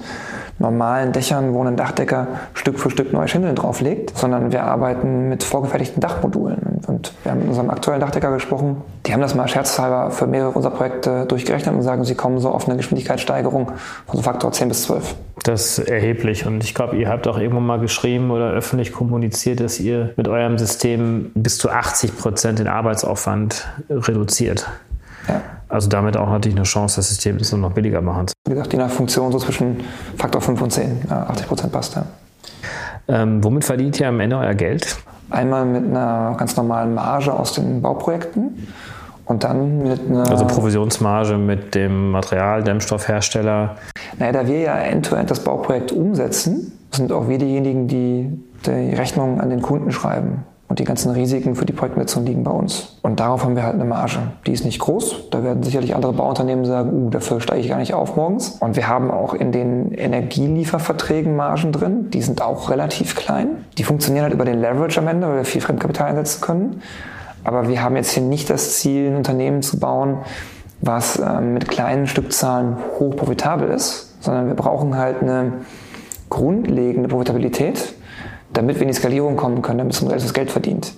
normalen 0.59 1.13
Dächern, 1.13 1.53
wo 1.53 1.63
ein 1.63 1.77
Dachdecker 1.77 2.27
Stück 2.53 2.79
für 2.79 2.89
Stück 2.89 3.13
neue 3.13 3.27
Schindeln 3.27 3.55
drauflegt, 3.55 4.17
sondern 4.17 4.51
wir 4.51 4.63
arbeiten 4.63 5.29
mit 5.29 5.43
vorgefertigten 5.43 6.01
Dachmodulen. 6.01 6.81
Und 6.87 7.13
wir 7.23 7.31
haben 7.31 7.39
mit 7.39 7.49
unserem 7.49 7.69
aktuellen 7.69 8.01
Dachdecker 8.01 8.31
gesprochen. 8.31 8.81
Die 9.05 9.13
haben 9.13 9.21
das 9.21 9.35
mal 9.35 9.47
scherzhalber 9.47 10.11
für 10.11 10.27
mehrere 10.27 10.51
unserer 10.51 10.73
Projekte 10.73 11.25
durchgerechnet 11.25 11.75
und 11.75 11.81
sagen, 11.81 12.03
sie 12.03 12.15
kommen 12.15 12.39
so 12.39 12.49
auf 12.49 12.67
eine 12.67 12.77
Geschwindigkeitssteigerung 12.77 13.71
von 14.05 14.17
so 14.17 14.21
Faktor 14.21 14.51
10 14.51 14.67
bis 14.67 14.83
12. 14.83 15.15
Das 15.43 15.77
ist 15.77 15.87
erheblich. 15.87 16.45
Und 16.45 16.63
ich 16.63 16.73
glaube, 16.73 16.97
ihr 16.97 17.07
habt 17.07 17.27
auch 17.27 17.37
irgendwann 17.37 17.65
mal 17.65 17.79
geschrieben 17.79 18.31
oder 18.31 18.49
öffentlich 18.51 18.91
kommuniziert, 18.91 19.59
dass 19.59 19.79
ihr 19.79 20.13
mit 20.17 20.27
eurem 20.27 20.57
System 20.57 21.31
bis 21.35 21.57
zu 21.57 21.69
80 21.69 22.17
Prozent 22.17 22.59
den 22.59 22.67
Arbeitsaufwand 22.67 23.67
reduziert. 23.89 24.67
Ja. 25.27 25.41
Also 25.69 25.89
damit 25.89 26.15
auch 26.15 26.29
natürlich 26.29 26.55
eine 26.55 26.63
Chance, 26.63 26.97
das 26.97 27.09
System 27.09 27.37
das 27.37 27.51
noch 27.51 27.71
billiger 27.71 28.01
machen. 28.01 28.27
Wie 28.45 28.53
gesagt, 28.53 28.71
je 28.71 28.79
nach 28.79 28.89
Funktion 28.89 29.31
so 29.31 29.39
zwischen 29.39 29.81
Faktor 30.17 30.41
5 30.41 30.61
und 30.61 30.71
10. 30.71 31.01
Ja, 31.09 31.23
80 31.23 31.47
Prozent 31.47 31.71
passt, 31.71 31.95
ja. 31.95 32.05
Ähm, 33.09 33.43
womit 33.43 33.65
verdient 33.65 33.99
ihr 33.99 34.07
am 34.07 34.19
Ende 34.19 34.37
euer 34.37 34.53
Geld? 34.53 34.97
Einmal 35.29 35.65
mit 35.65 35.83
einer 35.83 36.35
ganz 36.37 36.55
normalen 36.55 36.93
Marge 36.93 37.33
aus 37.33 37.53
den 37.53 37.81
Bauprojekten 37.81 38.67
und 39.25 39.43
dann 39.43 39.83
mit 39.83 39.99
einer. 40.09 40.29
Also 40.29 40.45
Provisionsmarge 40.45 41.37
mit 41.37 41.75
dem 41.75 42.11
Materialdämmstoffhersteller. 42.11 43.75
Naja, 44.19 44.31
da 44.31 44.47
wir 44.47 44.59
ja 44.59 44.77
end-to-end 44.77 45.25
-End 45.25 45.29
das 45.29 45.41
Bauprojekt 45.41 45.91
umsetzen, 45.91 46.71
sind 46.91 47.11
auch 47.11 47.27
wir 47.27 47.37
diejenigen, 47.37 47.87
die 47.87 48.29
die 48.65 48.95
Rechnung 48.95 49.39
an 49.39 49.49
den 49.49 49.61
Kunden 49.61 49.91
schreiben. 49.91 50.43
Und 50.69 50.79
die 50.79 50.83
ganzen 50.83 51.11
Risiken 51.11 51.55
für 51.55 51.65
die 51.65 51.71
Projektnutzung 51.71 52.25
liegen 52.25 52.43
bei 52.43 52.51
uns. 52.51 52.97
Und 53.01 53.21
darauf 53.21 53.43
haben 53.43 53.55
wir 53.55 53.63
halt 53.63 53.75
eine 53.75 53.85
Marge. 53.85 54.19
Die 54.45 54.51
ist 54.51 54.65
nicht 54.65 54.79
groß. 54.79 55.29
Da 55.31 55.41
werden 55.41 55.63
sicherlich 55.63 55.95
andere 55.95 56.11
Bauunternehmen 56.11 56.65
sagen, 56.65 56.91
uh, 56.91 57.09
dafür 57.09 57.39
steige 57.39 57.61
ich 57.61 57.69
gar 57.69 57.77
nicht 57.77 57.93
auf 57.93 58.17
morgens. 58.17 58.57
Und 58.59 58.75
wir 58.75 58.89
haben 58.89 59.09
auch 59.09 59.33
in 59.33 59.53
den 59.53 59.93
Energielieferverträgen 59.93 61.37
Margen 61.37 61.71
drin. 61.71 62.09
Die 62.11 62.21
sind 62.21 62.41
auch 62.41 62.69
relativ 62.69 63.15
klein. 63.15 63.63
Die 63.77 63.83
funktionieren 63.83 64.23
halt 64.23 64.33
über 64.33 64.43
den 64.43 64.59
Leverage 64.59 64.99
am 64.99 65.07
Ende, 65.07 65.27
weil 65.27 65.37
wir 65.37 65.45
viel 65.45 65.61
Fremdkapital 65.61 66.09
einsetzen 66.09 66.41
können. 66.41 66.81
Aber 67.45 67.69
wir 67.69 67.81
haben 67.81 67.95
jetzt 67.95 68.11
hier 68.11 68.23
nicht 68.23 68.49
das 68.49 68.77
Ziel, 68.77 69.11
ein 69.11 69.15
Unternehmen 69.15 69.61
zu 69.61 69.79
bauen, 69.79 70.17
was 70.81 71.17
äh, 71.17 71.39
mit 71.39 71.69
kleinen 71.69 72.07
Stückzahlen 72.07 72.75
hoch 72.99 73.15
profitabel 73.15 73.69
ist, 73.69 74.21
sondern 74.21 74.47
wir 74.47 74.55
brauchen 74.55 74.97
halt 74.97 75.21
eine 75.21 75.53
grundlegende 76.29 77.07
Profitabilität, 77.07 77.93
damit 78.57 78.77
wir 78.77 78.81
in 78.83 78.87
die 78.87 78.93
Skalierung 78.93 79.35
kommen 79.35 79.61
können, 79.61 79.77
damit 79.77 79.93
es 79.93 80.01
ein 80.01 80.07
relativ 80.07 80.33
Geld 80.33 80.51
verdient. 80.51 80.93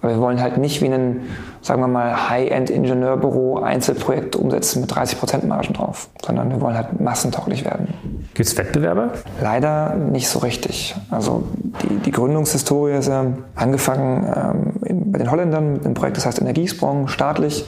Aber 0.00 0.12
wir 0.12 0.20
wollen 0.20 0.40
halt 0.40 0.56
nicht 0.58 0.82
wie 0.82 0.86
ein, 0.86 1.22
sagen 1.62 1.80
wir 1.80 1.88
mal, 1.88 2.30
High-End-Ingenieurbüro 2.30 3.58
Einzelprojekte 3.60 4.38
umsetzen 4.38 4.80
mit 4.80 4.92
30% 4.92 5.46
Margen 5.46 5.74
drauf, 5.74 6.08
sondern 6.24 6.50
wir 6.50 6.60
wollen 6.60 6.76
halt 6.76 7.00
massentauglich 7.00 7.64
werden. 7.64 7.88
Gibt 8.34 8.48
es 8.48 8.56
Wettbewerber? 8.56 9.10
Leider 9.40 9.94
nicht 9.94 10.28
so 10.28 10.38
richtig. 10.40 10.94
Also 11.10 11.44
die, 11.82 11.96
die 11.96 12.10
Gründungshistorie 12.10 12.92
ist 12.92 13.08
ja 13.08 13.26
angefangen 13.54 14.74
ähm, 14.84 15.12
bei 15.12 15.18
den 15.18 15.30
Holländern 15.30 15.74
mit 15.74 15.84
einem 15.84 15.94
Projekt, 15.94 16.16
das 16.16 16.26
heißt 16.26 16.40
Energiesprung, 16.40 17.08
staatlich. 17.08 17.66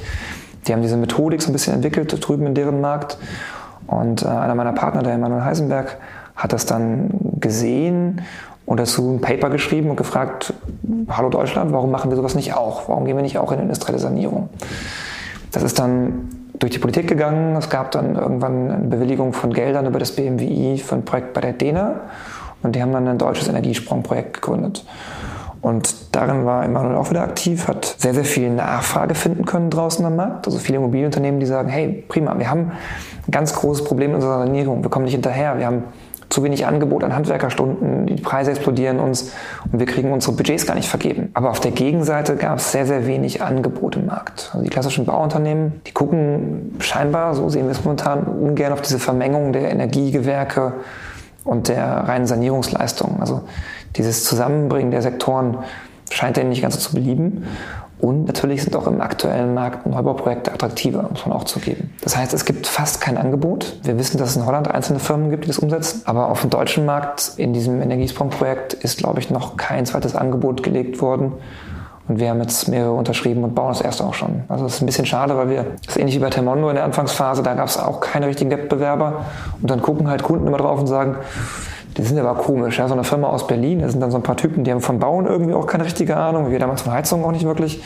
Die 0.67 0.73
haben 0.73 0.83
diese 0.83 0.97
Methodik 0.97 1.43
so 1.43 1.51
ein 1.51 1.53
bisschen 1.53 1.75
entwickelt 1.75 2.17
drüben 2.27 2.47
in 2.47 2.55
deren 2.55 2.81
Markt. 2.81 3.19
Und 3.87 4.23
äh, 4.23 4.27
einer 4.29 4.55
meiner 4.55 4.73
Partner, 4.73 5.03
der 5.03 5.15
Emanuel 5.15 5.45
Heisenberg, 5.45 5.97
hat 6.37 6.53
das 6.53 6.67
dann 6.67 7.11
gesehen 7.41 8.21
und 8.69 8.79
dazu 8.79 9.15
ein 9.15 9.23
Paper 9.23 9.49
geschrieben 9.49 9.89
und 9.89 9.97
gefragt, 9.97 10.53
hallo 11.09 11.31
Deutschland, 11.31 11.73
warum 11.73 11.91
machen 11.91 12.11
wir 12.11 12.19
sowas 12.19 12.35
nicht 12.35 12.53
auch? 12.53 12.87
Warum 12.91 13.07
gehen 13.07 13.17
wir 13.17 13.23
nicht 13.23 13.39
auch 13.39 13.51
in 13.51 13.61
industrielle 13.61 13.99
Sanierung? 13.99 14.51
Das 15.53 15.63
ist 15.63 15.79
dann 15.79 16.29
durch 16.59 16.73
die 16.73 16.79
Politik 16.79 17.09
gegangen. 17.09 17.57
Es 17.57 17.71
gab 17.71 17.93
dann 17.93 18.15
irgendwann 18.15 18.71
eine 18.71 18.89
Bewilligung 18.89 19.33
von 19.33 19.55
Geldern 19.55 19.87
über 19.87 19.99
das 19.99 20.13
BMWI 20.13 20.77
für 20.85 20.97
ein 20.97 21.05
Projekt 21.07 21.33
bei 21.33 21.41
der 21.41 21.55
DENA 21.55 22.01
und 22.63 22.77
die 22.77 22.83
haben 22.83 22.93
dann 22.93 23.09
ein 23.09 23.17
deutsches 23.17 23.49
Energiesprungprojekt 23.49 24.35
gegründet. 24.35 24.85
Und 25.63 26.15
darin 26.15 26.45
war 26.45 26.63
Emanuel 26.63 26.97
auch 26.97 27.09
wieder 27.09 27.23
aktiv, 27.23 27.69
hat 27.69 27.97
sehr, 27.99 28.13
sehr 28.13 28.27
viel 28.27 28.51
Nachfrage 28.51 29.15
finden 29.15 29.47
können 29.47 29.71
draußen 29.71 30.05
am 30.05 30.17
Markt. 30.17 30.47
Also 30.47 30.59
viele 30.59 30.77
Immobilienunternehmen, 30.77 31.41
die 31.41 31.47
sagen, 31.47 31.71
hey, 31.71 32.05
prima, 32.07 32.39
wir 32.39 32.51
haben 32.51 32.73
ein 33.27 33.31
ganz 33.31 33.55
großes 33.55 33.85
Problem 33.85 34.11
in 34.11 34.17
unserer 34.17 34.41
Sanierung, 34.41 34.83
wir 34.83 34.91
kommen 34.91 35.07
nicht 35.07 35.15
hinterher, 35.15 35.57
wir 35.57 35.65
haben 35.65 35.85
zu 36.29 36.43
wenig 36.43 36.67
Angebot 36.67 37.05
an 37.05 37.15
Handwerkerstunden, 37.15 38.07
die 38.07 38.17
Preise 38.17 38.51
explodieren 38.51 39.01
uns 39.01 39.33
und 39.73 39.79
wir 39.79 39.87
kriegen 39.87 40.13
unsere 40.13 40.35
Budgets 40.37 40.67
gar 40.67 40.75
nicht 40.75 40.89
vergeben. 40.89 41.31
Aber 41.35 41.51
auf 41.51 41.61
der 41.61 41.71
Gegenseite 41.71 42.37
gab 42.37 42.59
es 42.59 42.73
sehr, 42.73 42.87
sehr 42.87 43.07
wenig 43.07 43.43
Angebot 43.43 43.97
im 43.97 44.07
Markt. 44.07 44.51
Also 44.53 44.63
die 44.63 44.71
klassischen 44.71 45.07
Bauunternehmen, 45.07 45.81
die 45.87 45.93
gucken 45.93 46.77
scheinbar, 46.81 47.35
so 47.35 47.49
sehen 47.49 47.65
wir 47.65 47.73
es 47.73 47.85
momentan, 47.85 48.25
ungern 48.25 48.73
auf 48.73 48.83
diese 48.83 48.99
Vermengung 48.99 49.53
der 49.53 49.71
Energiegewerke 49.71 50.75
und 51.45 51.69
der 51.69 51.87
reinen 51.87 52.27
Sanierungsleistungen. 52.27 53.21
Also 53.21 53.43
dieses 53.97 54.25
Zusammenbringen 54.25 54.91
der 54.91 55.03
Sektoren 55.03 55.59
scheint 56.11 56.37
denen 56.37 56.51
nicht 56.51 56.63
ganz 56.63 56.75
so 56.75 56.81
zu 56.81 56.95
belieben. 56.95 57.45
Und 58.01 58.27
natürlich 58.27 58.63
sind 58.63 58.77
auch 58.77 58.87
im 58.87 59.01
aktuellen 59.01 59.55
Markt 59.55 59.87
Neubauprojekte 59.87 60.53
attraktiver, 60.53 61.03
muss 61.11 61.27
man 61.27 61.37
auch 61.37 61.45
zugeben. 61.45 61.93
Das 62.03 62.17
heißt, 62.17 62.33
es 62.33 62.45
gibt 62.45 62.67
fast 62.67 63.01
kein 63.01 63.17
Angebot. 63.17 63.77
Wir 63.83 63.99
wissen, 63.99 64.19
dass 64.19 64.31
es 64.31 64.37
in 64.37 64.47
Holland 64.47 64.71
einzelne 64.71 65.01
Firmen 65.01 65.31
gibt, 65.31 65.45
die 65.45 65.49
das 65.49 65.59
umsetzen. 65.59 66.03
Aber 66.05 66.29
auf 66.29 66.43
dem 66.43 66.51
deutschen 66.51 66.87
Markt 66.87 67.33
in 67.37 67.53
diesem 67.53 67.83
Energiesprung-Projekt 67.83 68.75
ist, 68.75 68.99
glaube 68.99 69.19
ich, 69.19 69.31
noch 69.31 69.57
kein 69.57 69.85
zweites 69.85 70.15
Angebot 70.15 70.63
gelegt 70.63 71.01
worden. 71.03 71.33
Und 72.09 72.21
wir 72.21 72.31
haben 72.31 72.41
jetzt 72.41 72.69
mehrere 72.69 72.93
unterschrieben 72.93 73.45
und 73.45 73.55
bauen 73.55 73.69
das 73.69 73.83
erste 73.83 74.05
auch 74.05 74.15
schon. 74.15 74.45
Also 74.49 74.65
das 74.65 74.77
ist 74.77 74.83
ein 74.83 74.87
bisschen 74.87 75.05
schade, 75.05 75.37
weil 75.37 75.51
wir, 75.51 75.67
das 75.85 75.97
ist 75.97 76.01
ähnlich 76.01 76.17
wie 76.17 76.21
bei 76.21 76.31
Termondo 76.31 76.71
in 76.71 76.77
der 76.77 76.85
Anfangsphase, 76.85 77.43
da 77.43 77.53
gab 77.53 77.69
es 77.69 77.77
auch 77.77 78.01
keine 78.01 78.29
richtigen 78.29 78.51
Wettbewerber. 78.51 79.27
Und 79.61 79.71
dann 79.71 79.83
gucken 79.83 80.09
halt 80.09 80.23
Kunden 80.23 80.47
immer 80.47 80.57
drauf 80.57 80.81
und 80.81 80.87
sagen, 80.87 81.17
die 81.99 82.05
sind 82.05 82.19
aber 82.19 82.41
komisch. 82.41 82.79
Ja? 82.79 82.89
So 82.89 82.95
eine 82.95 83.05
Firma 83.05 83.29
aus 83.29 83.47
Berlin, 83.47 83.81
da 83.81 83.89
sind 83.89 84.01
dann 84.01 84.11
so 84.11 84.17
ein 84.17 84.23
paar 84.23 84.37
Typen, 84.37 84.65
die 84.65 84.71
haben 84.71 84.81
von 84.81 84.99
Bauen 84.99 85.27
irgendwie 85.27 85.53
auch 85.53 85.67
keine 85.67 85.85
richtige 85.85 86.17
Ahnung, 86.17 86.51
wir 86.51 86.59
damals 86.59 86.83
von 86.83 86.93
Heizung 86.93 87.25
auch 87.25 87.33
nicht 87.33 87.45
wirklich. 87.45 87.83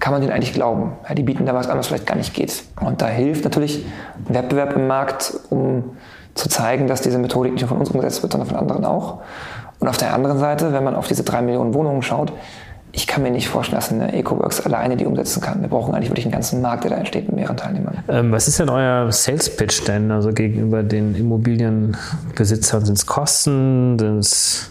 Kann 0.00 0.12
man 0.12 0.20
denen 0.20 0.32
eigentlich 0.32 0.52
glauben? 0.52 0.92
Ja, 1.08 1.14
die 1.14 1.22
bieten 1.22 1.46
da 1.46 1.54
was 1.54 1.68
an, 1.68 1.78
was 1.78 1.86
vielleicht 1.86 2.06
gar 2.06 2.16
nicht 2.16 2.34
geht. 2.34 2.64
Und 2.80 3.00
da 3.00 3.06
hilft 3.06 3.44
natürlich 3.44 3.86
Wettbewerb 4.28 4.74
im 4.74 4.88
Markt, 4.88 5.34
um 5.50 5.96
zu 6.34 6.48
zeigen, 6.48 6.88
dass 6.88 7.02
diese 7.02 7.18
Methodik 7.18 7.52
nicht 7.52 7.62
nur 7.62 7.68
von 7.68 7.78
uns 7.78 7.90
umgesetzt 7.90 8.22
wird, 8.22 8.32
sondern 8.32 8.48
von 8.48 8.58
anderen 8.58 8.84
auch. 8.84 9.18
Und 9.78 9.88
auf 9.88 9.96
der 9.96 10.12
anderen 10.12 10.38
Seite, 10.38 10.72
wenn 10.72 10.82
man 10.82 10.96
auf 10.96 11.06
diese 11.06 11.22
drei 11.22 11.42
Millionen 11.42 11.74
Wohnungen 11.74 12.02
schaut, 12.02 12.32
ich 12.94 13.06
kann 13.06 13.22
mir 13.22 13.30
nicht 13.30 13.48
vorstellen, 13.48 13.80
dass 13.80 13.90
eine 13.90 14.12
EcoWorks 14.12 14.60
alleine 14.60 14.96
die 14.96 15.06
umsetzen 15.06 15.40
kann. 15.40 15.62
Wir 15.62 15.68
brauchen 15.68 15.94
eigentlich 15.94 16.10
wirklich 16.10 16.26
einen 16.26 16.32
ganzen 16.32 16.60
Markt, 16.60 16.84
der 16.84 16.90
da 16.90 16.98
entsteht 16.98 17.26
mit 17.26 17.36
mehreren 17.36 17.56
Teilnehmern. 17.56 17.98
Ähm, 18.08 18.32
was 18.32 18.48
ist 18.48 18.58
denn 18.58 18.68
euer 18.68 19.10
Sales 19.10 19.56
Pitch 19.56 19.88
denn? 19.88 20.10
Also 20.10 20.32
gegenüber 20.32 20.82
den 20.82 21.14
Immobilienbesitzern 21.14 22.84
sind 22.84 22.98
es 22.98 23.06
Kosten, 23.06 23.98
sind 23.98 24.18
es, 24.18 24.70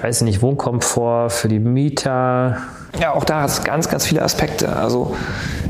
weiß 0.00 0.18
ich 0.20 0.24
nicht, 0.24 0.42
Wohnkomfort 0.42 1.30
für 1.30 1.48
die 1.48 1.58
Mieter? 1.58 2.58
Ja, 3.00 3.12
auch 3.12 3.24
da 3.24 3.42
hat 3.42 3.50
es 3.50 3.64
ganz, 3.64 3.88
ganz 3.88 4.06
viele 4.06 4.22
Aspekte. 4.22 4.76
Also 4.76 5.16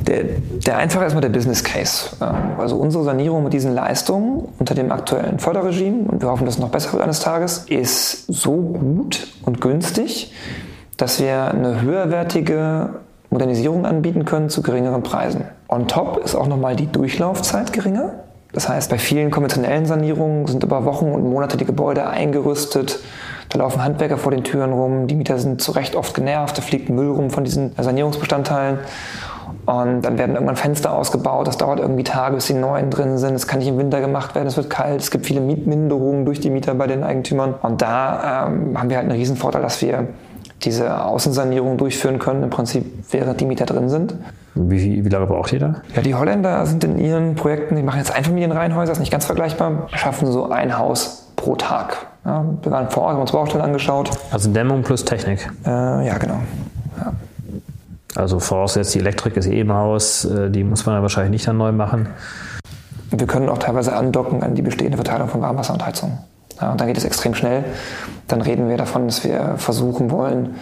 der, 0.06 0.24
der 0.66 0.76
einfache 0.76 1.06
ist 1.06 1.14
mal 1.14 1.20
der 1.20 1.30
Business 1.30 1.64
Case. 1.64 2.16
Ähm, 2.20 2.58
also 2.58 2.76
unsere 2.76 3.04
Sanierung 3.04 3.44
mit 3.44 3.54
diesen 3.54 3.74
Leistungen 3.74 4.46
unter 4.58 4.74
dem 4.74 4.92
aktuellen 4.92 5.38
Förderregime, 5.38 6.10
und 6.10 6.20
wir 6.20 6.28
hoffen, 6.28 6.44
dass 6.44 6.56
es 6.56 6.60
noch 6.60 6.70
besser 6.70 6.92
wird 6.92 7.02
eines 7.02 7.20
Tages, 7.20 7.64
ist 7.68 8.26
so 8.26 8.56
gut 8.56 9.28
und 9.44 9.62
günstig, 9.62 10.32
dass 10.96 11.20
wir 11.20 11.50
eine 11.50 11.82
höherwertige 11.82 12.90
Modernisierung 13.30 13.86
anbieten 13.86 14.24
können 14.24 14.50
zu 14.50 14.62
geringeren 14.62 15.02
Preisen. 15.02 15.44
On 15.68 15.88
top 15.88 16.18
ist 16.24 16.34
auch 16.34 16.46
nochmal 16.46 16.76
die 16.76 16.86
Durchlaufzeit 16.86 17.72
geringer. 17.72 18.12
Das 18.52 18.68
heißt, 18.68 18.90
bei 18.90 18.98
vielen 18.98 19.30
konventionellen 19.30 19.86
Sanierungen 19.86 20.46
sind 20.46 20.62
über 20.62 20.84
Wochen 20.84 21.06
und 21.06 21.28
Monate 21.28 21.56
die 21.56 21.64
Gebäude 21.64 22.06
eingerüstet. 22.06 23.00
Da 23.48 23.58
laufen 23.58 23.82
Handwerker 23.82 24.18
vor 24.18 24.30
den 24.30 24.44
Türen 24.44 24.72
rum. 24.72 25.06
Die 25.06 25.14
Mieter 25.14 25.38
sind 25.38 25.62
zu 25.62 25.72
Recht 25.72 25.96
oft 25.96 26.14
genervt. 26.14 26.58
Da 26.58 26.62
fliegt 26.62 26.90
Müll 26.90 27.10
rum 27.10 27.30
von 27.30 27.44
diesen 27.44 27.72
Sanierungsbestandteilen. 27.78 28.78
Und 29.64 30.02
dann 30.02 30.18
werden 30.18 30.34
irgendwann 30.34 30.56
Fenster 30.56 30.92
ausgebaut. 30.92 31.46
Das 31.46 31.56
dauert 31.56 31.80
irgendwie 31.80 32.04
Tage, 32.04 32.34
bis 32.34 32.46
die 32.46 32.54
neuen 32.54 32.90
drin 32.90 33.16
sind. 33.16 33.34
Es 33.34 33.46
kann 33.46 33.60
nicht 33.60 33.68
im 33.68 33.78
Winter 33.78 34.00
gemacht 34.00 34.34
werden. 34.34 34.46
Es 34.46 34.56
wird 34.56 34.68
kalt. 34.68 35.00
Es 35.00 35.10
gibt 35.10 35.24
viele 35.24 35.40
Mietminderungen 35.40 36.26
durch 36.26 36.40
die 36.40 36.50
Mieter 36.50 36.74
bei 36.74 36.86
den 36.86 37.02
Eigentümern. 37.02 37.54
Und 37.62 37.80
da 37.80 38.48
ähm, 38.48 38.78
haben 38.78 38.90
wir 38.90 38.96
halt 38.96 39.08
einen 39.08 39.18
Riesenvorteil, 39.18 39.62
dass 39.62 39.80
wir 39.80 40.08
diese 40.64 41.04
Außensanierung 41.04 41.76
durchführen 41.76 42.18
können, 42.18 42.42
im 42.42 42.50
Prinzip 42.50 42.84
während 43.10 43.40
die 43.40 43.44
Mieter 43.44 43.66
drin 43.66 43.88
sind. 43.88 44.14
Wie, 44.54 45.04
wie 45.04 45.08
lange 45.08 45.26
braucht 45.26 45.52
ihr 45.52 45.60
da? 45.60 45.82
Ja, 45.94 46.02
die 46.02 46.14
Holländer 46.14 46.66
sind 46.66 46.84
in 46.84 46.98
ihren 46.98 47.34
Projekten, 47.34 47.76
die 47.76 47.82
machen 47.82 47.98
jetzt 47.98 48.14
Einfamilienreihenhäuser, 48.14 48.92
ist 48.92 48.98
nicht 48.98 49.12
ganz 49.12 49.24
vergleichbar, 49.24 49.88
schaffen 49.94 50.30
so 50.30 50.50
ein 50.50 50.78
Haus 50.78 51.28
pro 51.36 51.56
Tag. 51.56 52.06
Ja, 52.24 52.44
wir 52.62 52.70
waren 52.70 52.90
vor 52.90 53.04
Ort, 53.04 53.14
haben 53.14 53.20
uns 53.20 53.32
Baustellen 53.32 53.64
angeschaut. 53.64 54.10
Also 54.30 54.50
Dämmung 54.50 54.82
plus 54.82 55.04
Technik? 55.04 55.50
Äh, 55.66 56.06
ja, 56.06 56.18
genau. 56.18 56.38
Ja. 56.98 57.12
Also 58.14 58.38
voraussetzt, 58.38 58.94
die 58.94 58.98
Elektrik 58.98 59.36
ist 59.36 59.46
eh 59.46 59.60
im 59.60 59.72
Haus, 59.72 60.24
äh, 60.26 60.50
die 60.50 60.64
muss 60.64 60.86
man 60.86 60.96
ja 60.96 61.02
wahrscheinlich 61.02 61.32
nicht 61.32 61.48
dann 61.48 61.56
neu 61.56 61.72
machen. 61.72 62.08
Wir 63.10 63.26
können 63.26 63.48
auch 63.48 63.58
teilweise 63.58 63.94
andocken 63.94 64.42
an 64.42 64.54
die 64.54 64.62
bestehende 64.62 64.96
Verteilung 64.96 65.28
von 65.28 65.40
Warmwasser 65.40 65.72
und 65.72 65.84
Heizung. 65.84 66.18
Und 66.70 66.80
dann 66.80 66.88
geht 66.88 66.96
es 66.96 67.04
extrem 67.04 67.34
schnell. 67.34 67.64
Dann 68.28 68.40
reden 68.40 68.68
wir 68.68 68.76
davon, 68.76 69.06
dass 69.06 69.24
wir 69.24 69.54
versuchen 69.56 70.10
wollen, 70.10 70.56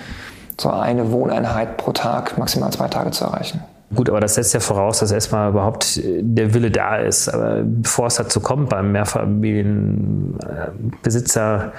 so 0.58 0.70
eine 0.70 1.12
Wohneinheit 1.12 1.76
pro 1.76 1.92
Tag 1.92 2.38
maximal 2.38 2.72
zwei 2.72 2.88
Tage 2.88 3.10
zu 3.10 3.24
erreichen. 3.24 3.62
Gut, 3.94 4.08
aber 4.08 4.20
das 4.20 4.36
setzt 4.36 4.54
ja 4.54 4.60
voraus, 4.60 5.00
dass 5.00 5.10
erstmal 5.10 5.50
überhaupt 5.50 6.00
der 6.04 6.54
Wille 6.54 6.70
da 6.70 6.96
ist. 6.96 7.28
Aber 7.28 7.62
bevor 7.64 8.06
es 8.06 8.14
dazu 8.14 8.38
kommt 8.40 8.68
beim 8.68 8.92
Mehrfamilienbesitzer, 8.92 11.72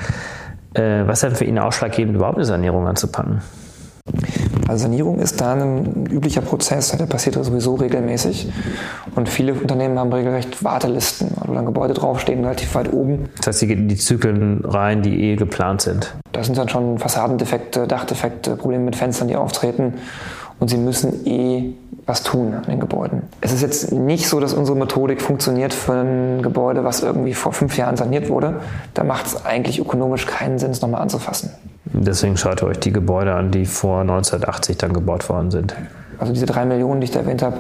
äh, 0.74 1.04
was 1.06 1.20
ist 1.20 1.30
denn 1.30 1.38
für 1.38 1.46
ihn 1.46 1.58
ausschlaggebend, 1.58 2.16
überhaupt 2.16 2.38
eine 2.38 2.46
Sanierung 2.46 2.86
anzupacken? 2.88 3.42
Also 4.72 4.84
Sanierung 4.84 5.20
ist 5.20 5.42
da 5.42 5.52
ein 5.52 6.06
üblicher 6.10 6.40
Prozess, 6.40 6.96
der 6.96 7.06
passiert 7.06 7.36
sowieso 7.36 7.76
regelmäßig. 7.76 8.48
Und 9.16 9.28
viele 9.28 9.54
Unternehmen 9.54 10.00
haben 10.00 10.14
regelrecht 10.14 10.64
Wartelisten, 10.64 11.28
wo 11.46 11.54
dann 11.54 11.66
Gebäude 11.66 11.94
draufstehen, 11.94 12.42
relativ 12.46 12.74
weit 12.74 12.94
oben. 12.94 13.28
Das 13.36 13.48
heißt, 13.48 13.60
sie 13.60 13.68
gehen 13.68 13.80
in 13.80 13.88
die 13.90 13.98
Zyklen 13.98 14.64
rein, 14.64 15.02
die 15.02 15.24
eh 15.24 15.36
geplant 15.36 15.82
sind. 15.82 16.16
Da 16.32 16.42
sind 16.42 16.58
dann 16.58 16.70
schon 16.70 17.00
Fassadendefekte, 17.00 17.86
Dachdefekte, 17.86 18.56
Probleme 18.56 18.86
mit 18.86 18.96
Fenstern, 18.96 19.28
die 19.28 19.36
auftreten. 19.36 19.96
Und 20.62 20.70
sie 20.70 20.78
müssen 20.78 21.28
eh 21.28 21.74
was 22.06 22.24
tun 22.24 22.54
an 22.54 22.64
den 22.64 22.80
Gebäuden. 22.80 23.24
Es 23.42 23.52
ist 23.52 23.62
jetzt 23.62 23.92
nicht 23.92 24.30
so, 24.30 24.40
dass 24.40 24.54
unsere 24.54 24.78
Methodik 24.78 25.22
funktioniert 25.22 25.74
für 25.74 25.96
ein 25.96 26.42
Gebäude, 26.42 26.86
was 26.86 27.04
irgendwie 27.04 27.34
vor 27.34 27.52
fünf 27.52 27.76
Jahren 27.76 27.98
saniert 27.98 28.30
wurde. 28.30 28.62
Da 28.94 29.04
macht 29.04 29.26
es 29.26 29.46
eigentlich 29.46 29.80
ökonomisch 29.80 30.28
keinen 30.28 30.60
Sinn, 30.60 30.72
es 30.72 30.82
nochmal 30.82 31.02
anzufassen. 31.02 31.52
Deswegen 31.94 32.38
schaut 32.38 32.62
ihr 32.62 32.68
euch 32.68 32.80
die 32.80 32.94
Gebäude 32.94 33.34
an, 33.34 33.52
die 33.52 33.66
vor 33.66 34.02
1980 34.02 34.78
dann 34.78 34.94
gebaut 34.94 35.28
worden 35.30 35.52
sind. 35.52 35.76
Also 36.18 36.34
diese 36.34 36.46
drei 36.46 36.66
Millionen, 36.66 37.02
die 37.02 37.06
ich 37.06 37.12
da 37.12 37.22
erwähnt 37.22 37.42
habe, 37.42 37.58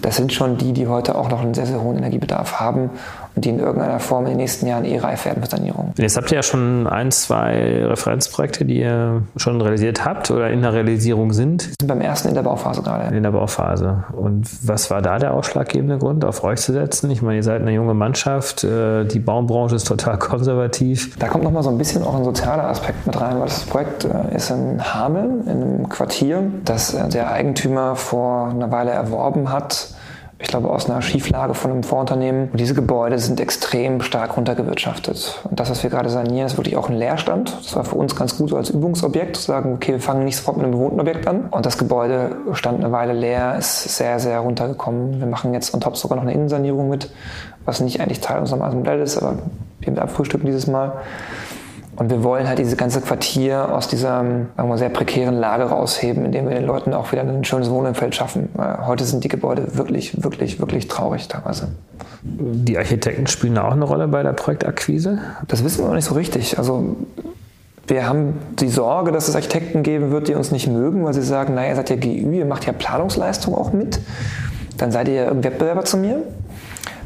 das 0.00 0.16
sind 0.16 0.32
schon 0.32 0.56
die, 0.56 0.72
die 0.72 0.86
heute 0.86 1.16
auch 1.16 1.28
noch 1.28 1.40
einen 1.40 1.52
sehr, 1.52 1.66
sehr 1.66 1.82
hohen 1.82 1.98
Energiebedarf 1.98 2.60
haben 2.60 2.90
die 3.36 3.50
in 3.50 3.58
irgendeiner 3.58 4.00
Form 4.00 4.24
in 4.24 4.30
den 4.30 4.36
nächsten 4.38 4.66
Jahren 4.66 4.84
eh 4.84 4.98
reif 4.98 5.24
werden 5.24 5.42
für 5.42 5.50
Sanierung. 5.50 5.92
Jetzt 5.96 6.16
habt 6.16 6.30
ihr 6.30 6.36
ja 6.36 6.42
schon 6.42 6.86
ein, 6.86 7.10
zwei 7.10 7.84
Referenzprojekte, 7.84 8.64
die 8.64 8.80
ihr 8.80 9.22
schon 9.36 9.60
realisiert 9.60 10.04
habt 10.04 10.30
oder 10.30 10.50
in 10.50 10.62
der 10.62 10.72
Realisierung 10.72 11.32
sind. 11.32 11.66
Wir 11.66 11.74
sind 11.80 11.88
beim 11.88 12.00
ersten 12.00 12.28
in 12.28 12.34
der 12.34 12.42
Bauphase 12.42 12.82
gerade. 12.82 13.14
In 13.14 13.22
der 13.22 13.30
Bauphase. 13.32 14.04
Und 14.12 14.48
was 14.66 14.90
war 14.90 15.02
da 15.02 15.18
der 15.18 15.34
ausschlaggebende 15.34 15.98
Grund, 15.98 16.24
auf 16.24 16.44
euch 16.44 16.60
zu 16.60 16.72
setzen? 16.72 17.10
Ich 17.10 17.22
meine, 17.22 17.36
ihr 17.36 17.42
seid 17.42 17.60
eine 17.60 17.72
junge 17.72 17.94
Mannschaft, 17.94 18.64
äh, 18.64 19.04
die 19.04 19.18
Baubranche 19.18 19.76
ist 19.76 19.86
total 19.86 20.18
konservativ. 20.18 21.16
Da 21.18 21.28
kommt 21.28 21.44
nochmal 21.44 21.62
so 21.62 21.70
ein 21.70 21.78
bisschen 21.78 22.02
auch 22.04 22.14
ein 22.14 22.24
sozialer 22.24 22.68
Aspekt 22.68 23.06
mit 23.06 23.20
rein, 23.20 23.38
weil 23.38 23.46
das 23.46 23.60
Projekt 23.64 24.04
äh, 24.04 24.36
ist 24.36 24.50
in 24.50 24.80
Hameln, 24.94 25.46
in 25.46 25.62
einem 25.62 25.88
Quartier, 25.88 26.42
das 26.64 26.94
äh, 26.94 27.08
der 27.08 27.32
Eigentümer 27.32 27.96
vor 27.96 28.48
einer 28.48 28.70
Weile 28.70 28.90
erworben 28.90 29.52
hat 29.52 29.94
ich 30.38 30.48
glaube, 30.48 30.68
aus 30.68 30.90
einer 30.90 31.00
Schieflage 31.00 31.54
von 31.54 31.70
einem 31.70 31.82
Vorunternehmen. 31.84 32.48
Und 32.50 32.58
diese 32.58 32.74
Gebäude 32.74 33.18
sind 33.18 33.40
extrem 33.40 34.02
stark 34.02 34.36
runtergewirtschaftet. 34.36 35.40
Und 35.48 35.60
das, 35.60 35.70
was 35.70 35.82
wir 35.82 35.90
gerade 35.90 36.10
sanieren, 36.10 36.46
ist 36.46 36.56
wirklich 36.56 36.76
auch 36.76 36.88
ein 36.88 36.96
Leerstand. 36.96 37.56
Das 37.62 37.76
war 37.76 37.84
für 37.84 37.94
uns 37.94 38.16
ganz 38.16 38.36
gut 38.36 38.50
so 38.50 38.56
als 38.56 38.70
Übungsobjekt, 38.70 39.36
zu 39.36 39.42
sagen, 39.42 39.72
okay, 39.74 39.92
wir 39.92 40.00
fangen 40.00 40.24
nicht 40.24 40.36
sofort 40.36 40.56
mit 40.56 40.64
einem 40.64 40.72
bewohnten 40.72 41.00
Objekt 41.00 41.28
an. 41.28 41.46
Und 41.50 41.66
das 41.66 41.78
Gebäude 41.78 42.36
stand 42.52 42.82
eine 42.82 42.92
Weile 42.92 43.12
leer, 43.12 43.56
ist 43.58 43.96
sehr, 43.96 44.18
sehr 44.18 44.40
runtergekommen. 44.40 45.20
Wir 45.20 45.26
machen 45.28 45.54
jetzt 45.54 45.72
on 45.72 45.80
top 45.80 45.96
sogar 45.96 46.16
noch 46.16 46.24
eine 46.24 46.34
Innensanierung 46.34 46.88
mit, 46.88 47.10
was 47.64 47.80
nicht 47.80 48.00
eigentlich 48.00 48.20
Teil 48.20 48.40
unseres 48.40 48.74
Modells 48.74 49.12
ist, 49.12 49.22
aber 49.22 49.38
wir 49.80 50.02
abfrühstücken 50.02 50.46
dieses 50.46 50.66
Mal. 50.66 50.92
Und 51.96 52.10
wir 52.10 52.24
wollen 52.24 52.48
halt 52.48 52.58
dieses 52.58 52.76
ganze 52.76 53.00
Quartier 53.00 53.72
aus 53.72 53.86
dieser 53.86 54.24
wir, 54.24 54.78
sehr 54.78 54.88
prekären 54.88 55.34
Lage 55.34 55.64
rausheben, 55.64 56.24
indem 56.24 56.48
wir 56.48 56.56
den 56.56 56.66
Leuten 56.66 56.92
auch 56.92 57.12
wieder 57.12 57.22
ein 57.22 57.44
schönes 57.44 57.70
Wohnumfeld 57.70 58.14
schaffen. 58.14 58.48
Heute 58.84 59.04
sind 59.04 59.22
die 59.22 59.28
Gebäude 59.28 59.76
wirklich, 59.76 60.22
wirklich, 60.24 60.58
wirklich 60.58 60.88
traurig 60.88 61.28
teilweise. 61.28 61.68
Die 62.22 62.76
Architekten 62.76 63.26
spielen 63.26 63.58
auch 63.58 63.72
eine 63.72 63.84
Rolle 63.84 64.08
bei 64.08 64.22
der 64.22 64.32
Projektakquise? 64.32 65.18
Das 65.46 65.62
wissen 65.62 65.84
wir 65.84 65.88
noch 65.88 65.94
nicht 65.94 66.06
so 66.06 66.14
richtig. 66.14 66.58
Also 66.58 66.96
wir 67.86 68.08
haben 68.08 68.38
die 68.58 68.68
Sorge, 68.68 69.12
dass 69.12 69.28
es 69.28 69.36
Architekten 69.36 69.82
geben 69.82 70.10
wird, 70.10 70.28
die 70.28 70.34
uns 70.34 70.50
nicht 70.50 70.66
mögen, 70.66 71.04
weil 71.04 71.14
sie 71.14 71.22
sagen, 71.22 71.54
naja, 71.54 71.68
ihr 71.70 71.76
seid 71.76 71.90
ja 71.90 71.96
GÜ, 71.96 72.32
ihr 72.32 72.46
macht 72.46 72.66
ja 72.66 72.72
Planungsleistung 72.72 73.54
auch 73.54 73.72
mit. 73.72 74.00
Dann 74.78 74.90
seid 74.90 75.06
ihr 75.06 75.14
ja 75.14 75.30
ein 75.30 75.44
Wettbewerber 75.44 75.84
zu 75.84 75.98
mir. 75.98 76.22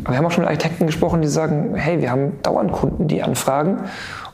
Aber 0.04 0.12
wir 0.12 0.18
haben 0.18 0.26
auch 0.26 0.30
schon 0.30 0.44
mit 0.44 0.48
Architekten 0.50 0.86
gesprochen, 0.86 1.20
die 1.20 1.28
sagen, 1.28 1.74
hey, 1.74 2.00
wir 2.00 2.10
haben 2.10 2.38
dauernd 2.42 2.72
Kunden, 2.72 3.08
die 3.08 3.22
anfragen 3.22 3.80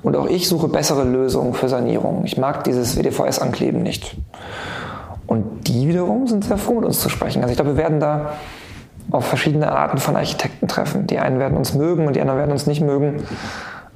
und 0.05 0.15
auch 0.17 0.27
ich 0.27 0.49
suche 0.49 0.69
bessere 0.69 1.03
Lösungen 1.03 1.55
für 1.55 1.69
Sanierung. 1.69 2.23
Ich 2.25 2.37
mag 2.37 2.63
dieses 2.65 2.97
WDVS-Ankleben 2.97 3.83
nicht. 3.83 4.17
Und 5.27 5.67
die 5.67 5.89
wiederum 5.89 6.27
sind 6.27 6.45
sehr 6.45 6.59
froh, 6.59 6.75
mit 6.75 6.85
uns 6.85 7.01
zu 7.01 7.09
sprechen. 7.09 7.43
Also 7.43 7.51
ich 7.51 7.57
glaube, 7.57 7.73
wir 7.73 7.83
werden 7.83 7.99
da 8.01 8.35
auf 9.11 9.25
verschiedene 9.25 9.73
Arten 9.73 9.99
von 9.99 10.15
Architekten 10.15 10.69
treffen. 10.69 11.07
Die 11.07 11.19
einen 11.19 11.39
werden 11.39 11.57
uns 11.57 11.75
mögen 11.75 12.07
und 12.07 12.17
die 12.17 12.21
anderen 12.21 12.39
werden 12.39 12.53
uns 12.53 12.67
nicht 12.67 12.83
mögen. 12.83 13.25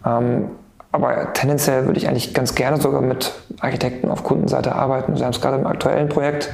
Ähm, 0.04 0.50
aber 0.90 1.34
tendenziell 1.34 1.84
würde 1.84 1.98
ich 1.98 2.08
eigentlich 2.08 2.32
ganz 2.32 2.54
gerne 2.54 2.80
sogar 2.80 3.02
mit 3.02 3.32
Architekten 3.60 4.10
auf 4.10 4.24
Kundenseite 4.24 4.74
arbeiten. 4.74 5.14
Wir 5.14 5.24
haben 5.24 5.32
es 5.32 5.40
gerade 5.42 5.58
im 5.58 5.66
aktuellen 5.66 6.08
Projekt 6.08 6.50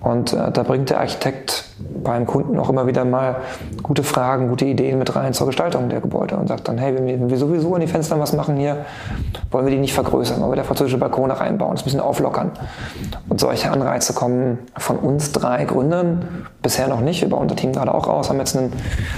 und 0.00 0.32
äh, 0.32 0.52
da 0.52 0.62
bringt 0.62 0.90
der 0.90 1.00
Architekt 1.00 1.64
beim 2.08 2.26
Kunden 2.26 2.58
auch 2.58 2.68
immer 2.68 2.86
wieder 2.86 3.04
mal 3.04 3.36
gute 3.82 4.02
Fragen, 4.02 4.48
gute 4.48 4.64
Ideen 4.64 4.98
mit 4.98 5.14
rein 5.14 5.32
zur 5.34 5.46
Gestaltung 5.46 5.88
der 5.88 6.00
Gebäude 6.00 6.36
und 6.36 6.48
sagt 6.48 6.66
dann, 6.68 6.78
hey, 6.78 6.94
wenn 6.94 7.28
wir, 7.28 7.36
sowieso 7.36 7.74
an 7.74 7.80
die 7.80 7.86
Fenster 7.86 8.18
was 8.18 8.32
machen 8.32 8.56
hier, 8.56 8.84
wollen 9.50 9.66
wir 9.66 9.70
die 9.70 9.78
nicht 9.78 9.94
vergrößern, 9.94 10.40
wollen 10.40 10.52
wir 10.52 10.56
da 10.56 10.64
französische 10.64 10.98
Balkone 10.98 11.38
reinbauen, 11.38 11.72
das 11.72 11.82
ein 11.82 11.84
bisschen 11.84 12.00
auflockern. 12.00 12.50
Und 13.28 13.40
solche 13.40 13.70
Anreize 13.70 14.14
kommen 14.14 14.58
von 14.76 14.96
uns 14.96 15.32
drei 15.32 15.64
Gründern 15.64 16.46
bisher 16.62 16.88
noch 16.88 17.00
nicht. 17.00 17.20
Wir 17.20 17.28
bauen 17.28 17.42
unser 17.42 17.56
Team 17.56 17.72
gerade 17.72 17.94
auch 17.94 18.08
aus, 18.08 18.30
haben 18.30 18.38
jetzt 18.38 18.56
einen 18.56 18.72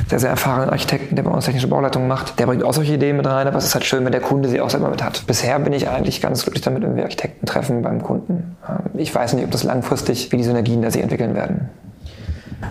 sehr, 0.08 0.18
sehr 0.18 0.30
erfahrenen 0.30 0.70
Architekten, 0.70 1.16
der 1.16 1.22
bei 1.22 1.30
uns 1.30 1.44
technische 1.44 1.68
Bauleitung 1.68 2.08
macht. 2.08 2.38
Der 2.38 2.46
bringt 2.46 2.62
auch 2.64 2.72
solche 2.72 2.94
Ideen 2.94 3.16
mit 3.16 3.26
rein, 3.26 3.46
aber 3.46 3.56
es 3.56 3.64
ist 3.64 3.74
halt 3.74 3.84
schön, 3.84 4.04
wenn 4.04 4.12
der 4.12 4.20
Kunde 4.20 4.48
sie 4.48 4.60
auch 4.60 4.70
selber 4.70 4.88
mit 4.88 5.02
hat. 5.02 5.26
Bisher 5.26 5.58
bin 5.58 5.72
ich 5.72 5.88
eigentlich 5.88 6.20
ganz 6.20 6.42
glücklich 6.42 6.62
damit, 6.62 6.82
wenn 6.82 6.96
wir 6.96 7.04
Architekten 7.04 7.46
treffen 7.46 7.82
beim 7.82 8.02
Kunden. 8.02 8.56
Ähm, 8.68 8.90
ich 8.94 9.14
weiß 9.14 9.34
nicht, 9.34 9.44
ob 9.44 9.50
das 9.50 9.64
langfristig, 9.64 10.32
wie 10.32 10.36
die 10.36 10.44
Synergien 10.44 10.82
da 10.82 10.90
sich 10.90 11.02
entwickeln 11.02 11.34
werden. 11.34 11.70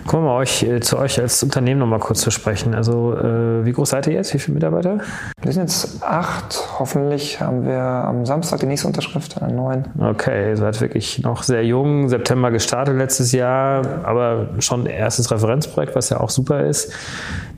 Kommen 0.06 0.24
wir 0.24 0.30
mal 0.30 0.38
euch, 0.38 0.62
äh, 0.62 0.80
zu 0.80 0.98
euch 0.98 1.20
als 1.20 1.42
Unternehmen 1.42 1.80
noch 1.80 1.86
mal 1.86 1.98
kurz 1.98 2.20
zu 2.20 2.30
sprechen. 2.30 2.74
Also 2.74 3.14
äh, 3.16 3.64
wie 3.64 3.72
groß 3.72 3.90
seid 3.90 4.06
ihr 4.06 4.14
jetzt? 4.14 4.32
Wie 4.34 4.38
viele 4.38 4.54
Mitarbeiter? 4.54 4.98
Wir 5.42 5.52
sind 5.52 5.62
jetzt 5.62 6.02
acht. 6.02 6.60
Hoffentlich 6.78 7.40
haben 7.40 7.64
wir 7.64 7.78
am 7.78 8.26
Samstag 8.26 8.60
die 8.60 8.66
nächste 8.66 8.86
Unterschrift, 8.86 9.40
an 9.42 9.54
neun. 9.54 9.84
Okay, 9.98 10.50
ihr 10.50 10.56
seid 10.56 10.80
wirklich 10.80 11.22
noch 11.22 11.42
sehr 11.42 11.64
jung. 11.64 12.08
September 12.08 12.50
gestartet 12.50 12.96
letztes 12.96 13.32
Jahr, 13.32 14.04
aber 14.04 14.48
schon 14.58 14.86
erstes 14.86 15.30
Referenzprojekt, 15.30 15.94
was 15.94 16.10
ja 16.10 16.20
auch 16.20 16.30
super 16.30 16.64
ist. 16.64 16.92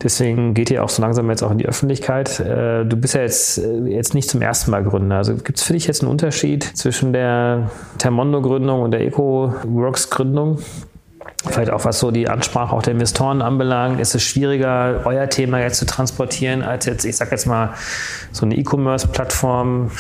Deswegen 0.03 0.55
geht 0.55 0.71
ihr 0.71 0.83
auch 0.83 0.89
so 0.89 1.03
langsam 1.03 1.31
jetzt 1.31 1.43
auch 1.43 1.51
in 1.51 1.59
die 1.59 1.67
Öffentlichkeit. 1.67 2.41
Äh, 2.41 2.85
du 2.85 2.97
bist 2.97 3.15
ja 3.15 3.21
jetzt, 3.23 3.59
äh, 3.59 3.79
jetzt 3.85 4.15
nicht 4.15 4.29
zum 4.29 4.43
ersten 4.43 4.71
Mal 4.71 4.83
Gründer. 4.83 5.17
Also 5.17 5.35
gibt 5.35 5.59
es 5.59 5.65
für 5.65 5.75
dich 5.75 5.87
jetzt 5.87 6.03
einen 6.03 6.11
Unterschied 6.11 6.65
zwischen 6.65 7.13
der 7.13 7.71
Termondo-Gründung 7.99 8.83
und 8.83 8.91
der 8.91 9.03
EcoWorks-Gründung? 9.03 10.59
Vielleicht 11.49 11.71
auch 11.71 11.85
was 11.85 11.99
so 11.99 12.11
die 12.11 12.29
Ansprache 12.29 12.75
auch 12.75 12.83
der 12.83 12.93
Investoren 12.93 13.43
anbelangt, 13.43 14.01
ist 14.01 14.15
es 14.15 14.23
schwieriger, 14.23 15.01
euer 15.05 15.29
Thema 15.29 15.59
jetzt 15.61 15.79
zu 15.79 15.87
transportieren, 15.87 16.63
als 16.63 16.87
jetzt, 16.87 17.05
ich 17.05 17.17
sag 17.17 17.33
jetzt 17.33 17.47
mal, 17.47 17.71
so 18.31 18.47
eine 18.47 18.55
E-Commerce-Plattform. 18.57 19.91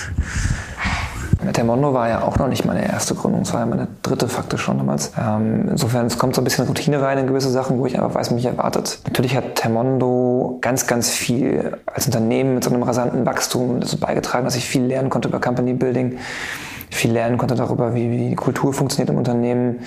Termondo 1.52 1.92
war 1.92 2.08
ja 2.08 2.22
auch 2.22 2.38
noch 2.38 2.46
nicht 2.46 2.64
meine 2.64 2.86
erste 2.86 3.16
Gründung, 3.16 3.42
es 3.42 3.52
war 3.52 3.60
ja 3.60 3.66
meine 3.66 3.88
dritte 4.02 4.28
faktisch 4.28 4.62
schon 4.62 4.78
damals. 4.78 5.12
Ähm, 5.18 5.70
insofern, 5.70 6.06
es 6.06 6.16
kommt 6.16 6.36
so 6.36 6.40
ein 6.40 6.44
bisschen 6.44 6.66
Routine 6.66 7.02
rein 7.02 7.18
in 7.18 7.26
gewisse 7.26 7.50
Sachen, 7.50 7.78
wo 7.78 7.86
ich 7.86 7.96
einfach 7.96 8.14
weiß, 8.14 8.30
mich 8.30 8.44
erwartet. 8.44 9.00
Natürlich 9.04 9.36
hat 9.36 9.56
Termondo 9.56 10.58
ganz, 10.60 10.86
ganz 10.86 11.10
viel 11.10 11.76
als 11.86 12.06
Unternehmen 12.06 12.54
mit 12.54 12.64
so 12.64 12.70
einem 12.70 12.84
rasanten 12.84 13.26
Wachstum 13.26 13.80
dazu 13.80 13.98
beigetragen, 13.98 14.44
dass 14.44 14.54
ich 14.54 14.66
viel 14.66 14.84
lernen 14.84 15.10
konnte 15.10 15.28
über 15.28 15.40
Company 15.40 15.72
Building, 15.72 16.18
viel 16.90 17.10
lernen 17.10 17.38
konnte 17.38 17.56
darüber, 17.56 17.94
wie, 17.96 18.10
wie 18.10 18.28
die 18.28 18.36
Kultur 18.36 18.72
funktioniert 18.72 19.10
im 19.10 19.16
Unternehmen, 19.16 19.80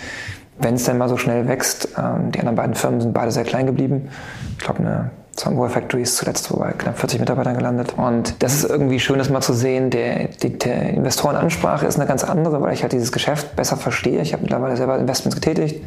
wenn 0.58 0.76
es 0.76 0.86
denn 0.86 0.98
mal 0.98 1.10
so 1.10 1.18
schnell 1.18 1.48
wächst. 1.48 1.90
Ähm, 1.98 2.32
die 2.32 2.40
anderen 2.40 2.56
beiden 2.56 2.76
Firmen 2.76 3.02
sind 3.02 3.14
beide 3.14 3.32
sehr 3.32 3.44
klein 3.44 3.66
geblieben. 3.66 4.10
Ich 4.58 4.64
glaube, 4.64 4.80
eine 4.80 5.12
Sungrow 5.38 5.70
Factory 5.70 6.04
ist 6.04 6.16
zuletzt 6.16 6.50
bei 6.58 6.72
knapp 6.72 6.98
40 6.98 7.20
Mitarbeitern 7.20 7.58
gelandet. 7.58 7.96
Und 7.98 8.42
das 8.42 8.54
ist 8.56 8.70
irgendwie 8.70 9.00
schön, 9.00 9.18
das 9.18 9.30
mal 9.30 9.42
zu 9.42 9.54
sehen. 9.54 9.90
Der, 9.90 10.30
die, 10.30 10.58
der 10.58 10.92
Investorenansprache 10.92 11.86
ist 11.86 11.98
eine 11.98 12.08
ganz 12.08 12.24
andere, 12.24 12.62
weil 12.62 12.74
ich 12.74 12.84
halt 12.84 12.94
dieses 12.94 13.12
Geschäft 13.12 13.56
besser 13.56 13.76
verstehe. 13.76 14.22
Ich 14.22 14.32
habe 14.32 14.44
mittlerweile 14.44 14.78
selber 14.78 14.98
Investments 14.98 15.36
getätigt. 15.36 15.84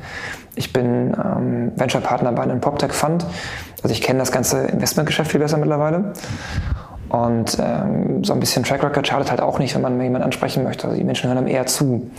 Ich 0.55 0.73
bin 0.75 1.17
ähm, 1.17 1.73
Venture 1.77 2.03
Partner 2.03 2.33
bei 2.33 2.43
einem 2.43 2.61
PropTech 2.61 2.93
Fund. 2.93 3.25
Also 3.83 3.93
ich 3.93 4.03
kenne 4.03 4.19
das 4.19 4.33
ganze 4.33 4.67
Investmentgeschäft 4.67 5.31
viel 5.31 5.41
besser 5.41 5.57
mittlerweile. 5.57 6.13
Und 7.09 7.57
ähm, 7.59 8.23
so 8.25 8.35
ein 8.35 8.41
bisschen 8.41 8.65
Track 8.65 8.83
Record 8.83 9.09
schadet 9.09 9.31
halt 9.31 9.41
auch 9.41 9.59
nicht, 9.59 9.75
wenn 9.75 9.81
man 9.81 9.99
jemanden 9.99 10.25
ansprechen 10.25 10.63
möchte. 10.63 10.89
Also 10.89 10.99
die 10.99 11.05
Menschen 11.05 11.29
hören 11.29 11.39
einem 11.39 11.47
eher 11.47 11.65
zu. 11.65 12.11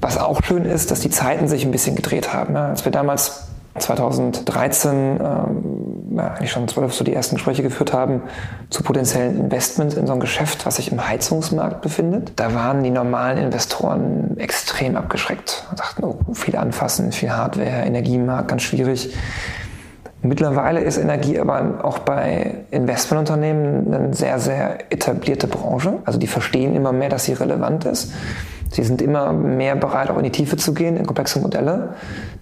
Was 0.00 0.18
auch 0.18 0.42
schön 0.42 0.64
ist, 0.64 0.90
dass 0.90 1.00
die 1.00 1.10
Zeiten 1.10 1.48
sich 1.48 1.64
ein 1.64 1.70
bisschen 1.70 1.96
gedreht 1.96 2.32
haben. 2.32 2.54
Ja, 2.54 2.68
als 2.68 2.84
wir 2.84 2.92
damals 2.92 3.48
2013, 3.78 5.20
ähm, 5.20 6.16
ja, 6.16 6.28
eigentlich 6.28 6.50
schon 6.50 6.66
12, 6.66 6.92
so 6.92 7.04
die 7.04 7.14
ersten 7.14 7.36
Gespräche 7.36 7.62
geführt 7.62 7.92
haben 7.92 8.22
zu 8.68 8.82
potenziellen 8.82 9.38
Investments 9.38 9.94
in 9.94 10.06
so 10.06 10.12
ein 10.12 10.20
Geschäft, 10.20 10.66
was 10.66 10.76
sich 10.76 10.90
im 10.90 11.06
Heizungsmarkt 11.06 11.80
befindet. 11.80 12.32
Da 12.36 12.54
waren 12.54 12.82
die 12.82 12.90
normalen 12.90 13.38
Investoren 13.38 14.36
extrem 14.38 14.96
abgeschreckt 14.96 15.66
und 15.70 15.78
sagten, 15.78 16.04
oh, 16.04 16.18
viel 16.32 16.56
anfassen, 16.56 17.12
viel 17.12 17.30
Hardware, 17.30 17.84
Energiemarkt, 17.84 18.48
ganz 18.48 18.62
schwierig. 18.62 19.14
Mittlerweile 20.22 20.80
ist 20.80 20.98
Energie 20.98 21.38
aber 21.38 21.82
auch 21.82 22.00
bei 22.00 22.56
Investmentunternehmen 22.70 23.94
eine 23.94 24.14
sehr, 24.14 24.38
sehr 24.38 24.92
etablierte 24.92 25.46
Branche. 25.46 25.94
Also 26.04 26.18
die 26.18 26.26
verstehen 26.26 26.74
immer 26.74 26.92
mehr, 26.92 27.08
dass 27.08 27.24
sie 27.24 27.32
relevant 27.32 27.86
ist. 27.86 28.12
Sie 28.70 28.84
sind 28.84 29.02
immer 29.02 29.32
mehr 29.32 29.74
bereit, 29.74 30.10
auch 30.10 30.16
in 30.16 30.24
die 30.24 30.30
Tiefe 30.30 30.56
zu 30.56 30.74
gehen, 30.74 30.96
in 30.96 31.06
komplexe 31.06 31.40
Modelle. 31.40 31.94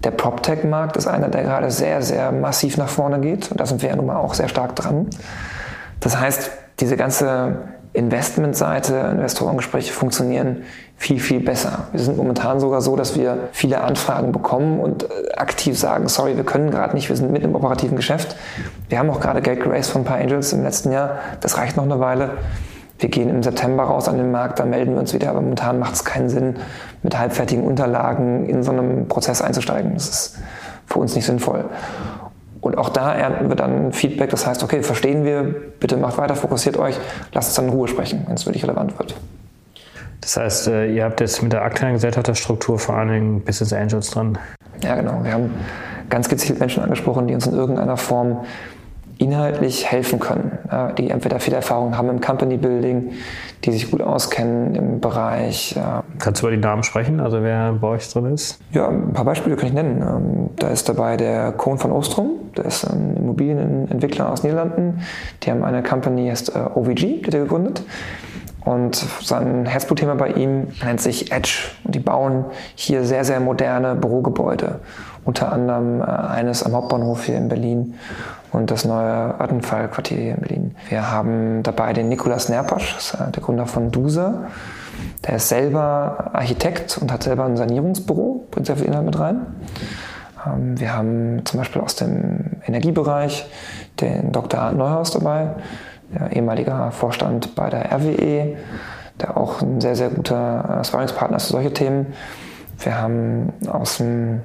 Der 0.04 0.10
PropTech-Markt 0.10 0.96
ist 0.96 1.06
einer, 1.06 1.28
der 1.28 1.42
gerade 1.42 1.70
sehr, 1.70 2.02
sehr 2.02 2.32
massiv 2.32 2.76
nach 2.76 2.88
vorne 2.88 3.18
geht. 3.20 3.50
Und 3.50 3.58
da 3.58 3.66
sind 3.66 3.82
wir 3.82 3.88
ja 3.88 3.96
nun 3.96 4.06
mal 4.06 4.16
auch 4.16 4.34
sehr 4.34 4.48
stark 4.48 4.76
dran. 4.76 5.06
Das 6.00 6.20
heißt, 6.20 6.50
diese 6.80 6.96
ganze 6.96 7.56
Investmentseite, 7.94 8.94
Investorengespräche 9.12 9.92
funktionieren 9.92 10.64
viel, 10.96 11.18
viel 11.18 11.40
besser. 11.40 11.86
Wir 11.92 12.00
sind 12.00 12.16
momentan 12.16 12.60
sogar 12.60 12.82
so, 12.82 12.94
dass 12.96 13.16
wir 13.16 13.48
viele 13.52 13.80
Anfragen 13.80 14.30
bekommen 14.30 14.78
und 14.78 15.04
äh, 15.04 15.34
aktiv 15.36 15.78
sagen, 15.78 16.08
sorry, 16.08 16.36
wir 16.36 16.44
können 16.44 16.70
gerade 16.70 16.94
nicht, 16.94 17.08
wir 17.08 17.16
sind 17.16 17.32
mit 17.32 17.42
im 17.42 17.54
operativen 17.54 17.96
Geschäft. 17.96 18.36
Wir 18.88 18.98
haben 18.98 19.08
auch 19.08 19.20
gerade 19.20 19.40
Geld 19.40 19.62
geraced 19.62 19.90
von 19.90 20.02
ein 20.02 20.04
paar 20.04 20.18
Angels 20.18 20.52
im 20.52 20.62
letzten 20.62 20.92
Jahr. 20.92 21.18
Das 21.40 21.56
reicht 21.56 21.76
noch 21.76 21.84
eine 21.84 21.98
Weile. 21.98 22.32
Wir 22.98 23.08
gehen 23.08 23.28
im 23.28 23.42
September 23.42 23.84
raus 23.84 24.08
an 24.08 24.16
den 24.16 24.30
Markt, 24.32 24.58
dann 24.58 24.70
melden 24.70 24.94
wir 24.94 25.00
uns 25.00 25.14
wieder, 25.14 25.30
aber 25.30 25.40
momentan 25.40 25.78
macht 25.78 25.94
es 25.94 26.04
keinen 26.04 26.28
Sinn, 26.28 26.56
mit 27.02 27.16
halbfertigen 27.16 27.64
Unterlagen 27.64 28.48
in 28.48 28.62
so 28.62 28.72
einem 28.72 29.06
Prozess 29.06 29.40
einzusteigen. 29.40 29.94
Das 29.94 30.08
ist 30.08 30.38
für 30.86 30.98
uns 30.98 31.14
nicht 31.14 31.26
sinnvoll. 31.26 31.64
Und 32.60 32.76
auch 32.76 32.88
da 32.88 33.14
ernten 33.14 33.48
wir 33.48 33.56
dann 33.56 33.92
Feedback, 33.92 34.30
das 34.30 34.46
heißt, 34.46 34.64
okay, 34.64 34.82
verstehen 34.82 35.24
wir, 35.24 35.54
bitte 35.78 35.96
macht 35.96 36.18
weiter, 36.18 36.34
fokussiert 36.34 36.76
euch, 36.76 36.98
lasst 37.32 37.50
uns 37.50 37.54
dann 37.54 37.66
in 37.66 37.70
Ruhe 37.70 37.86
sprechen, 37.86 38.24
wenn 38.26 38.34
es 38.34 38.46
wirklich 38.46 38.64
relevant 38.64 38.98
wird. 38.98 39.14
Das 40.20 40.36
heißt, 40.36 40.68
äh, 40.68 40.92
ihr 40.92 41.04
habt 41.04 41.20
jetzt 41.20 41.42
mit 41.42 41.52
der 41.52 41.62
aktuellen 41.62 41.94
Gesellschafterstruktur 41.94 42.78
vor 42.78 42.96
allen 42.96 43.10
Dingen 43.10 43.40
Business 43.42 43.72
Angels 43.72 44.10
dran. 44.10 44.38
Ja, 44.82 44.96
genau. 44.96 45.20
Wir 45.22 45.32
haben 45.32 45.54
ganz 46.10 46.28
gezielt 46.28 46.58
Menschen 46.58 46.82
angesprochen, 46.82 47.28
die 47.28 47.34
uns 47.34 47.46
in 47.46 47.54
irgendeiner 47.54 47.96
Form 47.96 48.44
inhaltlich 49.18 49.90
helfen 49.90 50.20
können, 50.20 50.58
die 50.96 51.10
entweder 51.10 51.40
viel 51.40 51.54
Erfahrung 51.54 51.96
haben 51.96 52.08
im 52.08 52.20
Company 52.20 52.56
Building, 52.56 53.12
die 53.64 53.72
sich 53.72 53.90
gut 53.90 54.00
auskennen 54.00 54.74
im 54.74 55.00
Bereich. 55.00 55.78
Kannst 56.18 56.42
du 56.42 56.46
über 56.46 56.56
die 56.56 56.62
Namen 56.62 56.84
sprechen, 56.84 57.20
also 57.20 57.42
wer 57.42 57.72
bei 57.72 57.88
euch 57.88 58.08
drin 58.08 58.32
ist? 58.32 58.60
Ja, 58.72 58.88
ein 58.88 59.12
paar 59.12 59.24
Beispiele 59.24 59.56
kann 59.56 59.68
ich 59.68 59.74
nennen. 59.74 60.02
Ähm, 60.02 60.50
da 60.56 60.68
ist 60.68 60.88
dabei 60.88 61.16
der 61.16 61.52
Kohn 61.52 61.78
von 61.78 61.90
Ostrom, 61.90 62.30
der 62.56 62.66
ist 62.66 62.84
ein 62.84 63.16
Immobilienentwickler 63.16 64.30
aus 64.30 64.42
Niederlanden. 64.42 65.00
Die 65.42 65.50
haben 65.50 65.64
eine 65.64 65.82
Company, 65.82 66.28
heißt 66.28 66.54
äh, 66.54 66.58
OVG, 66.74 66.94
die 66.94 67.24
hat 67.26 67.34
er 67.34 67.40
gegründet. 67.40 67.82
Und 68.64 68.96
sein 69.22 69.64
Herzblutthema 69.66 70.14
bei 70.14 70.32
ihm 70.32 70.68
nennt 70.84 71.00
sich 71.00 71.32
Edge. 71.32 71.70
Und 71.84 71.94
die 71.94 72.00
bauen 72.00 72.44
hier 72.74 73.04
sehr, 73.04 73.24
sehr 73.24 73.40
moderne 73.40 73.94
Bürogebäude. 73.94 74.80
Unter 75.24 75.52
anderem 75.52 76.00
äh, 76.00 76.04
eines 76.04 76.62
am 76.62 76.72
Hauptbahnhof 76.72 77.24
hier 77.24 77.36
in 77.36 77.48
Berlin 77.48 77.94
und 78.52 78.70
das 78.70 78.84
neue 78.84 79.34
Vattenfall-Quartier 79.38 80.16
hier 80.16 80.34
in 80.34 80.40
Berlin. 80.40 80.76
Wir 80.88 81.10
haben 81.10 81.62
dabei 81.62 81.92
den 81.92 82.08
Nikolas 82.08 82.48
Nerpasch, 82.48 83.14
äh, 83.14 83.30
der 83.30 83.42
Gründer 83.42 83.66
von 83.66 83.90
DUSA. 83.90 84.48
Der 85.26 85.36
ist 85.36 85.48
selber 85.48 86.30
Architekt 86.32 86.98
und 87.00 87.12
hat 87.12 87.22
selber 87.22 87.44
ein 87.44 87.56
Sanierungsbüro, 87.56 88.46
bringt 88.50 88.66
sehr 88.66 88.76
viel 88.76 88.86
Inhalt 88.86 89.06
mit 89.06 89.18
rein. 89.18 89.46
Ähm, 90.46 90.78
wir 90.78 90.94
haben 90.94 91.44
zum 91.44 91.58
Beispiel 91.58 91.82
aus 91.82 91.96
dem 91.96 92.62
Energiebereich 92.66 93.46
den 94.00 94.32
Dr. 94.32 94.60
Arndt 94.60 94.78
Neuhaus 94.78 95.10
dabei, 95.10 95.50
der 96.14 96.32
ehemaliger 96.32 96.90
Vorstand 96.92 97.54
bei 97.54 97.70
der 97.70 97.92
RWE, 97.92 98.56
der 99.20 99.36
auch 99.36 99.60
ein 99.62 99.80
sehr, 99.80 99.96
sehr 99.96 100.10
guter 100.10 100.80
äh, 100.80 100.84
Sparringspartner 100.84 101.36
ist 101.36 101.46
für 101.46 101.52
solche 101.52 101.72
Themen. 101.72 102.14
Wir 102.78 103.00
haben 103.00 103.52
aus 103.68 103.98
dem 103.98 104.42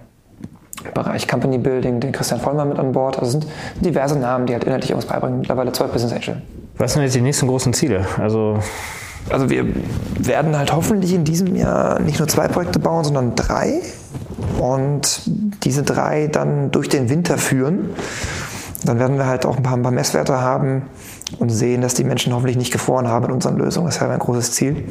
Bereich 0.94 1.28
Company 1.28 1.58
Building 1.58 2.00
den 2.00 2.12
Christian 2.12 2.40
Vollmer 2.40 2.66
mit 2.66 2.80
an 2.80 2.92
Bord. 2.92 3.20
Also 3.20 3.32
sind 3.32 3.48
diverse 3.82 4.18
Namen, 4.18 4.46
die 4.46 4.54
halt 4.54 4.64
inhaltlich 4.64 4.96
was 4.96 5.06
beibringen. 5.06 5.40
Mittlerweile 5.40 5.72
zwei 5.72 5.88
Business 5.88 6.14
Angel. 6.14 6.42
Was 6.78 6.94
sind 6.94 7.04
jetzt 7.04 7.16
die 7.16 7.22
nächsten 7.22 7.48
großen 7.48 7.74
Ziele? 7.74 8.06
Also 8.20 8.60
also 9.30 9.50
wir 9.50 9.66
werden 10.20 10.58
halt 10.58 10.74
hoffentlich 10.74 11.14
in 11.14 11.24
diesem 11.24 11.56
Jahr 11.56 12.00
nicht 12.00 12.20
nur 12.20 12.28
zwei 12.28 12.48
Projekte 12.48 12.80
bauen, 12.80 13.04
sondern 13.04 13.36
drei. 13.36 13.82
Und 14.60 15.22
diese 15.64 15.84
drei 15.84 16.28
dann 16.28 16.72
durch 16.72 16.90
den 16.90 17.10
Winter 17.10 17.38
führen. 17.38 17.92
Dann 18.84 19.00
werden 19.00 19.18
wir 19.18 19.26
halt 19.26 19.46
auch 19.46 19.58
ein 19.58 19.64
paar, 19.64 19.78
ein 19.78 19.84
paar 19.84 19.92
Messwerte 19.92 20.42
haben 20.42 20.84
und 21.40 21.50
sehen, 21.50 21.82
dass 21.82 21.94
die 21.94 22.04
Menschen 22.04 22.34
hoffentlich 22.34 22.58
nicht 22.58 22.72
gefroren 22.72 23.08
haben 23.08 23.26
in 23.26 23.32
unseren 23.32 23.58
Lösungen. 23.58 23.88
Das 23.88 23.96
ist 23.96 24.02
ja 24.02 24.10
ein 24.10 24.20
großes 24.20 24.52
Ziel. 24.52 24.84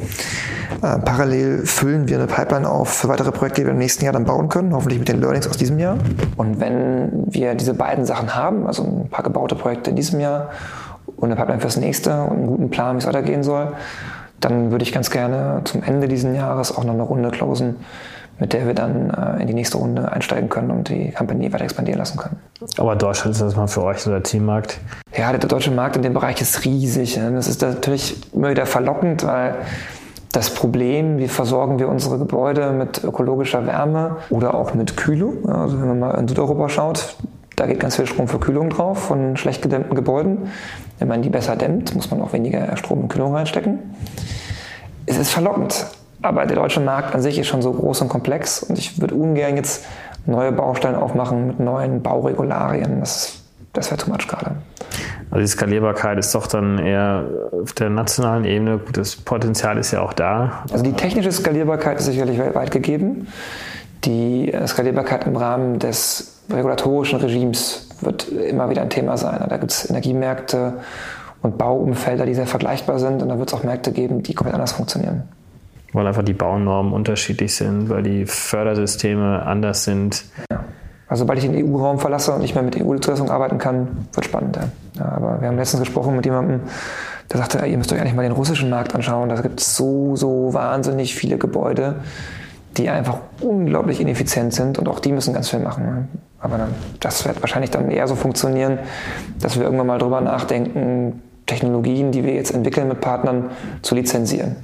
Äh, 0.81 0.99
parallel 0.99 1.65
füllen 1.65 2.07
wir 2.07 2.17
eine 2.17 2.27
Pipeline 2.27 2.69
auf 2.69 2.89
für 2.89 3.07
weitere 3.07 3.31
Projekte, 3.31 3.61
die 3.61 3.67
wir 3.67 3.73
im 3.73 3.79
nächsten 3.79 4.03
Jahr 4.03 4.13
dann 4.13 4.25
bauen 4.25 4.49
können, 4.49 4.73
hoffentlich 4.73 4.99
mit 4.99 5.07
den 5.07 5.21
Learnings 5.21 5.47
aus 5.47 5.57
diesem 5.57 5.79
Jahr. 5.79 5.97
Und 6.37 6.59
wenn 6.59 7.25
wir 7.27 7.55
diese 7.55 7.73
beiden 7.73 8.05
Sachen 8.05 8.35
haben, 8.35 8.67
also 8.67 8.83
ein 8.83 9.09
paar 9.09 9.23
gebaute 9.23 9.55
Projekte 9.55 9.89
in 9.89 9.95
diesem 9.95 10.19
Jahr 10.19 10.49
und 11.17 11.25
eine 11.25 11.35
Pipeline 11.35 11.61
fürs 11.61 11.77
nächste 11.77 12.23
und 12.23 12.37
einen 12.37 12.47
guten 12.47 12.69
Plan, 12.69 12.95
wie 12.95 12.99
es 12.99 13.07
weitergehen 13.07 13.43
soll, 13.43 13.73
dann 14.39 14.71
würde 14.71 14.83
ich 14.83 14.91
ganz 14.91 15.09
gerne 15.09 15.61
zum 15.63 15.83
Ende 15.83 16.07
dieses 16.07 16.35
Jahres 16.35 16.75
auch 16.75 16.83
noch 16.83 16.93
eine 16.93 17.03
Runde 17.03 17.31
closen 17.31 17.77
mit 18.39 18.53
der 18.53 18.65
wir 18.65 18.73
dann 18.73 19.09
äh, 19.09 19.41
in 19.41 19.47
die 19.47 19.53
nächste 19.53 19.77
Runde 19.77 20.11
einsteigen 20.11 20.49
können 20.49 20.71
und 20.71 20.89
die 20.89 21.11
Company 21.11 21.51
weiter 21.53 21.63
expandieren 21.63 21.99
lassen 21.99 22.17
können. 22.17 22.37
Aber 22.77 22.95
Deutschland 22.95 23.35
ist 23.35 23.41
das 23.41 23.55
mal 23.55 23.67
für 23.67 23.83
euch 23.83 23.99
so 23.99 24.09
der 24.09 24.23
Teammarkt? 24.23 24.79
Ja, 25.15 25.31
der 25.31 25.47
deutsche 25.47 25.71
Markt 25.71 25.95
in 25.95 26.01
dem 26.01 26.13
Bereich 26.13 26.41
ist 26.41 26.65
riesig. 26.65 27.15
Das 27.15 27.47
ist 27.47 27.61
natürlich 27.61 28.33
immer 28.33 28.49
wieder 28.49 28.65
verlockend, 28.65 29.25
weil 29.25 29.55
das 30.31 30.49
Problem, 30.49 31.19
wie 31.19 31.27
versorgen 31.27 31.77
wir 31.77 31.87
unsere 31.87 32.17
Gebäude 32.17 32.71
mit 32.71 33.03
ökologischer 33.03 33.67
Wärme 33.67 34.17
oder 34.31 34.55
auch 34.55 34.73
mit 34.73 34.97
Kühlung. 34.97 35.47
Also 35.47 35.79
wenn 35.79 35.87
man 35.87 35.99
mal 35.99 36.11
in 36.15 36.27
Südeuropa 36.27 36.69
schaut, 36.69 37.15
da 37.55 37.67
geht 37.67 37.79
ganz 37.79 37.95
viel 37.95 38.07
Strom 38.07 38.27
für 38.27 38.39
Kühlung 38.39 38.71
drauf 38.71 38.97
von 38.97 39.37
schlecht 39.37 39.61
gedämmten 39.61 39.95
Gebäuden. 39.95 40.49
Wenn 40.97 41.07
man 41.07 41.21
die 41.21 41.29
besser 41.29 41.55
dämmt, 41.55 41.93
muss 41.93 42.09
man 42.09 42.19
auch 42.21 42.33
weniger 42.33 42.75
Strom 42.77 43.01
in 43.01 43.07
Kühlung 43.09 43.35
reinstecken. 43.35 43.79
Es 45.05 45.17
ist 45.17 45.29
verlockend, 45.29 45.85
aber 46.23 46.45
der 46.45 46.55
deutsche 46.55 46.79
Markt 46.79 47.13
an 47.13 47.21
sich 47.21 47.37
ist 47.37 47.47
schon 47.47 47.61
so 47.61 47.71
groß 47.71 48.01
und 48.01 48.09
komplex 48.09 48.63
und 48.63 48.77
ich 48.79 48.99
würde 48.99 49.13
ungern 49.13 49.55
jetzt 49.55 49.85
neue 50.25 50.51
Baustellen 50.51 50.95
aufmachen 50.95 51.47
mit 51.47 51.59
neuen 51.59 52.01
Bauregularien. 52.01 53.01
Das, 53.01 53.41
das 53.73 53.91
wäre 53.91 54.01
too 54.01 54.09
much 54.09 54.27
gerade. 54.27 54.51
Also 55.29 55.41
die 55.41 55.47
Skalierbarkeit 55.47 56.17
ist 56.17 56.33
doch 56.33 56.47
dann 56.47 56.79
eher 56.79 57.25
auf 57.61 57.73
der 57.73 57.89
nationalen 57.89 58.45
Ebene. 58.45 58.79
Das 58.93 59.15
Potenzial 59.15 59.77
ist 59.77 59.91
ja 59.91 60.01
auch 60.01 60.13
da. 60.13 60.63
Also 60.71 60.83
die 60.83 60.93
technische 60.93 61.31
Skalierbarkeit 61.31 61.99
ist 61.99 62.05
sicherlich 62.05 62.37
weltweit 62.37 62.71
gegeben. 62.71 63.27
Die 64.05 64.53
Skalierbarkeit 64.65 65.25
im 65.27 65.35
Rahmen 65.35 65.79
des 65.79 66.41
regulatorischen 66.49 67.19
Regimes 67.19 67.89
wird 68.01 68.29
immer 68.29 68.69
wieder 68.69 68.81
ein 68.81 68.89
Thema 68.89 69.17
sein. 69.17 69.43
Da 69.49 69.57
gibt 69.57 69.71
es 69.71 69.89
Energiemärkte 69.89 70.73
und 71.41 71.57
Bauumfelder, 71.57 72.25
die 72.25 72.33
sehr 72.33 72.47
vergleichbar 72.47 72.99
sind. 72.99 73.21
Und 73.21 73.29
da 73.29 73.37
wird 73.39 73.49
es 73.49 73.53
auch 73.53 73.63
Märkte 73.63 73.91
geben, 73.91 74.23
die 74.23 74.33
komplett 74.33 74.53
anders 74.53 74.73
funktionieren. 74.73 75.23
Weil 75.93 76.07
einfach 76.07 76.23
die 76.23 76.33
Baunormen 76.33 76.91
unterschiedlich 76.91 77.55
sind, 77.55 77.89
weil 77.89 78.03
die 78.03 78.25
Fördersysteme 78.25 79.43
anders 79.45 79.83
sind. 79.83 80.25
Ja. 80.51 80.63
Also 81.07 81.21
sobald 81.21 81.37
ich 81.37 81.45
den 81.45 81.63
EU-Raum 81.63 81.99
verlasse 81.99 82.31
und 82.31 82.41
nicht 82.41 82.55
mehr 82.55 82.63
mit 82.63 82.75
EU-Zulassung 82.81 83.29
arbeiten 83.29 83.59
kann, 83.59 84.07
wird 84.13 84.25
spannend. 84.25 84.57
Ja. 84.97 85.05
aber 85.05 85.41
wir 85.41 85.47
haben 85.47 85.57
letztens 85.57 85.81
gesprochen 85.81 86.15
mit 86.15 86.25
jemandem, 86.25 86.61
der 87.31 87.37
sagte, 87.37 87.65
ihr 87.65 87.77
müsst 87.77 87.93
euch 87.93 87.99
eigentlich 87.99 88.15
mal 88.15 88.23
den 88.23 88.31
russischen 88.31 88.69
Markt 88.71 88.95
anschauen. 88.95 89.29
Da 89.29 89.39
gibt 89.39 89.59
es 89.59 89.75
so, 89.75 90.15
so 90.15 90.53
wahnsinnig 90.53 91.13
viele 91.13 91.37
Gebäude, 91.37 91.97
die 92.77 92.89
einfach 92.89 93.19
unglaublich 93.41 94.01
ineffizient 94.01 94.53
sind 94.53 94.79
und 94.79 94.87
auch 94.87 94.99
die 94.99 95.11
müssen 95.11 95.35
ganz 95.35 95.49
viel 95.49 95.59
machen. 95.59 96.07
Aber 96.39 96.57
dann, 96.57 96.69
das 96.99 97.25
wird 97.25 97.41
wahrscheinlich 97.41 97.71
dann 97.71 97.91
eher 97.91 98.07
so 98.07 98.15
funktionieren, 98.15 98.79
dass 99.39 99.57
wir 99.57 99.63
irgendwann 99.63 99.87
mal 99.87 99.99
drüber 99.99 100.19
nachdenken, 100.19 101.21
Technologien, 101.45 102.11
die 102.11 102.23
wir 102.23 102.33
jetzt 102.33 102.53
entwickeln 102.53 102.87
mit 102.87 103.01
Partnern, 103.01 103.51
zu 103.81 103.95
lizenzieren. 103.95 104.55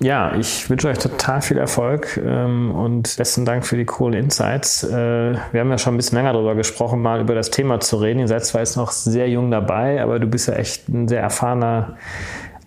Ja, 0.00 0.34
ich 0.36 0.68
wünsche 0.70 0.88
euch 0.88 0.98
total 0.98 1.42
viel 1.42 1.58
Erfolg 1.58 2.20
ähm, 2.24 2.74
und 2.74 3.16
besten 3.16 3.44
Dank 3.44 3.66
für 3.66 3.76
die 3.76 3.84
coolen 3.84 4.24
Insights. 4.24 4.82
Äh, 4.82 5.34
wir 5.52 5.60
haben 5.60 5.70
ja 5.70 5.78
schon 5.78 5.94
ein 5.94 5.96
bisschen 5.96 6.16
länger 6.16 6.32
darüber 6.32 6.54
gesprochen, 6.54 7.02
mal 7.02 7.20
über 7.20 7.34
das 7.34 7.50
Thema 7.50 7.80
zu 7.80 7.96
reden. 7.96 8.20
Ihr 8.20 8.28
seid 8.28 8.44
zwar 8.44 8.60
jetzt 8.60 8.76
noch 8.76 8.92
sehr 8.92 9.28
jung 9.28 9.50
dabei, 9.50 10.02
aber 10.02 10.18
du 10.18 10.26
bist 10.26 10.48
ja 10.48 10.54
echt 10.54 10.88
ein 10.88 11.08
sehr 11.08 11.20
erfahrener 11.20 11.96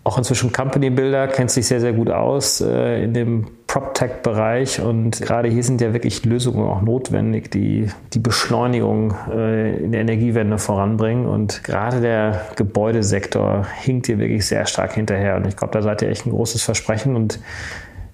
auch 0.04 0.18
inzwischen 0.18 0.52
Company 0.52 0.90
Builder, 0.90 1.28
kennt 1.28 1.50
sich 1.50 1.66
sehr, 1.66 1.80
sehr 1.80 1.94
gut 1.94 2.10
aus 2.10 2.60
äh, 2.60 3.04
in 3.04 3.14
dem 3.14 3.48
PropTech-Bereich. 3.68 4.82
Und 4.82 5.22
gerade 5.22 5.48
hier 5.48 5.64
sind 5.64 5.80
ja 5.80 5.94
wirklich 5.94 6.26
Lösungen 6.26 6.68
auch 6.68 6.82
notwendig, 6.82 7.50
die 7.50 7.90
die 8.14 8.20
Beschleunigung 8.20 9.16
äh, 9.32 9.78
in 9.78 9.94
der 9.94 10.02
Energiewende 10.02 10.58
voranbringen. 10.58 11.26
Und 11.26 11.64
gerade 11.64 12.02
der 12.02 12.42
Gebäudesektor 12.58 13.66
hinkt 13.82 14.08
hier 14.08 14.20
wirklich 14.20 14.46
sehr 14.46 14.66
stark 14.66 14.94
hinterher. 14.94 15.38
Und 15.38 15.48
ich 15.48 15.56
glaube, 15.56 15.74
da 15.74 15.82
seid 15.82 16.02
ihr 16.02 16.10
echt 16.10 16.26
ein 16.26 16.32
großes 16.32 16.64
Versprechen. 16.64 17.16
Und 17.16 17.40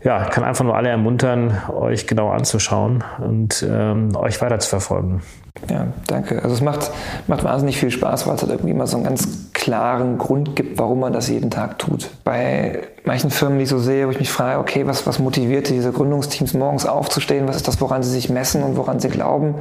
ja, 0.04 0.26
kann 0.26 0.44
einfach 0.44 0.64
nur 0.64 0.76
alle 0.76 0.90
ermuntern, 0.90 1.58
euch 1.70 2.06
genau 2.06 2.30
anzuschauen 2.30 3.04
und 3.20 3.66
ähm, 3.68 4.16
euch 4.16 4.40
weiter 4.42 4.60
zu 4.60 4.70
verfolgen. 4.70 5.22
Ja, 5.70 5.88
danke. 6.08 6.42
Also 6.42 6.56
es 6.56 6.62
macht, 6.62 6.92
macht 7.28 7.44
wahnsinnig 7.44 7.78
viel 7.78 7.92
Spaß, 7.92 8.28
weil 8.28 8.36
es 8.36 8.42
halt 8.42 8.52
irgendwie 8.52 8.72
immer 8.72 8.88
so 8.88 8.98
einen 8.98 9.06
ganz 9.06 9.52
klaren 9.54 10.18
Grund 10.18 10.56
gibt, 10.56 10.80
warum 10.80 11.00
man 11.00 11.14
das 11.14 11.28
jeden 11.28 11.52
Tag 11.52 11.80
tut. 11.80 12.10
Bei 12.24 12.84
manchen 13.04 13.30
Firmen, 13.30 13.58
die 13.58 13.64
ich 13.64 13.70
so 13.70 13.80
sehe, 13.80 14.08
wo 14.08 14.12
ich 14.12 14.20
mich 14.20 14.32
frage, 14.32 14.60
okay, 14.60 14.88
was, 14.88 15.06
was 15.06 15.20
motiviert 15.20 15.70
diese 15.70 15.92
Gründungsteams 15.92 16.54
morgens 16.54 16.86
aufzustehen? 16.86 17.48
Was 17.48 17.58
ist 17.58 17.68
das, 17.68 17.82
woran 17.82 18.04
sie 18.04 18.12
sich 18.12 18.30
messen 18.30 18.64
und 18.64 18.78
woran 18.78 19.00
sie 19.00 19.10
glauben? 19.10 19.56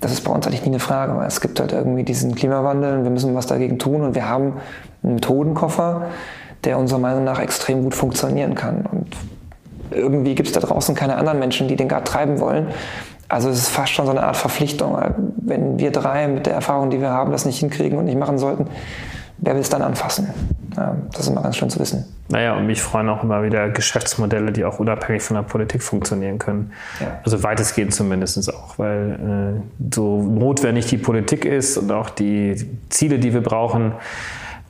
Das 0.00 0.12
ist 0.12 0.22
bei 0.22 0.32
uns 0.32 0.46
eigentlich 0.46 0.62
nie 0.62 0.68
eine 0.68 0.80
Frage, 0.80 1.16
weil 1.16 1.26
es 1.26 1.40
gibt 1.40 1.60
halt 1.60 1.72
irgendwie 1.72 2.02
diesen 2.02 2.34
Klimawandel 2.34 2.98
und 2.98 3.04
wir 3.04 3.10
müssen 3.10 3.34
was 3.34 3.46
dagegen 3.46 3.78
tun 3.78 4.02
und 4.02 4.14
wir 4.14 4.28
haben 4.28 4.54
einen 5.02 5.14
Methodenkoffer, 5.14 6.06
der 6.64 6.78
unserer 6.78 6.98
Meinung 6.98 7.24
nach 7.24 7.40
extrem 7.40 7.82
gut 7.82 7.94
funktionieren 7.94 8.54
kann. 8.54 8.84
Und 8.90 9.16
irgendwie 9.90 10.34
gibt 10.34 10.48
es 10.48 10.54
da 10.54 10.60
draußen 10.60 10.94
keine 10.94 11.16
anderen 11.16 11.38
Menschen, 11.38 11.68
die 11.68 11.76
den 11.76 11.88
gerade 11.88 12.04
treiben 12.04 12.40
wollen. 12.40 12.68
Also 13.28 13.48
es 13.48 13.58
ist 13.58 13.68
fast 13.68 13.92
schon 13.92 14.06
so 14.06 14.12
eine 14.12 14.22
Art 14.22 14.36
Verpflichtung. 14.36 14.96
Wenn 15.36 15.78
wir 15.78 15.90
drei 15.90 16.28
mit 16.28 16.46
der 16.46 16.54
Erfahrung, 16.54 16.90
die 16.90 17.00
wir 17.00 17.10
haben, 17.10 17.32
das 17.32 17.46
nicht 17.46 17.58
hinkriegen 17.60 17.98
und 17.98 18.04
nicht 18.04 18.18
machen 18.18 18.38
sollten, 18.38 18.66
wer 19.38 19.54
will 19.54 19.60
es 19.60 19.70
dann 19.70 19.82
anfassen? 19.82 20.28
das 20.74 21.20
ist 21.20 21.28
immer 21.28 21.42
ganz 21.42 21.56
schön 21.56 21.68
zu 21.68 21.78
wissen. 21.80 22.04
Naja, 22.28 22.56
und 22.56 22.66
mich 22.66 22.80
freuen 22.80 23.08
auch 23.08 23.22
immer 23.22 23.42
wieder 23.42 23.68
Geschäftsmodelle, 23.68 24.52
die 24.52 24.64
auch 24.64 24.78
unabhängig 24.78 25.22
von 25.22 25.36
der 25.36 25.42
Politik 25.42 25.82
funktionieren 25.82 26.38
können. 26.38 26.72
Ja. 27.00 27.20
Also 27.24 27.42
weitestgehend 27.42 27.94
zumindest 27.94 28.52
auch, 28.52 28.78
weil 28.78 29.60
äh, 29.60 29.94
so 29.94 30.22
notwendig 30.22 30.86
die 30.86 30.96
Politik 30.96 31.44
ist 31.44 31.76
und 31.76 31.92
auch 31.92 32.08
die 32.08 32.70
Ziele, 32.88 33.18
die 33.18 33.34
wir 33.34 33.42
brauchen, 33.42 33.92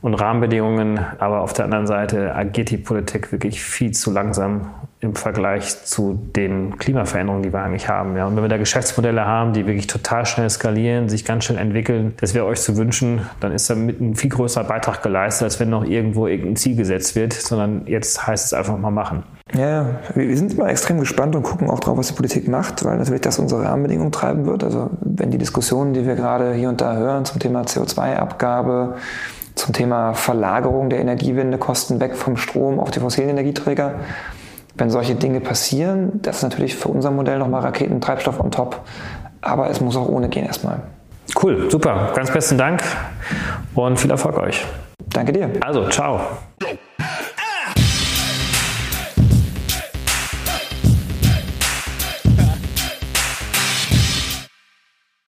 und 0.03 0.13
Rahmenbedingungen. 0.13 0.99
Aber 1.17 1.41
auf 1.41 1.53
der 1.53 1.65
anderen 1.65 1.87
Seite 1.87 2.35
agiert 2.35 2.69
die 2.69 2.77
Politik 2.77 3.31
wirklich 3.31 3.63
viel 3.63 3.91
zu 3.91 4.11
langsam 4.11 4.69
im 4.99 5.15
Vergleich 5.15 5.83
zu 5.85 6.19
den 6.35 6.77
Klimaveränderungen, 6.77 7.43
die 7.43 7.51
wir 7.51 7.61
eigentlich 7.61 7.89
haben. 7.89 8.15
Ja. 8.15 8.25
Und 8.25 8.35
wenn 8.35 8.43
wir 8.43 8.49
da 8.49 8.57
Geschäftsmodelle 8.57 9.25
haben, 9.25 9.53
die 9.53 9.65
wirklich 9.65 9.87
total 9.87 10.25
schnell 10.25 10.49
skalieren, 10.49 11.09
sich 11.09 11.25
ganz 11.25 11.45
schnell 11.45 11.57
entwickeln, 11.57 12.13
das 12.19 12.33
wäre 12.33 12.45
euch 12.45 12.61
zu 12.61 12.77
wünschen, 12.77 13.21
dann 13.39 13.51
ist 13.51 13.69
damit 13.69 13.99
ein 13.99 14.15
viel 14.15 14.29
größerer 14.29 14.65
Beitrag 14.65 15.03
geleistet, 15.03 15.45
als 15.45 15.59
wenn 15.59 15.69
noch 15.69 15.83
irgendwo 15.85 16.27
irgendein 16.27 16.55
Ziel 16.55 16.75
gesetzt 16.75 17.15
wird, 17.15 17.33
sondern 17.33 17.87
jetzt 17.87 18.27
heißt 18.27 18.45
es 18.45 18.53
einfach 18.53 18.77
mal 18.77 18.91
machen. 18.91 19.23
Ja, 19.53 19.85
wir 20.15 20.35
sind 20.37 20.53
immer 20.53 20.69
extrem 20.69 20.99
gespannt 20.99 21.35
und 21.35 21.43
gucken 21.43 21.69
auch 21.69 21.79
drauf, 21.79 21.97
was 21.97 22.07
die 22.07 22.13
Politik 22.13 22.47
macht, 22.47 22.83
weil 22.85 22.97
natürlich 22.97 23.21
das 23.21 23.39
unsere 23.39 23.63
Rahmenbedingungen 23.65 24.11
treiben 24.11 24.45
wird. 24.45 24.63
Also 24.63 24.89
wenn 25.01 25.31
die 25.31 25.37
Diskussionen, 25.37 25.93
die 25.93 26.05
wir 26.05 26.15
gerade 26.15 26.53
hier 26.53 26.69
und 26.69 26.81
da 26.81 26.95
hören 26.95 27.25
zum 27.25 27.39
Thema 27.39 27.61
CO2-Abgabe, 27.61 28.95
zum 29.55 29.73
Thema 29.73 30.13
Verlagerung 30.13 30.89
der 30.89 30.99
Energiewendekosten 30.99 31.99
weg 31.99 32.15
vom 32.15 32.37
Strom 32.37 32.79
auf 32.79 32.91
die 32.91 32.99
fossilen 32.99 33.29
Energieträger. 33.29 33.95
Wenn 34.75 34.89
solche 34.89 35.15
Dinge 35.15 35.39
passieren, 35.39 36.19
das 36.23 36.37
ist 36.37 36.43
natürlich 36.43 36.75
für 36.75 36.89
unser 36.89 37.11
Modell 37.11 37.37
nochmal 37.37 37.61
Raketentreibstoff 37.61 38.39
on 38.39 38.51
top. 38.51 38.81
Aber 39.41 39.69
es 39.69 39.81
muss 39.81 39.95
auch 39.95 40.07
ohne 40.07 40.29
gehen 40.29 40.45
erstmal. 40.45 40.81
Cool, 41.41 41.69
super. 41.69 42.11
Ganz 42.15 42.31
besten 42.31 42.57
Dank 42.57 42.81
und 43.75 43.99
viel 43.99 44.11
Erfolg 44.11 44.37
euch. 44.37 44.65
Danke 45.09 45.33
dir. 45.33 45.51
Also, 45.61 45.87
ciao. 45.89 46.21